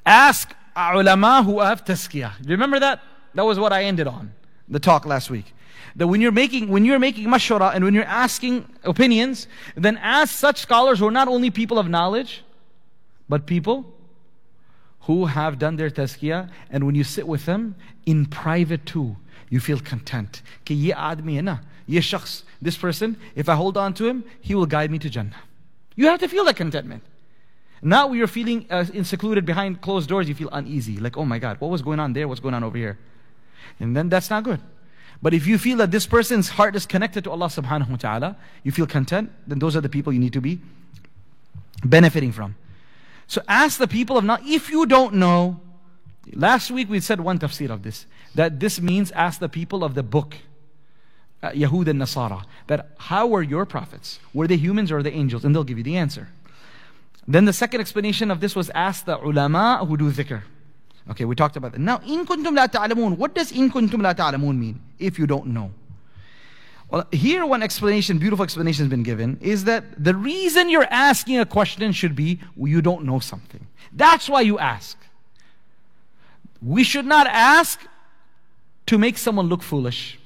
ask 0.04 0.54
ulama 0.76 1.42
who 1.42 1.60
have 1.60 1.84
tazkiyah. 1.84 2.40
Do 2.40 2.48
you 2.48 2.54
remember 2.54 2.80
that? 2.80 3.02
That 3.34 3.44
was 3.44 3.58
what 3.58 3.72
I 3.72 3.84
ended 3.84 4.06
on, 4.06 4.32
the 4.68 4.78
talk 4.78 5.04
last 5.06 5.30
week 5.30 5.54
that 5.96 6.06
when 6.06 6.20
you're 6.20 6.32
making 6.32 6.68
when 6.68 6.84
you're 6.84 6.98
making 6.98 7.26
mashwara 7.26 7.74
and 7.74 7.84
when 7.84 7.92
you're 7.92 8.04
asking 8.04 8.66
opinions, 8.84 9.48
then 9.76 9.96
ask 9.98 10.34
such 10.34 10.60
scholars 10.60 11.00
who 11.00 11.08
are 11.08 11.12
not 11.12 11.28
only 11.28 11.50
people 11.50 11.78
of 11.78 11.88
knowledge, 11.88 12.44
but 13.28 13.46
people 13.46 13.94
who 15.02 15.26
have 15.26 15.58
done 15.58 15.76
their 15.76 15.90
tazkiyah, 15.90 16.50
and 16.70 16.84
when 16.84 16.94
you 16.94 17.02
sit 17.04 17.26
with 17.26 17.46
them 17.46 17.74
in 18.06 18.26
private 18.26 18.84
too, 18.86 19.16
you 19.50 19.58
feel 19.58 19.80
content. 19.80 20.42
Ki 20.64 20.74
ye 20.74 20.92
na, 21.40 21.58
ye 21.88 21.98
shakhs, 21.98 22.44
this 22.62 22.76
person, 22.76 23.16
if 23.34 23.48
I 23.48 23.56
hold 23.56 23.76
on 23.76 23.94
to 23.94 24.06
him, 24.06 24.22
he 24.40 24.54
will 24.54 24.66
guide 24.66 24.92
me 24.92 25.00
to 25.00 25.10
Jannah. 25.10 25.34
You 25.96 26.06
have 26.06 26.20
to 26.20 26.28
feel 26.28 26.44
that 26.44 26.54
contentment. 26.54 27.02
Now 27.82 28.12
you're 28.12 28.28
feeling 28.28 28.66
uh, 28.70 28.84
secluded 29.02 29.44
behind 29.44 29.80
closed 29.80 30.08
doors, 30.08 30.28
you 30.28 30.34
feel 30.34 30.50
uneasy. 30.52 30.98
Like, 30.98 31.16
oh 31.16 31.24
my 31.24 31.38
God, 31.38 31.60
what 31.60 31.70
was 31.70 31.82
going 31.82 31.98
on 31.98 32.12
there? 32.12 32.28
What's 32.28 32.40
going 32.40 32.54
on 32.54 32.62
over 32.62 32.76
here? 32.76 32.98
And 33.80 33.96
then 33.96 34.08
that's 34.08 34.30
not 34.30 34.44
good. 34.44 34.60
But 35.20 35.34
if 35.34 35.46
you 35.46 35.58
feel 35.58 35.78
that 35.78 35.90
this 35.90 36.06
person's 36.06 36.50
heart 36.50 36.76
is 36.76 36.86
connected 36.86 37.24
to 37.24 37.30
Allah 37.30 37.46
subhanahu 37.46 37.90
wa 37.90 37.96
ta'ala, 37.96 38.36
you 38.62 38.70
feel 38.70 38.86
content, 38.86 39.32
then 39.46 39.58
those 39.58 39.74
are 39.74 39.80
the 39.80 39.88
people 39.88 40.12
you 40.12 40.20
need 40.20 40.32
to 40.34 40.40
be 40.40 40.60
benefiting 41.84 42.32
from. 42.32 42.54
So 43.26 43.42
ask 43.48 43.78
the 43.78 43.88
people 43.88 44.16
of 44.16 44.24
now, 44.24 44.38
if 44.44 44.70
you 44.70 44.86
don't 44.86 45.14
know, 45.14 45.60
last 46.32 46.70
week 46.70 46.88
we 46.88 47.00
said 47.00 47.20
one 47.20 47.38
tafsir 47.38 47.70
of 47.70 47.82
this, 47.82 48.06
that 48.34 48.60
this 48.60 48.80
means 48.80 49.10
ask 49.12 49.40
the 49.40 49.48
people 49.48 49.82
of 49.84 49.94
the 49.94 50.02
book, 50.02 50.36
uh, 51.42 51.50
Yahud 51.50 51.88
and 51.88 52.00
Nasara, 52.00 52.44
that 52.66 52.90
how 52.98 53.26
were 53.26 53.42
your 53.42 53.64
prophets? 53.64 54.18
Were 54.34 54.46
they 54.46 54.56
humans 54.56 54.90
or 54.90 55.02
they 55.02 55.12
angels? 55.12 55.44
And 55.44 55.54
they'll 55.54 55.64
give 55.64 55.78
you 55.78 55.84
the 55.84 55.96
answer. 55.96 56.28
Then 57.26 57.44
the 57.44 57.52
second 57.52 57.80
explanation 57.80 58.30
of 58.30 58.40
this 58.40 58.56
was 58.56 58.70
ask 58.70 59.04
the 59.04 59.18
ulama 59.18 59.84
who 59.86 59.96
do 59.96 60.10
dhikr. 60.10 60.42
Okay, 61.10 61.24
we 61.24 61.34
talked 61.34 61.56
about 61.56 61.72
that. 61.72 61.78
Now, 61.78 62.00
in 62.06 62.26
kuntum 62.26 62.54
la 62.54 62.66
ta'lamun. 62.66 63.16
What 63.16 63.34
does 63.34 63.52
in 63.52 63.70
kuntum 63.70 64.02
la 64.02 64.12
ta'lamun 64.12 64.58
mean? 64.58 64.80
If 64.98 65.18
you 65.18 65.26
don't 65.26 65.48
know. 65.48 65.70
Well, 66.90 67.06
here 67.12 67.44
one 67.44 67.62
explanation, 67.62 68.18
beautiful 68.18 68.42
explanation 68.42 68.84
has 68.84 68.90
been 68.90 69.02
given, 69.02 69.38
is 69.42 69.64
that 69.64 70.02
the 70.02 70.14
reason 70.14 70.70
you're 70.70 70.88
asking 70.90 71.38
a 71.38 71.44
question 71.44 71.92
should 71.92 72.16
be 72.16 72.40
you 72.56 72.80
don't 72.80 73.04
know 73.04 73.18
something. 73.18 73.66
That's 73.92 74.28
why 74.28 74.40
you 74.40 74.58
ask. 74.58 74.96
We 76.62 76.82
should 76.84 77.04
not 77.04 77.26
ask 77.26 77.80
to 78.86 78.96
make 78.98 79.18
someone 79.18 79.48
look 79.48 79.62
foolish. 79.62 80.17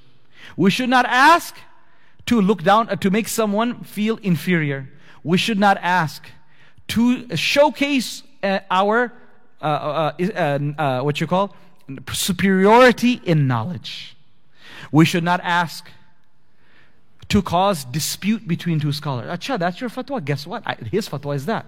We 0.56 0.70
should 0.70 0.88
not 0.88 1.06
ask 1.06 1.56
to 2.26 2.40
look 2.40 2.62
down, 2.62 2.88
uh, 2.88 2.96
to 2.96 3.10
make 3.10 3.28
someone 3.28 3.84
feel 3.84 4.18
inferior. 4.22 4.88
We 5.24 5.38
should 5.38 5.58
not 5.58 5.78
ask 5.80 6.26
to 6.88 7.36
showcase 7.36 8.22
uh, 8.42 8.60
our 8.70 9.12
uh, 9.60 10.12
uh, 10.18 10.58
uh, 10.78 11.02
what 11.02 11.20
you 11.20 11.26
call 11.26 11.54
superiority 12.12 13.20
in 13.24 13.46
knowledge. 13.46 14.16
We 14.90 15.04
should 15.04 15.24
not 15.24 15.40
ask 15.42 15.88
to 17.28 17.42
cause 17.42 17.84
dispute 17.84 18.46
between 18.46 18.80
two 18.80 18.92
scholars. 18.92 19.30
Acha, 19.30 19.58
that's 19.58 19.80
your 19.80 19.88
fatwa. 19.88 20.22
Guess 20.24 20.46
what? 20.46 20.62
I, 20.66 20.74
his 20.74 21.08
fatwa 21.08 21.34
is 21.34 21.46
that. 21.46 21.64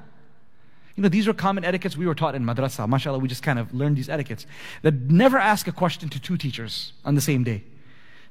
You 0.97 1.03
know, 1.03 1.09
these 1.09 1.27
are 1.27 1.33
common 1.33 1.64
etiquettes 1.64 1.97
we 1.97 2.07
were 2.07 2.14
taught 2.14 2.35
in 2.35 2.44
madrasa. 2.44 2.87
MashaAllah, 2.88 3.20
we 3.20 3.29
just 3.29 3.42
kind 3.42 3.59
of 3.59 3.73
learned 3.75 3.97
these 3.97 4.09
etiquettes. 4.09 4.47
That 4.83 4.94
never 4.94 5.38
ask 5.38 5.66
a 5.66 5.73
question 5.73 6.09
to 6.11 6.20
two 6.20 6.37
teachers 6.37 6.92
on 7.05 7.14
the 7.14 7.20
same 7.20 7.44
day. 7.44 7.64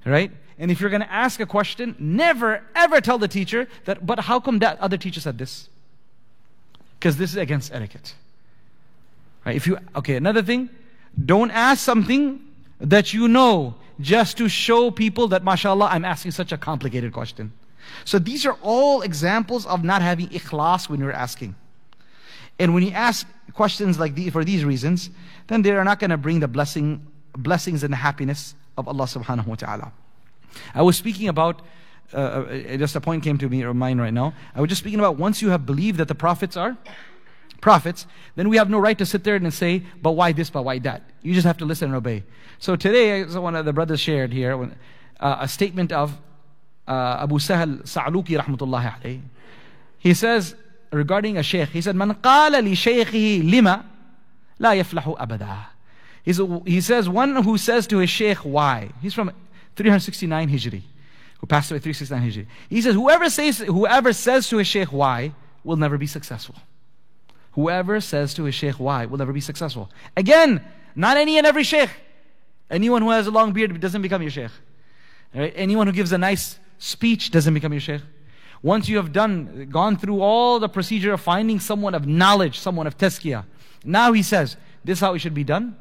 Right? 0.05 0.31
And 0.57 0.69
if 0.69 0.79
you're 0.79 0.89
going 0.89 1.01
to 1.01 1.11
ask 1.11 1.39
a 1.39 1.45
question, 1.45 1.95
never 1.99 2.61
ever 2.75 3.01
tell 3.01 3.17
the 3.17 3.27
teacher 3.27 3.67
that, 3.85 4.05
but 4.05 4.19
how 4.19 4.39
come 4.39 4.59
that 4.59 4.79
other 4.79 4.97
teacher 4.97 5.19
said 5.19 5.37
this? 5.37 5.69
Because 6.99 7.17
this 7.17 7.31
is 7.31 7.37
against 7.37 7.73
etiquette. 7.73 8.13
Right? 9.45 9.55
If 9.55 9.67
you 9.67 9.77
okay, 9.95 10.15
another 10.15 10.41
thing, 10.41 10.69
don't 11.25 11.51
ask 11.51 11.83
something 11.83 12.41
that 12.79 13.13
you 13.13 13.27
know 13.27 13.75
just 13.99 14.37
to 14.37 14.49
show 14.49 14.91
people 14.91 15.27
that 15.29 15.43
mashallah 15.43 15.87
I'm 15.91 16.05
asking 16.05 16.31
such 16.31 16.51
a 16.51 16.57
complicated 16.57 17.13
question. 17.13 17.51
So 18.05 18.19
these 18.19 18.45
are 18.45 18.57
all 18.61 19.01
examples 19.01 19.65
of 19.65 19.83
not 19.83 20.01
having 20.01 20.29
ikhlas 20.29 20.89
when 20.89 20.99
you're 20.99 21.11
asking. 21.11 21.55
And 22.59 22.73
when 22.73 22.83
you 22.83 22.91
ask 22.91 23.27
questions 23.53 23.99
like 23.99 24.15
these 24.15 24.31
for 24.31 24.43
these 24.43 24.63
reasons, 24.63 25.09
then 25.47 25.61
they 25.61 25.71
are 25.71 25.83
not 25.83 25.99
going 25.99 26.11
to 26.11 26.17
bring 26.17 26.39
the 26.39 26.47
blessing, 26.47 27.05
blessings 27.37 27.83
and 27.83 27.91
the 27.91 27.97
happiness 27.97 28.55
of 28.77 28.87
Allah 28.87 29.05
subhanahu 29.05 29.47
wa 29.47 29.55
ta'ala. 29.55 29.91
I 30.73 30.81
was 30.81 30.97
speaking 30.97 31.27
about, 31.27 31.61
uh, 32.13 32.17
uh 32.17 32.77
just 32.77 32.95
a 32.95 33.01
point 33.01 33.23
came 33.23 33.37
to 33.37 33.49
me 33.49 33.63
or 33.63 33.73
mind 33.73 33.99
right 33.99 34.13
now. 34.13 34.33
I 34.55 34.61
was 34.61 34.69
just 34.69 34.81
speaking 34.81 34.99
about 34.99 35.17
once 35.17 35.41
you 35.41 35.49
have 35.49 35.65
believed 35.65 35.97
that 35.97 36.07
the 36.07 36.15
prophets 36.15 36.57
are 36.57 36.77
prophets, 37.63 38.05
then 38.35 38.49
we 38.49 38.57
have 38.57 38.69
no 38.69 38.77
right 38.77 38.97
to 38.97 39.05
sit 39.05 39.23
there 39.23 39.35
and 39.35 39.53
say, 39.53 39.81
but 40.01 40.11
why 40.11 40.33
this, 40.33 40.49
but 40.49 40.63
why 40.63 40.77
that? 40.79 41.01
You 41.23 41.33
just 41.33 41.47
have 41.47 41.57
to 41.59 41.65
listen 41.65 41.87
and 41.87 41.95
obey. 41.95 42.23
So 42.59 42.75
today, 42.75 43.23
one 43.23 43.55
of 43.55 43.65
the 43.65 43.73
brothers 43.73 44.01
shared 44.01 44.33
here 44.33 44.53
uh, 45.19 45.37
a 45.39 45.47
statement 45.47 45.91
of 45.91 46.19
uh, 46.87 47.23
Abu 47.23 47.39
Sahal 47.39 47.87
Sa'luki 47.87 48.37
rahmatullahi 48.37 49.01
alayhi. 49.01 49.21
He 49.97 50.13
says 50.13 50.55
regarding 50.91 51.37
a 51.37 51.43
sheikh, 51.43 51.69
he 51.69 51.81
said, 51.81 51.95
Man 51.95 52.13
qala 52.15 52.61
li 52.61 52.73
shaykhihi 52.73 53.49
lima 53.49 53.85
la 54.59 54.71
yaflahu 54.71 55.17
abada. 55.17 55.72
He 56.23 56.81
says, 56.81 57.09
one 57.09 57.35
who 57.43 57.57
says 57.57 57.85
to 57.87 57.97
his 57.97 58.09
sheikh, 58.09 58.39
why? 58.39 58.89
He's 59.01 59.13
from 59.13 59.31
369 59.75 60.49
Hijri, 60.49 60.81
who 61.39 61.47
passed 61.47 61.69
away 61.69 61.79
369 61.79 62.31
Hijri. 62.31 62.47
He 62.69 62.81
says, 62.81 62.95
whoever 62.95 63.29
says, 63.29 63.59
whoever 63.59 64.13
says 64.13 64.47
to 64.49 64.57
his 64.57 64.67
sheikh, 64.67 64.91
why, 64.93 65.33
will 65.63 65.77
never 65.77 65.97
be 65.97 66.07
successful. 66.07 66.55
Whoever 67.53 68.01
says 68.01 68.33
to 68.33 68.43
his 68.45 68.55
sheikh 68.55 68.79
why 68.79 69.05
will 69.05 69.17
never 69.17 69.31
be 69.31 69.41
successful. 69.41 69.89
Again, 70.17 70.65
not 70.95 71.17
any 71.17 71.37
and 71.37 71.45
every 71.45 71.63
sheikh. 71.63 71.89
Anyone 72.69 73.01
who 73.03 73.11
has 73.11 73.27
a 73.27 73.31
long 73.31 73.53
beard 73.53 73.79
doesn't 73.79 74.01
become 74.01 74.21
your 74.21 74.31
sheikh. 74.31 74.51
Right? 75.35 75.53
Anyone 75.55 75.87
who 75.87 75.93
gives 75.93 76.11
a 76.11 76.17
nice 76.17 76.57
speech 76.79 77.31
doesn't 77.31 77.53
become 77.53 77.71
your 77.71 77.79
sheikh. 77.79 78.01
Once 78.63 78.89
you 78.89 78.97
have 78.97 79.11
done, 79.11 79.67
gone 79.69 79.97
through 79.97 80.21
all 80.21 80.59
the 80.59 80.69
procedure 80.69 81.13
of 81.13 81.21
finding 81.21 81.59
someone 81.59 81.93
of 81.93 82.07
knowledge, 82.07 82.59
someone 82.59 82.87
of 82.87 82.97
tazkiyah, 82.97 83.45
now 83.85 84.13
he 84.13 84.23
says, 84.23 84.57
this 84.83 84.97
is 84.97 85.01
how 85.01 85.13
it 85.13 85.19
should 85.19 85.33
be 85.33 85.43
done, 85.43 85.75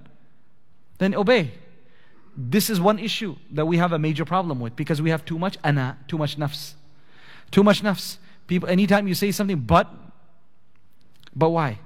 then 0.99 1.15
obey. 1.15 1.53
This 2.37 2.71
is 2.71 2.81
one 2.81 2.99
issue 2.99 3.37
that 3.53 3.67
we 3.67 3.77
have 3.77 3.93
a 3.93 3.99
major 3.99 4.25
problem 4.25 4.61
with 4.61 4.75
because 4.75 5.03
we 5.03 5.11
have 5.11 5.25
too 5.25 5.39
much 5.39 5.59
ana, 5.63 5.99
too 6.09 6.17
much 6.17 6.39
nafs. 6.39 6.75
Too 7.51 7.63
much 7.63 7.83
nafs. 7.83 8.17
People, 8.47 8.69
anytime 8.69 9.07
you 9.07 9.15
say 9.15 9.31
something, 9.33 9.59
but 9.59 9.89
but 11.35 11.51
why? 11.51 11.79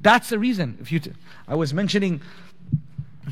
That's 0.00 0.28
the 0.28 0.38
reason. 0.38 0.78
If 0.80 0.92
you, 0.92 1.00
t- 1.00 1.12
I 1.48 1.54
was 1.54 1.72
mentioning 1.72 2.20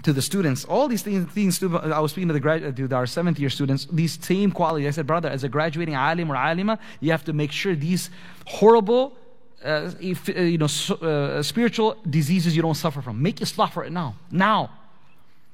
to 0.03 0.13
the 0.13 0.23
students, 0.23 0.65
all 0.65 0.89
these 0.89 1.03
things, 1.03 1.31
things 1.33 1.63
I 1.63 2.01
was 2.01 2.13
speaking 2.13 2.29
to, 2.29 2.35
the 2.35 2.41
grad, 2.41 2.77
to 2.77 2.95
our 2.95 3.07
seventh 3.07 3.39
year 3.39 3.51
students, 3.51 3.87
these 3.93 4.19
same 4.25 4.51
qualities. 4.51 4.89
I 4.89 4.91
said, 4.91 5.07
brother, 5.07 5.29
as 5.29 5.45
a 5.45 5.49
graduating 5.49 5.95
alim 5.95 6.31
or 6.33 6.37
alima, 6.37 6.79
you 7.01 7.11
have 7.11 7.25
to 7.25 7.33
make 7.33 7.53
sure 7.53 7.75
these 7.75 8.11
horrible, 8.47 9.17
uh, 9.65 9.91
if, 10.01 10.29
uh, 10.29 10.41
you 10.41 10.59
know, 10.59 10.67
so, 10.67 10.95
uh, 10.97 11.43
spiritual 11.43 11.97
diseases 12.09 12.57
you 12.57 12.63
don't 12.63 12.75
suffer 12.75 13.03
from. 13.03 13.23
Make 13.23 13.37
islah 13.37 13.71
for 13.71 13.85
it 13.85 13.93
now. 13.93 14.17
Now. 14.31 14.71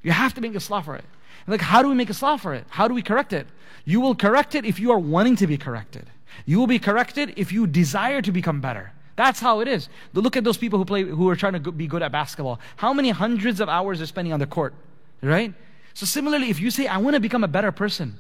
You 0.03 0.13
have 0.13 0.35
to 0.35 0.41
make 0.41 0.53
islah 0.53 0.85
for 0.85 0.97
it. 0.97 1.05
like, 1.47 1.61
how 1.61 1.83
do 1.83 1.89
we 1.89 1.95
make 1.95 2.09
islah 2.09 2.39
for 2.41 2.55
it? 2.55 2.65
How 2.69 2.89
do 2.89 2.95
we 2.95 3.03
correct 3.03 3.33
it? 3.33 3.47
You 3.85 4.01
will 4.01 4.15
correct 4.15 4.55
it 4.55 4.65
if 4.65 4.79
you 4.79 4.93
are 4.93 4.99
wanting 4.99 5.37
to 5.37 5.47
be 5.47 5.57
corrected. 5.57 6.07
You 6.47 6.59
will 6.59 6.67
be 6.67 6.79
corrected 6.79 7.35
if 7.37 7.53
you 7.53 7.67
desire 7.67 8.23
to 8.23 8.33
become 8.33 8.61
better. 8.61 8.93
That's 9.17 9.41
how 9.41 9.61
it 9.61 9.69
is. 9.69 9.89
Look 10.15 10.37
at 10.37 10.45
those 10.45 10.57
people 10.57 10.79
who 10.79 10.85
play, 10.85 11.03
who 11.03 11.29
are 11.29 11.37
trying 11.37 11.63
to 11.63 11.73
be 11.73 11.87
good 11.87 12.03
at 12.03 12.13
basketball. 12.13 12.61
How 12.77 12.95
many 12.95 13.11
hundreds 13.11 13.61
of 13.61 13.69
hours 13.69 13.99
they're 13.99 14.07
spending 14.07 14.33
on 14.33 14.41
the 14.41 14.47
court, 14.47 14.75
right? 15.23 15.53
So 15.93 16.07
similarly, 16.07 16.49
if 16.49 16.61
you 16.61 16.71
say, 16.71 16.87
I 16.87 16.99
want 16.99 17.15
to 17.15 17.21
become 17.21 17.45
a 17.45 17.49
better 17.49 17.73
person, 17.73 18.19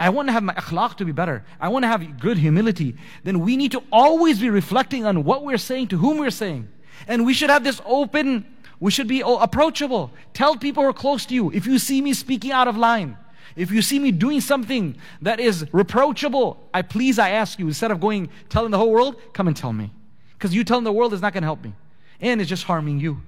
I 0.00 0.10
want 0.10 0.28
to 0.28 0.32
have 0.32 0.42
my 0.42 0.54
akhlaq 0.54 0.96
to 0.96 1.04
be 1.04 1.12
better, 1.12 1.44
I 1.60 1.68
want 1.68 1.82
to 1.82 1.88
have 1.88 2.20
good 2.20 2.38
humility, 2.38 2.96
then 3.24 3.40
we 3.40 3.56
need 3.56 3.72
to 3.72 3.82
always 3.90 4.38
be 4.38 4.48
reflecting 4.48 5.04
on 5.04 5.24
what 5.24 5.44
we're 5.44 5.58
saying 5.58 5.88
to 5.88 5.98
whom 5.98 6.18
we're 6.18 6.30
saying. 6.30 6.68
And 7.06 7.26
we 7.26 7.34
should 7.34 7.50
have 7.50 7.64
this 7.64 7.80
open, 7.84 8.46
we 8.80 8.90
should 8.90 9.08
be 9.08 9.22
oh, 9.22 9.38
approachable. 9.38 10.10
Tell 10.34 10.56
people 10.56 10.82
who 10.82 10.88
are 10.88 10.94
close 10.94 11.26
to 11.26 11.34
you, 11.34 11.50
if 11.52 11.66
you 11.66 11.78
see 11.78 12.00
me 12.00 12.12
speaking 12.12 12.52
out 12.52 12.68
of 12.68 12.76
line, 12.76 13.16
if 13.56 13.70
you 13.72 13.82
see 13.82 13.98
me 13.98 14.12
doing 14.12 14.40
something 14.40 14.96
that 15.22 15.40
is 15.40 15.66
reproachable, 15.72 16.58
I 16.72 16.82
please, 16.82 17.18
I 17.18 17.30
ask 17.30 17.58
you, 17.58 17.66
instead 17.66 17.90
of 17.90 18.00
going 18.00 18.30
telling 18.48 18.70
the 18.70 18.78
whole 18.78 18.92
world, 18.92 19.16
come 19.32 19.48
and 19.48 19.56
tell 19.56 19.72
me. 19.72 19.90
Because 20.34 20.54
you 20.54 20.62
telling 20.62 20.84
the 20.84 20.92
world 20.92 21.12
is 21.12 21.20
not 21.20 21.32
going 21.32 21.42
to 21.42 21.46
help 21.46 21.62
me. 21.64 21.72
And 22.20 22.40
it's 22.40 22.48
just 22.48 22.64
harming 22.64 23.00
you. 23.00 23.20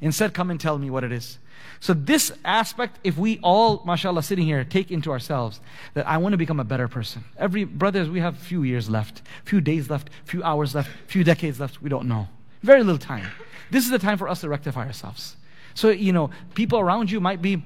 Instead, 0.00 0.34
come 0.34 0.50
and 0.50 0.60
tell 0.60 0.76
me 0.78 0.90
what 0.90 1.04
it 1.04 1.12
is. 1.12 1.38
So 1.80 1.94
this 1.94 2.32
aspect, 2.44 2.98
if 3.04 3.16
we 3.16 3.38
all, 3.42 3.82
mashallah, 3.84 4.22
sitting 4.22 4.44
here, 4.44 4.64
take 4.64 4.90
into 4.90 5.10
ourselves 5.10 5.60
that 5.94 6.06
I 6.06 6.16
want 6.18 6.32
to 6.32 6.36
become 6.36 6.58
a 6.58 6.64
better 6.64 6.88
person. 6.88 7.24
Every 7.38 7.64
brothers, 7.64 8.10
we 8.10 8.20
have 8.20 8.36
few 8.38 8.62
years 8.62 8.90
left, 8.90 9.22
few 9.44 9.60
days 9.60 9.88
left, 9.88 10.10
few 10.24 10.42
hours 10.42 10.74
left, 10.74 10.90
few 11.06 11.22
decades 11.22 11.60
left. 11.60 11.80
We 11.80 11.88
don't 11.88 12.08
know. 12.08 12.28
Very 12.62 12.82
little 12.82 12.98
time. 12.98 13.26
This 13.70 13.84
is 13.84 13.90
the 13.90 13.98
time 13.98 14.18
for 14.18 14.28
us 14.28 14.40
to 14.42 14.48
rectify 14.48 14.86
ourselves. 14.86 15.36
So, 15.74 15.90
you 15.90 16.12
know, 16.12 16.30
people 16.54 16.78
around 16.78 17.10
you 17.10 17.20
might 17.20 17.42
be 17.42 17.64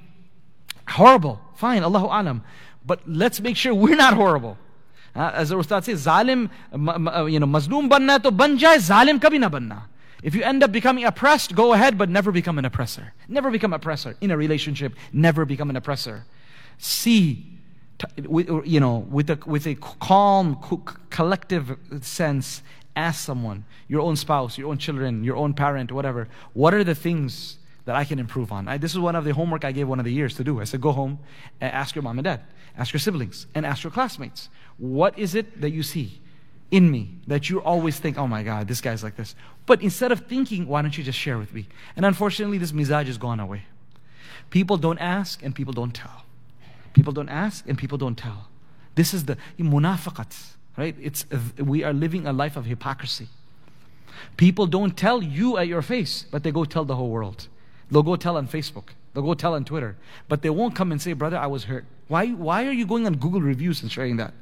horrible. 0.88 1.40
Fine, 1.54 1.82
Allahu 1.82 2.06
Alam. 2.06 2.42
But 2.84 3.00
let's 3.06 3.40
make 3.40 3.56
sure 3.56 3.74
we're 3.74 3.96
not 3.96 4.14
horrible. 4.14 4.58
Uh, 5.14 5.30
as 5.34 5.48
the 5.50 5.56
Ustad 5.56 5.84
says, 5.84 6.06
zalim, 6.06 6.50
you 7.30 7.40
know, 7.40 7.46
mazloom 7.46 7.88
banna 7.88 8.22
to 8.22 8.30
ban 8.30 8.58
zalim 8.58 9.18
kabhi 9.18 9.40
na 9.40 9.48
banna. 9.48 9.82
If 10.22 10.34
you 10.34 10.42
end 10.42 10.62
up 10.62 10.70
becoming 10.72 11.04
oppressed, 11.04 11.54
go 11.54 11.72
ahead, 11.72 11.96
but 11.96 12.08
never 12.08 12.30
become 12.30 12.58
an 12.58 12.64
oppressor. 12.64 13.12
Never 13.28 13.50
become 13.50 13.72
oppressor 13.72 14.16
in 14.20 14.30
a 14.30 14.36
relationship. 14.36 14.94
Never 15.12 15.44
become 15.44 15.70
an 15.70 15.76
oppressor. 15.76 16.26
See, 16.78 17.58
you 18.28 18.80
know, 18.80 18.98
with 18.98 19.30
a, 19.30 19.38
with 19.46 19.66
a 19.66 19.76
calm, 19.76 20.56
collective 21.10 21.76
sense, 22.02 22.62
ask 23.00 23.24
someone, 23.24 23.64
your 23.88 24.02
own 24.02 24.16
spouse, 24.16 24.58
your 24.58 24.68
own 24.70 24.78
children, 24.78 25.24
your 25.24 25.36
own 25.36 25.54
parent, 25.54 25.90
whatever, 25.92 26.28
what 26.52 26.74
are 26.74 26.84
the 26.84 26.94
things 26.94 27.58
that 27.86 27.96
I 27.96 28.04
can 28.04 28.18
improve 28.18 28.52
on? 28.52 28.68
I, 28.68 28.78
this 28.78 28.92
is 28.92 28.98
one 28.98 29.16
of 29.16 29.24
the 29.24 29.32
homework 29.32 29.64
I 29.64 29.72
gave 29.72 29.88
one 29.88 29.98
of 29.98 30.04
the 30.04 30.12
years 30.12 30.34
to 30.36 30.44
do. 30.44 30.60
I 30.60 30.64
said, 30.64 30.80
go 30.80 30.92
home 30.92 31.18
and 31.60 31.72
ask 31.72 31.94
your 31.94 32.02
mom 32.02 32.18
and 32.18 32.24
dad, 32.24 32.40
ask 32.76 32.92
your 32.92 33.00
siblings, 33.00 33.46
and 33.54 33.64
ask 33.66 33.82
your 33.82 33.90
classmates. 33.90 34.48
What 34.78 35.18
is 35.18 35.34
it 35.34 35.60
that 35.60 35.70
you 35.70 35.82
see? 35.82 36.20
in 36.70 36.90
me 36.90 37.10
that 37.26 37.50
you 37.50 37.60
always 37.60 37.98
think, 37.98 38.16
oh 38.16 38.26
my 38.26 38.42
God, 38.42 38.68
this 38.68 38.80
guy's 38.80 39.02
like 39.02 39.16
this. 39.16 39.34
But 39.66 39.82
instead 39.82 40.12
of 40.12 40.26
thinking, 40.26 40.66
why 40.66 40.82
don't 40.82 40.96
you 40.96 41.04
just 41.04 41.18
share 41.18 41.38
with 41.38 41.52
me? 41.52 41.66
And 41.96 42.06
unfortunately, 42.06 42.58
this 42.58 42.72
mizaj 42.72 43.06
has 43.06 43.18
gone 43.18 43.40
away. 43.40 43.62
People 44.50 44.76
don't 44.76 44.98
ask 44.98 45.42
and 45.42 45.54
people 45.54 45.72
don't 45.72 45.94
tell. 45.94 46.24
People 46.92 47.12
don't 47.12 47.28
ask 47.28 47.68
and 47.68 47.76
people 47.76 47.98
don't 47.98 48.16
tell. 48.16 48.48
This 48.94 49.14
is 49.14 49.24
the 49.24 49.36
munafaqat, 49.58 50.54
right? 50.80 50.96
It's, 50.98 51.26
we 51.58 51.84
are 51.84 51.92
living 51.92 52.26
a 52.26 52.32
life 52.32 52.56
of 52.56 52.64
hypocrisy. 52.64 53.28
People 54.38 54.66
don't 54.66 54.96
tell 54.96 55.22
you 55.22 55.58
at 55.58 55.68
your 55.68 55.82
face, 55.82 56.24
but 56.30 56.42
they 56.42 56.50
go 56.50 56.64
tell 56.64 56.86
the 56.86 56.96
whole 56.96 57.10
world. 57.10 57.48
They'll 57.90 58.02
go 58.02 58.16
tell 58.16 58.38
on 58.38 58.48
Facebook. 58.48 58.86
They'll 59.12 59.22
go 59.22 59.34
tell 59.34 59.54
on 59.54 59.66
Twitter. 59.66 59.96
But 60.26 60.40
they 60.40 60.48
won't 60.48 60.74
come 60.74 60.90
and 60.90 61.00
say, 61.00 61.12
brother, 61.12 61.36
I 61.36 61.48
was 61.48 61.64
hurt. 61.64 61.84
Why, 62.08 62.28
why 62.28 62.66
are 62.66 62.72
you 62.72 62.86
going 62.86 63.04
on 63.04 63.16
Google 63.16 63.42
reviews 63.42 63.82
and 63.82 63.92
sharing 63.92 64.16
that? 64.16 64.32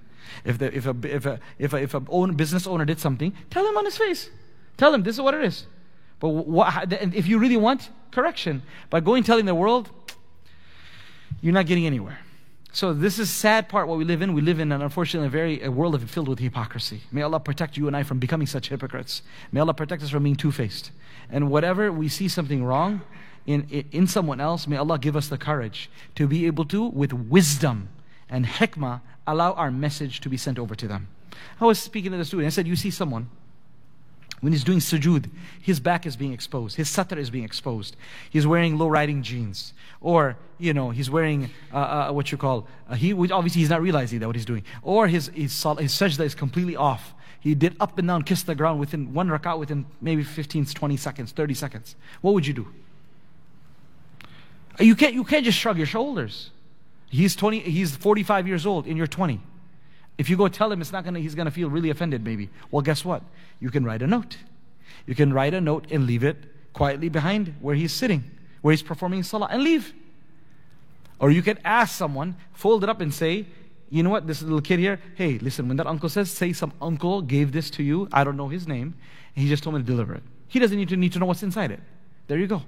If, 0.45 0.59
the, 0.59 0.77
if, 0.77 0.87
a, 0.87 0.95
if, 1.03 1.27
a, 1.27 1.41
if, 1.59 1.73
a, 1.73 1.77
if 1.79 1.95
a 1.95 2.03
own 2.09 2.37
business 2.37 2.69
owner 2.69 2.85
did 2.85 3.01
something, 3.01 3.33
tell 3.51 3.67
him 3.67 3.77
on 3.77 3.85
his 3.85 3.99
face. 3.99 4.31
Tell 4.77 4.95
him 4.95 5.03
this 5.03 5.17
is 5.17 5.21
what 5.21 5.35
it 5.35 5.45
is. 5.45 5.67
But 6.21 6.29
what, 6.29 6.93
if 6.93 7.27
you 7.27 7.39
really 7.41 7.57
want 7.57 7.91
correction, 8.13 8.63
by 8.91 9.01
going 9.01 9.25
telling 9.25 9.47
the 9.47 9.57
world, 9.57 9.91
you're 11.41 11.55
not 11.55 11.67
getting 11.67 11.87
anywhere. 11.87 12.21
So 12.79 12.95
this 12.95 13.19
is 13.19 13.29
sad 13.29 13.69
part 13.69 13.89
what 13.89 13.99
we 13.99 14.05
live 14.05 14.23
in. 14.23 14.35
We 14.35 14.41
live 14.41 14.61
in 14.61 14.71
an 14.71 14.83
unfortunately 14.83 15.29
very 15.31 15.61
a 15.65 15.69
world 15.69 16.01
filled 16.09 16.29
with 16.29 16.39
hypocrisy. 16.39 17.01
May 17.11 17.23
Allah 17.23 17.41
protect 17.41 17.77
you 17.77 17.89
and 17.89 17.97
I 17.97 18.05
from 18.05 18.21
becoming 18.21 18.47
such 18.47 18.69
hypocrites. 18.69 19.23
May 19.51 19.59
Allah 19.59 19.75
protect 19.75 20.01
us 20.05 20.11
from 20.11 20.23
being 20.23 20.37
two-faced. 20.37 20.93
And 21.29 21.51
whatever 21.51 21.91
we 21.91 22.09
see 22.09 22.29
something 22.29 22.63
wrong 22.63 23.01
in, 23.47 23.65
in 23.91 24.07
someone 24.07 24.41
else, 24.41 24.69
may 24.69 24.77
Allah 24.77 24.97
give 24.97 25.17
us 25.17 25.27
the 25.27 25.37
courage 25.37 25.91
to 26.15 26.29
be 26.29 26.47
able 26.47 26.65
to, 26.67 26.85
with 26.85 27.13
wisdom 27.13 27.89
and 28.31 28.47
hikmah, 28.47 29.01
allow 29.27 29.55
our 29.55 29.73
message 29.73 30.21
to 30.21 30.29
be 30.29 30.37
sent 30.37 30.57
over 30.57 30.77
to 30.77 30.87
them. 30.87 31.09
I 31.61 31.65
was 31.65 31.81
speaking 31.81 32.13
to 32.13 32.17
the 32.17 32.25
student. 32.25 32.47
I 32.47 32.51
said, 32.51 32.69
You 32.69 32.77
see 32.77 32.93
someone, 32.93 33.29
when 34.41 34.53
he's 34.53 34.65
doing 34.65 34.79
sujood, 34.79 35.31
his 35.61 35.81
back 35.81 36.07
is 36.07 36.17
being 36.17 36.33
exposed, 36.33 36.77
his 36.77 36.89
satar 36.89 37.17
is 37.17 37.31
being 37.31 37.45
exposed. 37.45 37.97
He's 38.31 38.47
wearing 38.47 38.79
low 38.79 38.89
riding 38.89 39.23
jeans. 39.23 39.73
Or, 40.01 40.37
you 40.59 40.73
know, 40.73 40.91
he's 40.91 41.11
wearing 41.11 41.51
uh, 41.73 41.77
uh, 41.77 42.13
what 42.13 42.31
you 42.31 42.39
call, 42.39 42.69
uh, 42.89 42.95
he, 42.95 43.13
obviously 43.13 43.61
he's 43.61 43.71
not 43.71 43.83
realizing 43.83 44.21
that 44.21 44.27
what 44.27 44.37
he's 44.37 44.45
doing. 44.45 44.63
Or 44.83 45.09
his, 45.09 45.27
his, 45.29 45.53
his 45.53 45.93
sajda 45.93 46.21
is 46.21 46.35
completely 46.35 46.77
off. 46.77 47.15
He 47.41 47.55
did 47.55 47.77
up 47.81 47.99
and 47.99 48.07
down, 48.09 48.23
kiss 48.23 48.43
the 48.43 48.55
ground 48.55 48.81
within 48.81 49.13
one 49.13 49.29
rakat, 49.29 49.59
within 49.59 49.87
maybe 50.01 50.23
15, 50.23 50.67
20 50.67 50.97
seconds, 50.97 51.33
30 51.33 51.55
seconds. 51.55 51.97
What 52.21 52.35
would 52.35 52.47
you 52.47 52.55
do? 52.55 52.69
You 54.81 54.95
can't, 54.95 55.15
you 55.15 55.25
can't 55.25 55.45
just 55.45 55.59
shrug 55.59 55.77
your 55.77 55.87
shoulders. 55.87 56.51
He's 57.11 57.35
20, 57.35 57.61
he's 57.61 57.97
45 57.97 58.47
years 58.47 58.67
old 58.67 58.87
and 58.87 58.97
you're 58.97 59.07
20. 59.07 59.41
If 60.19 60.29
you 60.29 60.37
go 60.37 60.49
tell 60.49 60.71
him 60.71 60.81
it's 60.81 60.93
not 60.93 61.05
gonna, 61.05 61.21
he's 61.21 61.37
gonna 61.37 61.51
feel 61.51 61.71
really 61.71 61.91
offended 61.91 62.25
maybe. 62.25 62.51
Well, 62.71 62.83
guess 62.83 63.05
what? 63.05 63.23
You 63.61 63.71
can 63.71 63.85
write 63.85 64.03
a 64.03 64.07
note. 64.07 64.37
You 65.07 65.15
can 65.15 65.33
write 65.33 65.55
a 65.55 65.61
note 65.61 65.87
and 65.91 66.07
leave 66.07 66.25
it 66.25 66.37
quietly 66.73 67.09
behind 67.09 67.55
where 67.61 67.75
he's 67.75 67.93
sitting, 67.93 68.25
where 68.61 68.73
he's 68.73 68.83
performing 68.83 69.23
salah 69.23 69.49
and 69.51 69.63
leave. 69.63 69.95
Or 71.21 71.31
you 71.31 71.43
can 71.43 71.59
ask 71.65 71.97
someone, 71.97 72.37
fold 72.53 72.85
it 72.85 72.91
up 72.91 73.01
and 73.01 73.13
say, 73.13 73.47
you 73.91 74.03
know 74.03 74.11
what, 74.11 74.27
this 74.27 74.43
little 74.43 74.61
kid 74.61 74.79
here, 74.79 75.01
hey, 75.15 75.39
listen, 75.39 75.67
when 75.67 75.77
that 75.79 75.87
uncle 75.87 76.09
says, 76.09 76.31
say 76.31 76.53
some 76.53 76.73
uncle 76.81 77.23
gave 77.23 77.53
this 77.53 77.71
to 77.71 77.83
you, 77.83 78.09
I 78.13 78.23
don't 78.23 78.37
know 78.37 78.49
his 78.49 78.69
name, 78.69 78.95
he 79.35 79.49
just 79.49 79.63
told 79.63 79.77
me 79.77 79.81
to 79.81 79.87
deliver 79.87 80.15
it. 80.15 80.23
He 80.49 80.59
doesn't 80.59 80.77
need 80.77 80.89
to 80.91 80.97
need 80.97 81.13
to 81.13 81.19
know 81.19 81.27
what's 81.27 81.43
inside 81.43 81.71
it. 81.71 81.81
There 82.27 82.39
you 82.39 82.47
go. 82.47 82.63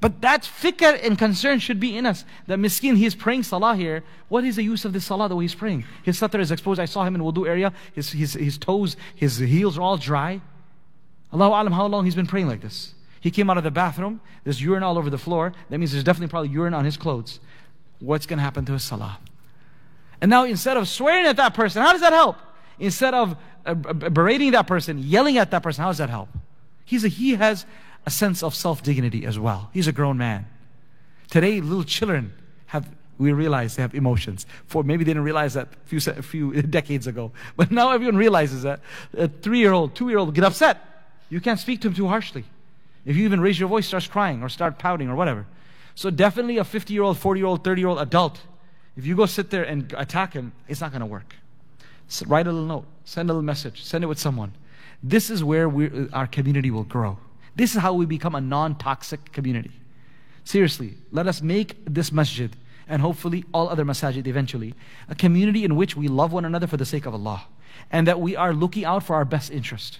But 0.00 0.20
that 0.20 0.42
fikr 0.42 1.02
and 1.02 1.18
concern 1.18 1.58
should 1.58 1.80
be 1.80 1.96
in 1.96 2.04
us. 2.04 2.24
That 2.46 2.58
miskin, 2.58 2.96
he 2.96 3.06
is 3.06 3.14
praying 3.14 3.44
salah 3.44 3.74
here. 3.76 4.04
What 4.28 4.44
is 4.44 4.56
the 4.56 4.62
use 4.62 4.84
of 4.84 4.92
this 4.92 5.06
salah 5.06 5.28
the 5.28 5.36
way 5.36 5.44
he's 5.44 5.54
praying? 5.54 5.84
His 6.02 6.20
satar 6.20 6.40
is 6.40 6.50
exposed. 6.50 6.78
I 6.78 6.84
saw 6.84 7.04
him 7.04 7.14
in 7.14 7.22
wudu 7.22 7.48
area. 7.48 7.72
His, 7.94 8.12
his, 8.12 8.34
his 8.34 8.58
toes, 8.58 8.96
his 9.14 9.38
heels 9.38 9.78
are 9.78 9.82
all 9.82 9.96
dry. 9.96 10.40
Allahu 11.32 11.50
alam, 11.50 11.72
how 11.72 11.86
long 11.86 12.04
he's 12.04 12.14
been 12.14 12.26
praying 12.26 12.46
like 12.46 12.60
this? 12.60 12.94
He 13.20 13.30
came 13.30 13.48
out 13.48 13.56
of 13.58 13.64
the 13.64 13.70
bathroom. 13.70 14.20
There's 14.44 14.62
urine 14.62 14.82
all 14.82 14.98
over 14.98 15.10
the 15.10 15.18
floor. 15.18 15.54
That 15.70 15.78
means 15.78 15.92
there's 15.92 16.04
definitely 16.04 16.30
probably 16.30 16.50
urine 16.50 16.74
on 16.74 16.84
his 16.84 16.96
clothes. 16.96 17.40
What's 17.98 18.26
going 18.26 18.38
to 18.38 18.42
happen 18.42 18.66
to 18.66 18.74
his 18.74 18.84
salah? 18.84 19.18
And 20.20 20.30
now 20.30 20.44
instead 20.44 20.76
of 20.76 20.88
swearing 20.88 21.26
at 21.26 21.36
that 21.38 21.54
person, 21.54 21.82
how 21.82 21.92
does 21.92 22.02
that 22.02 22.12
help? 22.12 22.36
Instead 22.78 23.14
of 23.14 23.36
uh, 23.64 23.74
berating 23.74 24.52
that 24.52 24.66
person, 24.66 24.98
yelling 24.98 25.38
at 25.38 25.50
that 25.50 25.62
person, 25.62 25.82
how 25.82 25.88
does 25.88 25.98
that 25.98 26.10
help? 26.10 26.28
He's 26.84 27.04
a, 27.04 27.08
he 27.08 27.34
has 27.34 27.66
a 28.06 28.10
sense 28.10 28.42
of 28.42 28.54
self 28.54 28.82
dignity 28.82 29.26
as 29.26 29.38
well. 29.38 29.70
He's 29.74 29.88
a 29.88 29.92
grown 29.92 30.16
man. 30.16 30.46
Today, 31.28 31.60
little 31.60 31.84
children 31.84 32.32
have, 32.66 32.88
we 33.18 33.32
realize 33.32 33.76
they 33.76 33.82
have 33.82 33.94
emotions. 33.94 34.46
For 34.66 34.84
maybe 34.84 35.04
they 35.04 35.10
didn't 35.10 35.24
realize 35.24 35.54
that 35.54 35.68
a 35.72 35.88
few, 35.88 36.12
a 36.12 36.22
few 36.22 36.62
decades 36.78 37.06
ago. 37.06 37.32
But 37.56 37.72
now 37.72 37.90
everyone 37.90 38.16
realizes 38.16 38.62
that. 38.62 38.80
A 39.14 39.28
three 39.28 39.58
year 39.58 39.72
old, 39.72 39.94
two 39.94 40.08
year 40.08 40.18
old 40.18 40.34
get 40.34 40.44
upset. 40.44 40.78
You 41.28 41.40
can't 41.40 41.58
speak 41.58 41.80
to 41.80 41.88
him 41.88 41.94
too 41.94 42.06
harshly. 42.06 42.44
If 43.04 43.16
you 43.16 43.24
even 43.24 43.40
raise 43.40 43.58
your 43.58 43.68
voice, 43.68 43.86
starts 43.86 44.06
crying 44.06 44.42
or 44.42 44.48
start 44.48 44.78
pouting 44.78 45.08
or 45.08 45.16
whatever. 45.16 45.46
So 45.96 46.10
definitely 46.10 46.58
a 46.58 46.64
50 46.64 46.94
year 46.94 47.02
old, 47.02 47.18
40 47.18 47.40
year 47.40 47.46
old, 47.46 47.64
30 47.64 47.80
year 47.80 47.88
old 47.88 47.98
adult, 47.98 48.40
if 48.96 49.04
you 49.04 49.16
go 49.16 49.26
sit 49.26 49.50
there 49.50 49.64
and 49.64 49.92
attack 49.96 50.32
him, 50.32 50.52
it's 50.68 50.80
not 50.80 50.90
going 50.90 51.00
to 51.00 51.06
work. 51.06 51.34
So 52.08 52.24
write 52.26 52.46
a 52.46 52.52
little 52.52 52.66
note, 52.66 52.86
send 53.04 53.28
a 53.28 53.32
little 53.32 53.44
message, 53.44 53.82
send 53.82 54.04
it 54.04 54.06
with 54.06 54.18
someone. 54.18 54.52
This 55.02 55.28
is 55.30 55.42
where 55.42 55.70
our 56.12 56.26
community 56.26 56.70
will 56.70 56.84
grow. 56.84 57.18
This 57.56 57.74
is 57.74 57.80
how 57.80 57.94
we 57.94 58.06
become 58.06 58.34
a 58.34 58.40
non 58.40 58.76
toxic 58.76 59.32
community. 59.32 59.72
Seriously, 60.44 60.98
let 61.10 61.26
us 61.26 61.42
make 61.42 61.76
this 61.86 62.12
masjid 62.12 62.54
and 62.86 63.02
hopefully 63.02 63.44
all 63.52 63.68
other 63.68 63.84
masajid 63.84 64.28
eventually 64.28 64.74
a 65.08 65.14
community 65.14 65.64
in 65.64 65.74
which 65.74 65.96
we 65.96 66.06
love 66.06 66.32
one 66.32 66.44
another 66.44 66.68
for 66.68 66.76
the 66.76 66.84
sake 66.84 67.04
of 67.04 67.14
Allah 67.14 67.46
and 67.90 68.06
that 68.06 68.20
we 68.20 68.36
are 68.36 68.52
looking 68.52 68.84
out 68.84 69.02
for 69.02 69.16
our 69.16 69.24
best 69.24 69.50
interest. 69.50 69.98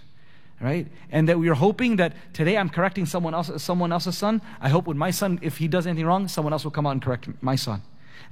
Right? 0.61 0.86
And 1.11 1.28
that 1.28 1.38
we 1.38 1.50
are 1.50 1.54
hoping 1.54 1.96
that 1.96 2.14
today 2.32 2.57
I'm 2.57 2.70
correcting 2.70 3.04
someone 3.04 3.34
else, 3.34 3.50
someone 3.62 3.92
else's 3.92 4.16
son. 4.16 4.40
I 4.59 4.70
hope 4.70 4.86
when 4.86 4.96
my 4.96 5.11
son, 5.11 5.38
if 5.42 5.59
he 5.59 5.68
does 5.68 5.86
anything 5.86 6.07
wrong, 6.07 6.28
someone 6.28 6.54
else 6.54 6.64
will 6.64 6.70
come 6.70 6.86
out 6.86 6.92
and 6.92 7.02
correct 7.02 7.28
my 7.42 7.57
son. 7.57 7.82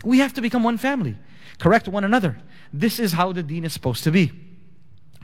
We 0.02 0.20
have 0.20 0.32
to 0.34 0.40
become 0.40 0.62
one 0.62 0.78
family, 0.78 1.16
correct 1.58 1.86
one 1.86 2.02
another. 2.02 2.38
This 2.72 2.98
is 2.98 3.12
how 3.12 3.32
the 3.32 3.42
deen 3.42 3.64
is 3.64 3.74
supposed 3.74 4.04
to 4.04 4.10
be. 4.10 4.32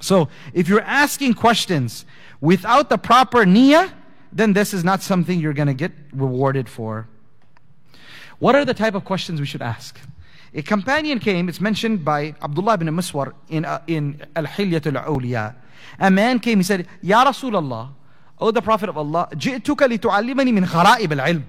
So, 0.02 0.28
if 0.54 0.68
you're 0.68 0.82
asking 0.82 1.36
questions 1.36 2.06
without 2.42 2.90
the 2.90 2.98
proper 2.98 3.46
niyyah, 3.46 3.92
then 4.32 4.54
this 4.54 4.74
is 4.74 4.84
not 4.84 5.02
something 5.02 5.40
you're 5.40 5.54
going 5.54 5.68
to 5.68 5.74
get 5.74 5.92
rewarded 6.14 6.68
for. 6.68 7.08
What 8.40 8.56
are 8.56 8.66
the 8.66 8.74
type 8.74 8.96
of 8.96 9.06
questions 9.06 9.40
we 9.40 9.46
should 9.46 9.62
ask? 9.62 9.98
A 10.54 10.62
companion 10.62 11.20
came, 11.20 11.50
it's 11.50 11.62
mentioned 11.62 12.04
by 12.06 12.36
Abdullah 12.42 12.76
ibn 12.76 12.88
Muswar 12.90 13.34
in, 13.50 13.66
uh, 13.66 13.82
in 13.88 14.22
Al-Hilyat 14.36 14.96
al-Awliya. 14.96 15.56
A 16.00 16.12
man 16.12 16.40
came, 16.40 16.60
he 16.60 16.64
said, 16.64 16.88
Ya 17.02 17.26
Rasulullah, 17.26 17.92
O 18.40 18.52
the 18.52 18.62
Prophet 18.62 18.90
of 18.90 18.98
Allah, 18.98 19.30
جئتك 19.34 20.00
لتعلمني 20.00 20.52
من 20.52 20.66
غرائب 20.66 21.12
العلم. 21.12 21.44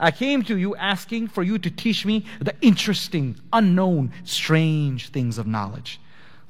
I 0.00 0.10
came 0.12 0.42
to 0.44 0.56
you 0.56 0.76
asking 0.76 1.28
for 1.28 1.42
you 1.42 1.58
to 1.58 1.70
teach 1.70 2.06
me 2.06 2.24
the 2.40 2.54
interesting, 2.60 3.36
unknown, 3.52 4.12
strange 4.22 5.08
things 5.08 5.38
of 5.38 5.46
knowledge. 5.46 6.00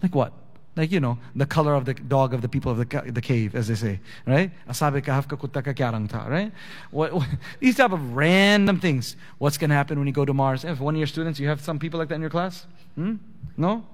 Like 0.02 0.14
what? 0.14 0.32
Like, 0.75 0.91
you 0.91 0.99
know, 0.99 1.19
the 1.35 1.45
color 1.45 1.75
of 1.75 1.85
the 1.85 1.93
dog 1.93 2.33
of 2.33 2.41
the 2.41 2.49
people 2.49 2.71
of 2.71 2.79
the, 2.79 2.85
ca- 2.85 3.03
the 3.05 3.21
cave, 3.21 3.53
as 3.53 3.67
they 3.67 3.75
say, 3.75 3.99
right? 4.25 4.51
Kutta 4.67 5.63
ka 5.63 5.71
kyarang 5.71 6.09
tha, 6.09 6.25
right? 6.27 6.51
What, 6.89 7.13
what, 7.13 7.27
these 7.59 7.75
type 7.75 7.91
of 7.91 8.15
random 8.15 8.79
things. 8.79 9.15
What's 9.37 9.57
going 9.57 9.69
to 9.69 9.75
happen 9.75 9.99
when 9.99 10.07
you 10.07 10.13
go 10.13 10.25
to 10.25 10.33
Mars? 10.33 10.63
If 10.63 10.79
one 10.79 10.95
of 10.95 10.97
your 10.97 11.07
students, 11.07 11.39
you 11.39 11.47
have 11.47 11.61
some 11.61 11.77
people 11.77 11.99
like 11.99 12.09
that 12.09 12.15
in 12.15 12.21
your 12.21 12.31
class? 12.31 12.65
Hmm? 12.95 13.15
No? 13.55 13.85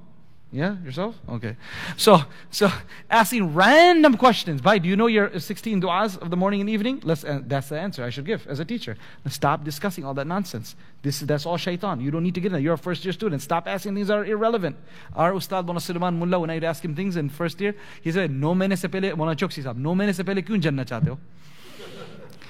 Yeah, 0.52 0.78
yourself? 0.84 1.16
Okay. 1.30 1.56
So, 1.96 2.24
so 2.50 2.72
asking 3.08 3.54
random 3.54 4.18
questions. 4.18 4.62
Bhai, 4.62 4.80
do 4.80 4.90
you 4.90 4.96
know 4.96 5.06
your 5.06 5.40
16 5.40 5.80
du'as 5.80 6.18
of 6.18 6.32
the 6.32 6.38
morning 6.38 6.60
and 6.60 6.68
evening? 6.68 7.02
Let's, 7.04 7.24
uh, 7.24 7.42
that's 7.46 7.70
the 7.70 7.80
answer 7.80 8.04
I 8.04 8.10
should 8.10 8.26
give 8.26 8.48
as 8.48 8.60
a 8.60 8.66
teacher. 8.66 8.98
Stop 9.28 9.64
discussing 9.64 10.04
all 10.04 10.16
that 10.16 10.26
nonsense. 10.26 10.76
This, 11.04 11.20
that's 11.20 11.46
all 11.46 11.58
shaitan. 11.58 12.02
You 12.02 12.10
don't 12.10 12.24
need 12.24 12.34
to 12.34 12.42
get 12.42 12.52
in 12.52 12.64
You're 12.64 12.74
a 12.74 12.78
first 12.80 13.06
year 13.06 13.14
student. 13.14 13.44
Stop 13.44 13.68
asking 13.68 13.94
things 13.94 14.08
that 14.08 14.18
are 14.18 14.26
irrelevant. 14.26 14.76
Our 15.16 15.34
Ustad 15.34 15.68
Mona 15.68 15.80
Sulaiman 15.80 16.18
Mullah, 16.18 16.40
when 16.40 16.50
I'd 16.50 16.64
ask 16.64 16.84
him 16.84 16.96
things 16.96 17.16
in 17.16 17.30
first 17.30 17.62
year, 17.62 17.76
he 18.02 18.12
said, 18.12 18.32
No 18.32 18.56
maine 18.56 18.76
se 18.76 18.88
pehle, 18.88 19.16
Mona 19.16 19.36
Choksi 19.36 19.64
no 19.76 19.94
pehle 19.94 20.44
kyun 20.44 20.62
janna 20.62 20.84
chahte 20.84 21.10
ho? 21.10 21.20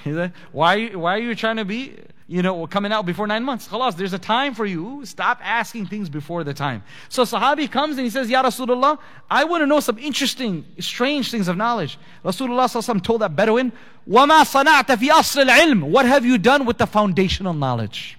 why, 0.52 0.88
why 0.88 1.16
are 1.16 1.22
you 1.22 1.36
trying 1.36 1.58
to 1.58 1.66
be, 1.66 1.96
you 2.28 2.42
know, 2.42 2.68
coming 2.68 2.92
out 2.92 3.06
before 3.06 3.28
nine 3.28 3.44
months? 3.44 3.68
Khalas, 3.68 3.96
there's 3.96 4.14
a 4.14 4.20
time 4.20 4.54
for 4.54 4.66
you. 4.66 5.06
Stop 5.06 5.40
asking 5.44 5.88
things 5.88 6.10
before 6.10 6.44
the 6.44 6.54
time. 6.54 6.84
So 7.10 7.24
Sahabi 7.24 7.70
comes 7.70 7.98
and 7.98 8.06
he 8.06 8.10
says, 8.10 8.30
Ya 8.30 8.44
Rasulullah, 8.44 9.00
I 9.30 9.44
want 9.44 9.62
to 9.62 9.68
know 9.68 9.80
some 9.80 9.98
interesting, 9.98 10.66
strange 10.80 11.32
things 11.32 11.48
of 11.48 11.58
knowledge. 11.58 11.98
Rasulullah 12.24 13.04
told 13.04 13.22
that 13.22 13.36
Bedouin, 13.36 13.72
وَمَا 14.08 14.44
صَنَعْتَ 14.44 14.86
فِي 14.86 15.10
أَصْلِ 15.10 15.46
الْعِلْمِ 15.46 15.84
What 15.84 16.06
have 16.06 16.26
you 16.26 16.38
done 16.38 16.66
with 16.66 16.78
the 16.78 16.88
foundational 16.88 17.54
knowledge? 17.54 18.18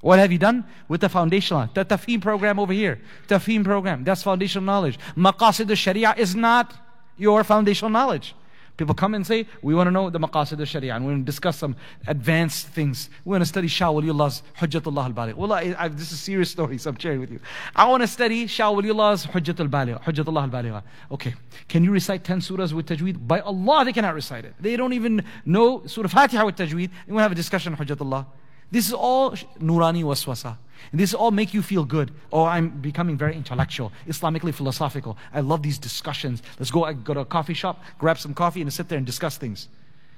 What 0.00 0.18
have 0.18 0.30
you 0.30 0.38
done 0.38 0.64
with 0.86 1.00
the 1.00 1.08
foundational? 1.08 1.68
The 1.72 1.82
Tafhim 1.82 2.20
program 2.20 2.58
over 2.58 2.74
here. 2.74 3.00
Tafhim 3.26 3.64
program. 3.64 4.04
That's 4.04 4.22
foundational 4.22 4.66
knowledge. 4.66 4.98
Maqasid 5.16 5.70
al-Sharia 5.70 6.14
is 6.18 6.34
not 6.34 6.74
your 7.16 7.42
foundational 7.42 7.90
knowledge. 7.90 8.34
People 8.76 8.94
come 8.94 9.14
and 9.14 9.24
say, 9.24 9.46
we 9.62 9.74
want 9.74 9.86
to 9.86 9.92
know 9.92 10.10
the 10.10 10.18
maqasid 10.18 10.60
of 10.60 10.68
Sharia 10.68 10.94
and 10.94 11.04
we 11.04 11.12
want 11.12 11.24
to 11.24 11.30
discuss 11.30 11.56
some 11.56 11.76
advanced 12.08 12.66
things. 12.68 13.08
We 13.24 13.30
want 13.30 13.42
to 13.42 13.46
study 13.46 13.68
Shah 13.68 13.92
Waliullah's 13.92 14.42
Hujjatullah 14.58 15.04
al-Baligh. 15.04 15.34
Well, 15.34 15.52
I, 15.52 15.76
I, 15.78 15.88
this 15.88 16.08
is 16.08 16.12
a 16.14 16.16
serious 16.16 16.50
story, 16.50 16.78
so 16.78 16.90
I'm 16.90 16.98
sharing 16.98 17.20
with 17.20 17.30
you. 17.30 17.38
I 17.76 17.88
want 17.88 18.02
to 18.02 18.08
study 18.08 18.48
Shah 18.48 18.72
Waliullah's 18.72 19.26
Hujjat 19.26 19.60
al-Baligh, 19.60 20.02
Hujjatullah 20.02 20.42
al-Baligh. 20.42 20.82
Okay, 21.12 21.34
can 21.68 21.84
you 21.84 21.92
recite 21.92 22.24
10 22.24 22.40
surahs 22.40 22.72
with 22.72 22.86
tajweed? 22.86 23.26
By 23.28 23.40
Allah, 23.40 23.84
they 23.84 23.92
cannot 23.92 24.14
recite 24.14 24.44
it. 24.44 24.54
They 24.58 24.76
don't 24.76 24.92
even 24.92 25.24
know 25.44 25.86
Surah 25.86 26.08
Fatiha 26.08 26.44
with 26.44 26.56
tajweed. 26.56 26.90
You 27.06 27.14
want 27.14 27.20
to 27.20 27.22
have 27.22 27.32
a 27.32 27.36
discussion 27.36 27.74
on 27.74 27.78
Hujjatullah. 27.78 28.26
This 28.71 28.87
is 28.87 28.93
all 28.93 29.31
Nurani 29.59 30.03
waswasa. 30.03 30.57
And 30.91 30.99
this 30.99 31.13
all 31.13 31.31
make 31.31 31.53
you 31.53 31.61
feel 31.61 31.83
good. 31.83 32.11
Oh, 32.31 32.45
I'm 32.45 32.69
becoming 32.69 33.17
very 33.17 33.35
intellectual, 33.35 33.91
Islamically 34.07 34.53
philosophical. 34.53 35.17
I 35.33 35.41
love 35.41 35.61
these 35.61 35.77
discussions. 35.77 36.41
Let's 36.57 36.71
go, 36.71 36.91
go 36.93 37.13
to 37.13 37.19
a 37.21 37.25
coffee 37.25 37.53
shop, 37.53 37.83
grab 37.97 38.17
some 38.17 38.33
coffee, 38.33 38.61
and 38.61 38.71
sit 38.71 38.87
there 38.89 38.97
and 38.97 39.05
discuss 39.05 39.37
things. 39.37 39.67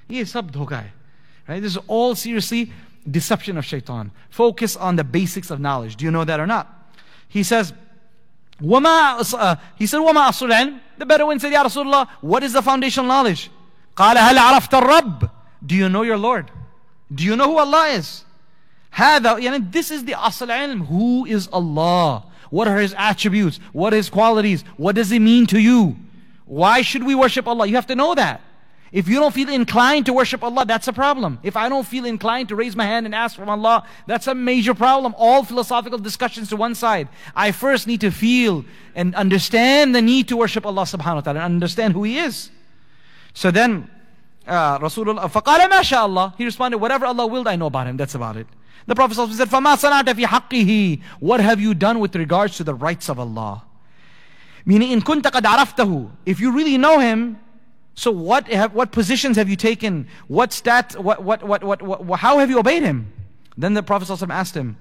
Ye 0.07 0.23
sab 0.25 0.51
dhoka 0.51 0.85
Right? 1.47 1.61
This 1.61 1.73
is 1.75 1.79
all 1.87 2.15
seriously 2.15 2.71
deception 3.09 3.57
of 3.57 3.65
shaitan. 3.65 4.11
Focus 4.29 4.75
on 4.75 4.95
the 4.95 5.03
basics 5.03 5.49
of 5.49 5.59
knowledge. 5.59 5.95
Do 5.95 6.05
you 6.05 6.11
know 6.11 6.23
that 6.23 6.39
or 6.39 6.47
not? 6.47 6.93
He 7.27 7.43
says, 7.43 7.73
Wama, 8.61 9.33
uh, 9.33 9.55
he 9.75 9.87
said, 9.87 9.97
Wama 9.97 10.29
asul 10.29 10.79
The 10.97 11.05
Bedouin 11.05 11.39
said, 11.39 11.51
Ya 11.51 11.63
Rasulullah, 11.63 12.07
what 12.21 12.43
is 12.43 12.53
the 12.53 12.61
foundational 12.61 13.07
knowledge? 13.07 13.49
قال 13.95 14.15
هل 14.15 14.37
عرفت 14.37 14.73
الرب? 14.73 15.29
Do 15.65 15.75
you 15.75 15.89
know 15.89 16.03
your 16.03 16.17
Lord? 16.17 16.51
Do 17.13 17.23
you 17.23 17.35
know 17.35 17.51
who 17.51 17.57
Allah 17.57 17.87
is? 17.89 18.23
هذا 18.95 19.39
يعني 19.39 19.71
this 19.71 19.91
is 19.91 20.05
the 20.05 20.13
asl 20.13 20.47
ilm. 20.47 20.87
Who 20.87 21.25
is 21.25 21.47
Allah? 21.51 22.25
What 22.49 22.67
are 22.67 22.77
His 22.77 22.93
attributes? 22.97 23.59
What 23.71 23.93
are 23.93 23.97
His 23.97 24.09
qualities? 24.09 24.63
What 24.77 24.95
does 24.95 25.11
it 25.11 25.19
mean 25.19 25.45
to 25.47 25.59
you? 25.59 25.95
Why 26.45 26.81
should 26.81 27.03
we 27.03 27.15
worship 27.15 27.47
Allah? 27.47 27.65
You 27.65 27.75
have 27.75 27.87
to 27.87 27.95
know 27.95 28.13
that. 28.15 28.41
If 28.91 29.07
you 29.07 29.19
don't 29.19 29.33
feel 29.33 29.47
inclined 29.47 30.05
to 30.07 30.13
worship 30.13 30.43
Allah, 30.43 30.65
that's 30.65 30.89
a 30.89 30.91
problem. 30.91 31.39
If 31.43 31.55
I 31.55 31.69
don't 31.69 31.87
feel 31.87 32.03
inclined 32.03 32.49
to 32.49 32.57
raise 32.57 32.75
my 32.75 32.83
hand 32.83 33.05
and 33.05 33.15
ask 33.15 33.37
from 33.37 33.47
Allah, 33.47 33.87
that's 34.05 34.27
a 34.27 34.35
major 34.35 34.73
problem. 34.73 35.15
All 35.17 35.45
philosophical 35.45 35.97
discussions 35.97 36.49
to 36.49 36.57
one 36.57 36.75
side. 36.75 37.07
I 37.33 37.53
first 37.53 37.87
need 37.87 38.01
to 38.01 38.11
feel 38.11 38.65
and 38.93 39.15
understand 39.15 39.95
the 39.95 40.01
need 40.01 40.27
to 40.27 40.35
worship 40.35 40.65
Allah 40.65 40.81
subhanahu 40.81 41.15
wa 41.15 41.21
ta'ala 41.21 41.39
and 41.39 41.55
understand 41.55 41.93
who 41.93 42.03
He 42.03 42.17
is. 42.17 42.51
So 43.33 43.49
then, 43.49 43.89
uh, 44.45 44.77
Rasulullah, 44.79 45.31
فَقَالَ 45.31 45.69
مَا 45.69 45.79
شَاء 45.79 45.99
Allah. 45.99 46.33
He 46.37 46.43
responded, 46.43 46.79
whatever 46.79 47.05
Allah 47.05 47.27
willed, 47.27 47.47
I 47.47 47.55
know 47.55 47.67
about 47.67 47.87
Him. 47.87 47.95
That's 47.95 48.15
about 48.15 48.35
it. 48.35 48.47
The 48.87 48.95
Prophet 48.95 49.15
said, 49.15 49.47
فَمَا 49.47 49.75
صَنَعْتَ 49.75 50.05
فِي 50.05 50.25
حَقِّهِ 50.25 51.01
What 51.19 51.39
have 51.39 51.59
you 51.59 51.73
done 51.73 51.99
with 51.99 52.15
regards 52.15 52.57
to 52.57 52.63
the 52.63 52.73
rights 52.73 53.09
of 53.09 53.19
Allah? 53.19 53.63
Meaning, 54.65 54.91
in 54.91 55.01
kunta 55.01 55.31
qad 55.31 55.41
araftahu. 55.41 56.11
If 56.25 56.39
you 56.39 56.51
really 56.51 56.77
know 56.77 56.99
Him, 56.99 57.39
so 57.93 58.11
what, 58.11 58.47
have, 58.47 58.73
what 58.73 58.91
positions 58.91 59.37
have 59.37 59.49
you 59.49 59.55
taken? 59.55 60.07
What 60.27 60.53
stat, 60.53 60.95
what, 61.01 61.23
what, 61.23 61.43
what, 61.43 61.63
what, 61.63 61.81
what, 61.81 62.19
how 62.19 62.39
have 62.39 62.49
you 62.49 62.59
obeyed 62.59 62.83
Him? 62.83 63.11
Then 63.57 63.73
the 63.73 63.83
Prophet 63.83 64.09
asked 64.29 64.55
him, 64.55 64.77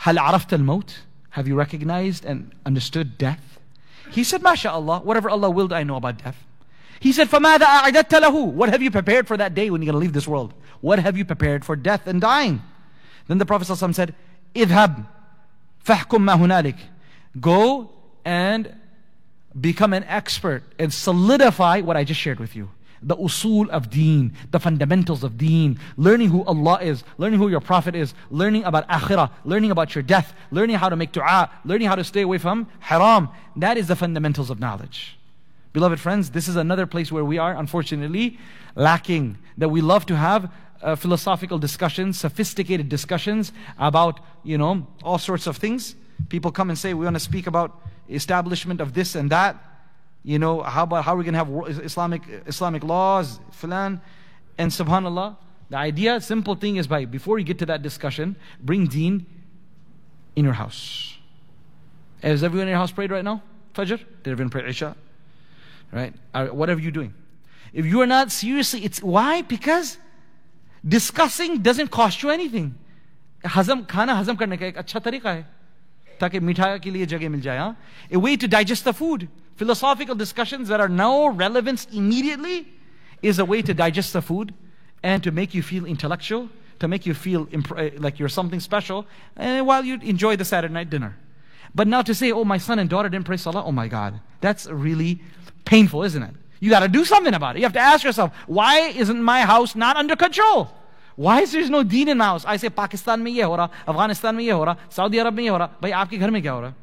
هَلْ 0.00 0.18
عَرَفْتَ 0.18 0.58
الْمَوْتِ 0.58 0.96
Have 1.30 1.46
you 1.46 1.54
recognized 1.54 2.24
and 2.24 2.52
understood 2.64 3.18
death? 3.18 3.58
He 4.10 4.24
said, 4.24 4.42
MashaAllah, 4.42 5.04
whatever 5.04 5.30
Allah 5.30 5.50
willed, 5.50 5.72
I 5.72 5.82
know 5.82 5.96
about 5.96 6.22
death. 6.22 6.44
He 7.00 7.12
said, 7.12 7.28
فَمَاذَا 7.28 7.64
أَعْدَدْتَ 7.64 8.20
لَهُ 8.22 8.52
What 8.52 8.70
have 8.70 8.82
you 8.82 8.90
prepared 8.90 9.28
for 9.28 9.36
that 9.36 9.54
day 9.54 9.70
when 9.70 9.82
you're 9.82 9.92
going 9.92 10.00
to 10.00 10.04
leave 10.04 10.12
this 10.12 10.26
world? 10.26 10.54
What 10.80 10.98
have 10.98 11.16
you 11.16 11.24
prepared 11.24 11.64
for 11.64 11.76
death 11.76 12.06
and 12.06 12.20
dying? 12.20 12.62
Then 13.29 13.37
the 13.37 13.45
Prophet 13.45 13.67
ﷺ 13.67 13.93
said, 13.93 14.15
Idhab, 14.55 15.05
fahkum 15.85 16.21
ma 16.21 16.35
hunalik. 16.35 16.77
Go 17.39 17.91
and 18.25 18.75
become 19.59 19.93
an 19.93 20.03
expert 20.05 20.63
and 20.79 20.91
solidify 20.91 21.81
what 21.81 21.95
I 21.95 22.03
just 22.03 22.19
shared 22.19 22.39
with 22.39 22.55
you. 22.55 22.71
The 23.03 23.15
usul 23.15 23.69
of 23.69 23.91
deen, 23.91 24.33
the 24.49 24.59
fundamentals 24.59 25.23
of 25.23 25.37
deen, 25.37 25.79
learning 25.95 26.29
who 26.29 26.43
Allah 26.43 26.79
is, 26.81 27.03
learning 27.19 27.39
who 27.39 27.49
your 27.49 27.61
Prophet 27.61 27.93
is, 27.93 28.15
learning 28.31 28.63
about 28.63 28.89
akhirah, 28.89 29.29
learning 29.45 29.69
about 29.69 29.93
your 29.93 30.01
death, 30.01 30.33
learning 30.49 30.77
how 30.77 30.89
to 30.89 30.95
make 30.95 31.11
dua, 31.11 31.51
learning 31.63 31.87
how 31.87 31.95
to 31.95 32.03
stay 32.03 32.23
away 32.23 32.39
from 32.39 32.67
haram. 32.79 33.29
That 33.55 33.77
is 33.77 33.87
the 33.87 33.95
fundamentals 33.95 34.49
of 34.49 34.59
knowledge. 34.59 35.19
Beloved 35.71 35.99
friends, 35.99 36.31
this 36.31 36.47
is 36.47 36.55
another 36.55 36.87
place 36.87 37.11
where 37.11 37.23
we 37.23 37.37
are 37.37 37.55
unfortunately 37.55 38.39
lacking, 38.75 39.37
that 39.59 39.69
we 39.69 39.81
love 39.81 40.07
to 40.07 40.15
have 40.15 40.51
uh, 40.81 40.95
philosophical 40.95 41.57
discussions, 41.57 42.19
sophisticated 42.19 42.89
discussions 42.89 43.51
about, 43.77 44.19
you 44.43 44.57
know, 44.57 44.87
all 45.03 45.17
sorts 45.17 45.47
of 45.47 45.57
things. 45.57 45.95
People 46.29 46.51
come 46.51 46.69
and 46.69 46.77
say, 46.77 46.93
we 46.93 47.05
want 47.05 47.15
to 47.15 47.19
speak 47.19 47.47
about 47.47 47.81
establishment 48.09 48.81
of 48.81 48.93
this 48.93 49.15
and 49.15 49.29
that. 49.31 49.57
You 50.23 50.37
know, 50.37 50.61
how 50.61 50.83
about 50.83 51.05
how 51.05 51.13
are 51.13 51.17
we 51.17 51.23
going 51.23 51.33
to 51.33 51.43
have 51.43 51.83
Islamic, 51.85 52.23
Islamic 52.45 52.83
laws, 52.83 53.39
filan. 53.51 54.01
And 54.57 54.71
subhanAllah, 54.71 55.37
the 55.69 55.77
idea, 55.77 56.19
simple 56.19 56.55
thing 56.55 56.75
is 56.75 56.87
by, 56.87 57.05
before 57.05 57.39
you 57.39 57.45
get 57.45 57.59
to 57.59 57.65
that 57.67 57.81
discussion, 57.81 58.35
bring 58.61 58.87
deen 58.87 59.25
in 60.35 60.43
your 60.43 60.53
house. 60.53 61.17
Has 62.21 62.43
everyone 62.43 62.67
in 62.67 62.71
your 62.71 62.77
house 62.77 62.91
prayed 62.91 63.11
right 63.11 63.23
now? 63.23 63.41
Fajr? 63.73 63.99
Did 64.23 64.31
everyone 64.31 64.49
pray 64.49 64.67
Isha? 64.67 64.95
Right? 65.91 66.13
What 66.33 66.69
are 66.69 66.77
you 66.77 66.91
doing? 66.91 67.13
If 67.71 67.85
you 67.85 68.01
are 68.01 68.07
not 68.07 68.31
seriously, 68.31 68.83
it's 68.83 69.01
why? 69.01 69.41
Because 69.43 69.97
discussing 70.94 71.58
doesn't 71.64 71.88
cost 71.90 72.24
you 72.24 72.30
anything 72.30 72.72
हजम 73.54 73.82
खाना 73.90 74.14
हजम 74.14 74.36
करने 74.36 74.56
का 74.56 74.66
एक 74.66 74.76
अच्छा 74.78 75.00
तरीका 75.06 75.30
है 75.30 75.46
ताकि 76.20 76.40
मिठाई 76.40 76.78
के 76.78 76.90
लिए 76.90 77.06
जगह 77.06 77.28
मिल 77.28 77.40
जाए 77.40 77.58
हाँ 77.58 77.76
ए 78.12 78.16
way 78.16 78.36
to 78.36 78.46
digest 78.56 78.88
the 78.88 78.92
food 79.00 79.26
philosophical 79.56 80.14
discussions 80.14 80.68
that 80.68 80.80
are 80.80 80.88
no 80.88 81.28
relevance 81.28 81.86
immediately 81.92 82.66
is 83.22 83.38
a 83.38 83.44
way 83.44 83.62
to 83.62 83.74
digest 83.74 84.12
the 84.12 84.22
food 84.22 84.52
and 85.02 85.22
to 85.22 85.30
make 85.30 85.54
you 85.54 85.62
feel 85.62 85.84
intellectual, 85.84 86.48
to 86.80 86.88
make 86.88 87.06
you 87.06 87.14
feel 87.14 87.46
like 87.98 88.18
you're 88.18 88.28
something 88.28 88.60
special, 88.60 89.06
and 89.36 89.66
while 89.66 89.84
you 89.84 89.98
enjoy 90.02 90.34
the 90.36 90.44
Saturday 90.44 90.74
night 90.74 90.90
dinner. 90.90 91.16
But 91.74 91.88
now 91.88 92.02
to 92.02 92.14
say, 92.14 92.32
oh, 92.32 92.44
my 92.44 92.58
son 92.58 92.78
and 92.78 92.88
daughter 92.88 93.08
didn't 93.08 93.26
pray 93.26 93.36
Salah, 93.36 93.64
oh 93.64 93.72
my 93.72 93.88
God, 93.88 94.20
that's 94.40 94.66
really 94.66 95.20
painful, 95.64 96.02
isn't 96.04 96.22
it? 96.22 96.34
You 96.59 96.69
got 96.69 96.81
to 96.81 96.87
do 96.87 97.05
something 97.05 97.33
about 97.33 97.55
it. 97.55 97.59
You 97.59 97.65
have 97.65 97.73
to 97.73 97.79
ask 97.79 98.03
yourself, 98.03 98.33
why 98.47 98.89
isn't 98.89 99.21
my 99.21 99.41
house 99.41 99.75
not 99.75 99.95
under 99.95 100.15
control? 100.15 100.71
Why 101.15 101.41
is 101.41 101.51
there 101.51 101.67
no 101.69 101.83
deen 101.83 102.07
in 102.07 102.17
the 102.17 102.23
house? 102.23 102.45
I 102.45 102.57
say, 102.57 102.69
Pakistan 102.69 103.23
mein 103.23 103.35
ye 103.35 103.41
ho 103.41 103.51
raha, 103.51 103.69
Afghanistan 103.87 104.35
mein 104.35 104.45
ye 104.45 104.51
ho 104.51 104.59
raha, 104.59 104.77
Saudi 104.89 105.19
Arab 105.19 105.33
mein 105.35 105.45
ye 105.45 105.51
ho 105.51 105.57
raha. 105.57 105.69
Bhai, 105.81 105.91
aapke 105.91 106.19
ghar 106.19 106.31
mein 106.31 106.41
kya 106.41 106.51
ho 106.51 106.61
raha? 106.61 106.73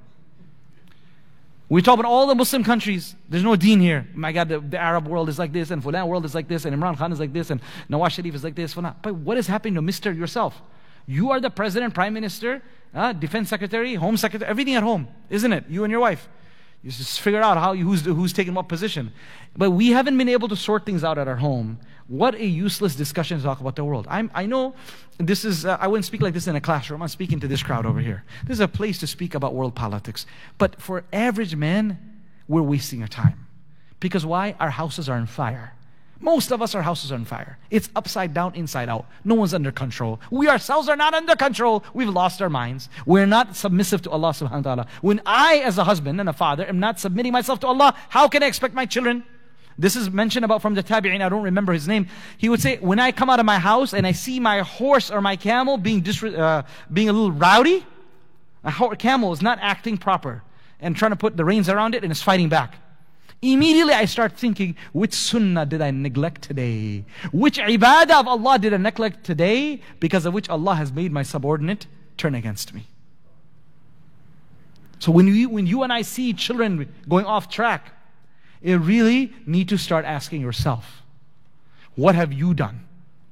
We 1.68 1.82
talk 1.82 1.98
about 1.98 2.08
all 2.08 2.26
the 2.26 2.34
Muslim 2.34 2.62
countries. 2.62 3.16
There's 3.28 3.42
no 3.42 3.56
deen 3.56 3.80
here. 3.80 4.06
My 4.14 4.32
God, 4.32 4.48
the, 4.48 4.60
the, 4.60 4.78
Arab 4.78 5.08
world 5.08 5.28
is 5.28 5.38
like 5.38 5.52
this, 5.52 5.70
and 5.70 5.82
Fulan 5.82 6.06
world 6.06 6.24
is 6.24 6.34
like 6.34 6.46
this, 6.46 6.64
and 6.64 6.76
Imran 6.76 6.96
Khan 6.96 7.10
is 7.12 7.18
like 7.18 7.32
this, 7.32 7.50
and 7.50 7.60
Nawaz 7.90 8.10
Sharif 8.10 8.34
is 8.34 8.44
like 8.44 8.54
this. 8.54 8.74
Fulan. 8.74 8.94
But 9.02 9.14
what 9.14 9.36
is 9.36 9.48
happening 9.48 9.74
to 9.74 9.82
Mister 9.82 10.12
yourself? 10.12 10.62
You 11.06 11.30
are 11.32 11.40
the 11.40 11.50
president, 11.50 11.94
prime 11.94 12.14
minister, 12.14 12.62
uh, 12.94 13.12
defense 13.12 13.48
secretary, 13.48 13.94
home 13.94 14.16
secretary, 14.16 14.48
everything 14.48 14.74
at 14.74 14.82
home, 14.82 15.08
isn't 15.28 15.52
it? 15.52 15.64
You 15.68 15.82
and 15.82 15.90
your 15.90 16.00
wife. 16.00 16.28
You 16.87 16.93
just 16.93 17.20
figure 17.20 17.43
out 17.43 17.57
how 17.57 17.74
who's, 17.74 18.03
who's 18.03 18.32
taking 18.32 18.55
what 18.55 18.68
position. 18.68 19.12
But 19.57 19.72
we 19.72 19.89
haven't 19.89 20.16
been 20.16 20.28
able 20.28 20.47
to 20.47 20.55
sort 20.55 20.87
things 20.87 21.03
out 21.03 21.18
at 21.18 21.26
our 21.26 21.34
home. 21.34 21.80
What 22.07 22.37
a 22.37 22.47
useless 22.47 22.95
discussion 22.95 23.39
to 23.39 23.43
talk 23.43 23.61
about 23.61 23.74
the 23.74 23.82
world. 23.82 24.07
I'm, 24.09 24.30
I 24.32 24.47
know 24.47 24.72
this 25.18 25.45
is, 25.45 25.66
uh, 25.66 25.78
I 25.80 25.89
wouldn't 25.89 26.05
speak 26.05 26.22
like 26.22 26.32
this 26.32 26.47
in 26.47 26.55
a 26.55 26.61
classroom. 26.61 27.03
I'm 27.03 27.09
speaking 27.09 27.41
to 27.41 27.49
this 27.49 27.61
crowd 27.61 27.87
over 27.87 27.99
here. 27.99 28.22
This 28.45 28.59
is 28.59 28.61
a 28.61 28.68
place 28.68 29.01
to 29.01 29.09
speak 29.09 29.34
about 29.34 29.53
world 29.53 29.74
politics. 29.74 30.26
But 30.59 30.80
for 30.80 31.03
average 31.12 31.57
men, 31.57 31.99
we're 32.47 32.62
wasting 32.62 33.03
our 33.03 33.09
time. 33.09 33.49
Because 33.99 34.24
why? 34.24 34.55
Our 34.61 34.70
houses 34.70 35.09
are 35.09 35.16
on 35.16 35.26
fire. 35.26 35.72
Most 36.20 36.50
of 36.50 36.62
us, 36.62 36.74
our 36.74 36.82
houses 36.82 37.12
are 37.12 37.16
on 37.16 37.24
fire. 37.24 37.58
It's 37.70 37.90
upside 37.94 38.32
down, 38.32 38.54
inside 38.54 38.88
out. 38.88 39.06
No 39.24 39.34
one's 39.34 39.52
under 39.52 39.70
control. 39.70 40.18
We 40.30 40.48
ourselves 40.48 40.88
are 40.88 40.96
not 40.96 41.12
under 41.14 41.36
control. 41.36 41.84
We've 41.92 42.08
lost 42.08 42.40
our 42.40 42.48
minds. 42.48 42.88
We're 43.04 43.26
not 43.26 43.54
submissive 43.54 44.02
to 44.02 44.10
Allah 44.10 44.30
subhanahu 44.30 44.50
wa 44.52 44.60
ta'ala. 44.60 44.86
When 45.02 45.20
I, 45.26 45.58
as 45.58 45.76
a 45.78 45.84
husband 45.84 46.18
and 46.18 46.28
a 46.28 46.32
father, 46.32 46.64
am 46.66 46.80
not 46.80 46.98
submitting 46.98 47.32
myself 47.32 47.60
to 47.60 47.66
Allah, 47.66 47.94
how 48.08 48.28
can 48.28 48.42
I 48.42 48.46
expect 48.46 48.74
my 48.74 48.86
children? 48.86 49.24
This 49.78 49.94
is 49.94 50.10
mentioned 50.10 50.44
about 50.44 50.62
from 50.62 50.74
the 50.74 50.82
tabi'in, 50.82 51.20
I 51.20 51.28
don't 51.28 51.42
remember 51.42 51.74
his 51.74 51.86
name. 51.86 52.08
He 52.38 52.48
would 52.48 52.62
say, 52.62 52.78
when 52.78 52.98
I 52.98 53.12
come 53.12 53.28
out 53.28 53.40
of 53.40 53.46
my 53.46 53.58
house 53.58 53.92
and 53.92 54.06
I 54.06 54.12
see 54.12 54.40
my 54.40 54.60
horse 54.60 55.10
or 55.10 55.20
my 55.20 55.36
camel 55.36 55.76
being, 55.76 56.02
disre- 56.02 56.38
uh, 56.38 56.62
being 56.90 57.10
a 57.10 57.12
little 57.12 57.32
rowdy, 57.32 57.84
a 58.64 58.96
camel 58.96 59.32
is 59.34 59.42
not 59.42 59.58
acting 59.60 59.98
proper 59.98 60.42
and 60.80 60.96
trying 60.96 61.12
to 61.12 61.16
put 61.16 61.36
the 61.36 61.44
reins 61.44 61.68
around 61.68 61.94
it 61.94 62.02
and 62.02 62.10
is 62.10 62.22
fighting 62.22 62.48
back. 62.48 62.76
Immediately 63.43 63.93
I 63.93 64.07
start 64.07 64.32
thinking, 64.32 64.76
which 64.93 65.12
sunnah 65.12 65.66
did 65.66 65.82
I 65.82 65.91
neglect 65.91 66.43
today? 66.43 67.05
Which 67.32 67.59
ibadah 67.59 68.20
of 68.20 68.28
Allah 68.28 68.59
did 68.59 68.72
I 68.72 68.78
neglect 68.78 69.24
today 69.24 69.82
because 70.01 70.24
of 70.24 70.32
which 70.32 70.49
Allah 70.49 70.74
has 70.74 70.93
made 70.93 71.12
my 71.12 71.22
subordinate 71.22 71.87
turn 72.16 72.34
against 72.34 72.72
me? 72.72 72.87
So 74.99 75.12
when 75.12 75.26
you, 75.28 75.51
when 75.51 75.66
you 75.66 75.82
and 75.82 75.93
I 75.93 76.03
see 76.03 76.32
children 76.32 76.93
going 77.09 77.26
off 77.26 77.51
track, 77.51 77.93
you 78.62 78.78
really 78.78 79.34
need 79.45 79.68
to 79.68 79.76
start 79.76 80.05
asking 80.05 80.41
yourself, 80.41 81.03
what 81.95 82.14
have 82.14 82.32
you 82.32 82.55
done? 82.55 82.86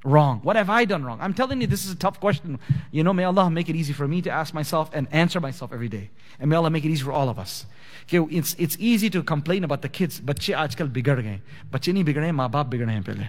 wrong? 0.04 0.40
What 0.42 0.56
have 0.56 0.70
I 0.70 0.84
done 0.84 1.04
wrong? 1.04 1.18
I'm 1.20 1.34
telling 1.34 1.60
you, 1.60 1.66
this 1.66 1.84
is 1.84 1.92
a 1.92 1.96
tough 1.96 2.20
question. 2.20 2.58
You 2.90 3.04
know, 3.04 3.12
may 3.12 3.24
Allah 3.24 3.50
make 3.50 3.68
it 3.68 3.76
easy 3.76 3.92
for 3.92 4.08
me 4.08 4.22
to 4.22 4.30
ask 4.30 4.54
myself 4.54 4.90
and 4.92 5.06
answer 5.12 5.40
myself 5.40 5.72
every 5.72 5.88
day. 5.88 6.10
And 6.38 6.50
may 6.50 6.56
Allah 6.56 6.70
make 6.70 6.84
it 6.84 6.88
easy 6.88 7.04
for 7.04 7.12
all 7.12 7.28
of 7.28 7.38
us. 7.38 7.66
Okay, 8.04 8.36
it's, 8.36 8.54
it's 8.58 8.76
easy 8.80 9.10
to 9.10 9.22
complain 9.22 9.64
about 9.64 9.82
the 9.82 9.88
kids. 9.88 10.20
बच्चे 10.20 10.52
आजकल 10.52 10.88
बिगड़ 10.88 11.20
गए 11.20 11.40
बच्चे 11.72 11.92
नहीं 11.92 12.04
बिगड़े 12.04 12.32
माँ 12.32 12.50
बाप 12.50 12.66
बिगड़े 12.66 12.92
हैं 12.92 13.02
पहले 13.02 13.28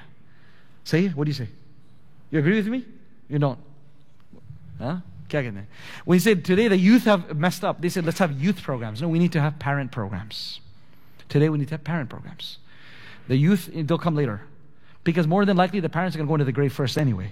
सही 0.85 1.13
What 1.15 1.25
do 1.25 1.29
you 1.29 1.35
say? 1.35 1.49
You 2.31 2.39
agree 2.39 2.55
with 2.55 2.67
me? 2.67 2.85
You 3.29 3.39
don't? 3.39 3.59
Huh? 4.79 4.97
When 5.31 6.15
you 6.15 6.19
said 6.19 6.43
today 6.43 6.67
the 6.67 6.77
youth 6.77 7.05
have 7.05 7.37
messed 7.37 7.63
up, 7.63 7.81
they 7.81 7.89
said 7.89 8.05
let's 8.05 8.19
have 8.19 8.33
youth 8.41 8.61
programs. 8.61 9.01
No, 9.01 9.07
we 9.07 9.19
need 9.19 9.31
to 9.31 9.41
have 9.41 9.59
parent 9.59 9.91
programs. 9.91 10.59
Today 11.29 11.49
we 11.49 11.57
need 11.57 11.69
to 11.69 11.75
have 11.75 11.83
parent 11.83 12.09
programs. 12.09 12.57
The 13.27 13.37
youth, 13.37 13.69
they'll 13.73 13.97
come 13.97 14.15
later. 14.15 14.41
because 15.06 15.28
more 15.28 15.44
than 15.44 15.56
likely, 15.56 15.78
the 15.78 15.88
parents 15.88 16.16
are 16.16 16.18
going 16.18 16.26
to 16.26 16.30
go 16.30 16.34
into 16.34 16.44
the 16.44 16.52
grave 16.52 16.72
first 16.72 16.98
anyway. 16.98 17.30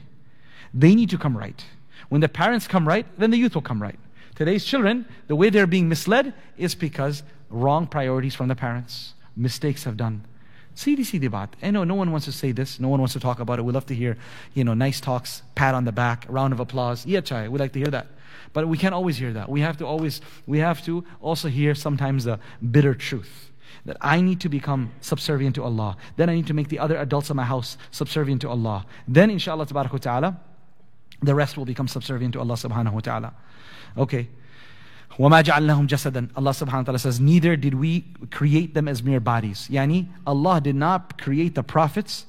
They 0.73 0.95
need 0.95 1.11
to 1.11 1.19
come 1.19 1.37
right. 1.37 1.61
When 2.09 2.21
the 2.21 2.29
parents 2.29 2.69
come 2.69 2.87
right, 2.87 3.05
then 3.19 3.33
the 3.33 3.37
youth 3.37 3.57
will 3.57 3.63
come 3.63 3.83
right. 3.83 3.99
Today's 4.37 4.65
children, 4.65 5.07
the 5.27 5.35
way 5.35 5.51
they're 5.51 5.67
being 5.67 5.89
misled 5.89 6.35
is 6.57 6.77
because 6.77 7.25
wrong 7.51 7.89
priorities 7.89 8.37
from 8.37 8.47
the 8.47 8.55
parents, 8.55 9.15
mistakes 9.35 9.83
have 9.83 9.97
done. 9.97 10.25
CDC 10.77 11.21
debat. 11.21 11.57
I 11.65 11.73
know 11.73 11.83
no 11.83 11.97
one 11.97 12.13
wants 12.13 12.27
to 12.27 12.33
say 12.33 12.53
this. 12.53 12.79
No 12.79 12.87
one 12.87 13.01
wants 13.01 13.15
to 13.15 13.21
talk 13.21 13.41
about 13.41 13.59
it. 13.59 13.63
We 13.63 13.73
love 13.73 13.87
to 13.87 13.95
hear, 13.95 14.17
you 14.55 14.63
know, 14.63 14.75
nice 14.75 15.01
talks, 15.01 15.43
pat 15.57 15.75
on 15.75 15.85
the 15.85 15.93
back, 15.93 16.27
round 16.29 16.53
of 16.53 16.61
applause. 16.61 17.05
Yeah, 17.05 17.23
chai. 17.23 17.49
We 17.49 17.59
like 17.59 17.73
to 17.73 17.81
hear 17.81 17.91
that. 17.91 18.07
But 18.53 18.69
we 18.69 18.79
can't 18.79 18.95
always 18.95 19.17
hear 19.17 19.33
that. 19.33 19.49
We 19.49 19.63
have 19.63 19.79
to 19.79 19.87
always, 19.87 20.21
we 20.47 20.59
have 20.59 20.85
to 20.85 21.05
also 21.21 21.49
hear 21.49 21.75
sometimes 21.75 22.23
the 22.23 22.39
bitter 22.71 22.95
truth 22.95 23.51
that 23.86 23.98
I 24.02 24.22
need 24.22 24.40
to 24.42 24.50
become 24.50 24.92
subservient 25.02 25.56
to 25.56 25.64
Allah. 25.64 25.98
Then 26.18 26.30
I 26.30 26.36
need 26.36 26.48
to 26.48 26.54
make 26.54 26.70
the 26.70 26.80
other 26.80 26.98
adults 26.98 27.30
in 27.30 27.38
my 27.38 27.44
house 27.44 27.78
subservient 27.92 28.42
to 28.42 28.50
Allah. 28.50 28.86
Then 29.08 29.30
inshallah 29.30 29.66
ta'ala, 29.66 30.40
the 31.22 31.36
rest 31.36 31.58
will 31.58 31.66
become 31.66 31.88
subservient 31.88 32.34
to 32.34 32.40
Allah 32.40 32.56
subhanahu 32.56 32.94
wa 32.94 33.00
ta'ala. 33.00 33.34
Okay. 33.98 34.30
وَمَا 35.18 35.44
جَعَلْنَاهُمْ 35.44 35.88
جَسَدًا 35.88 36.30
Allah 36.36 36.52
subhanahu 36.52 36.74
wa 36.74 36.84
ta'ala 36.84 37.00
says, 37.00 37.20
neither 37.20 37.56
did 37.56 37.74
we 37.74 38.06
create 38.32 38.74
them 38.74 38.88
as 38.88 39.04
mere 39.04 39.20
bodies. 39.20 39.68
Yani, 39.70 40.08
Allah 40.26 40.62
did 40.62 40.76
not 40.76 41.22
create 41.22 41.56
the 41.56 41.64
prophets 41.64 42.26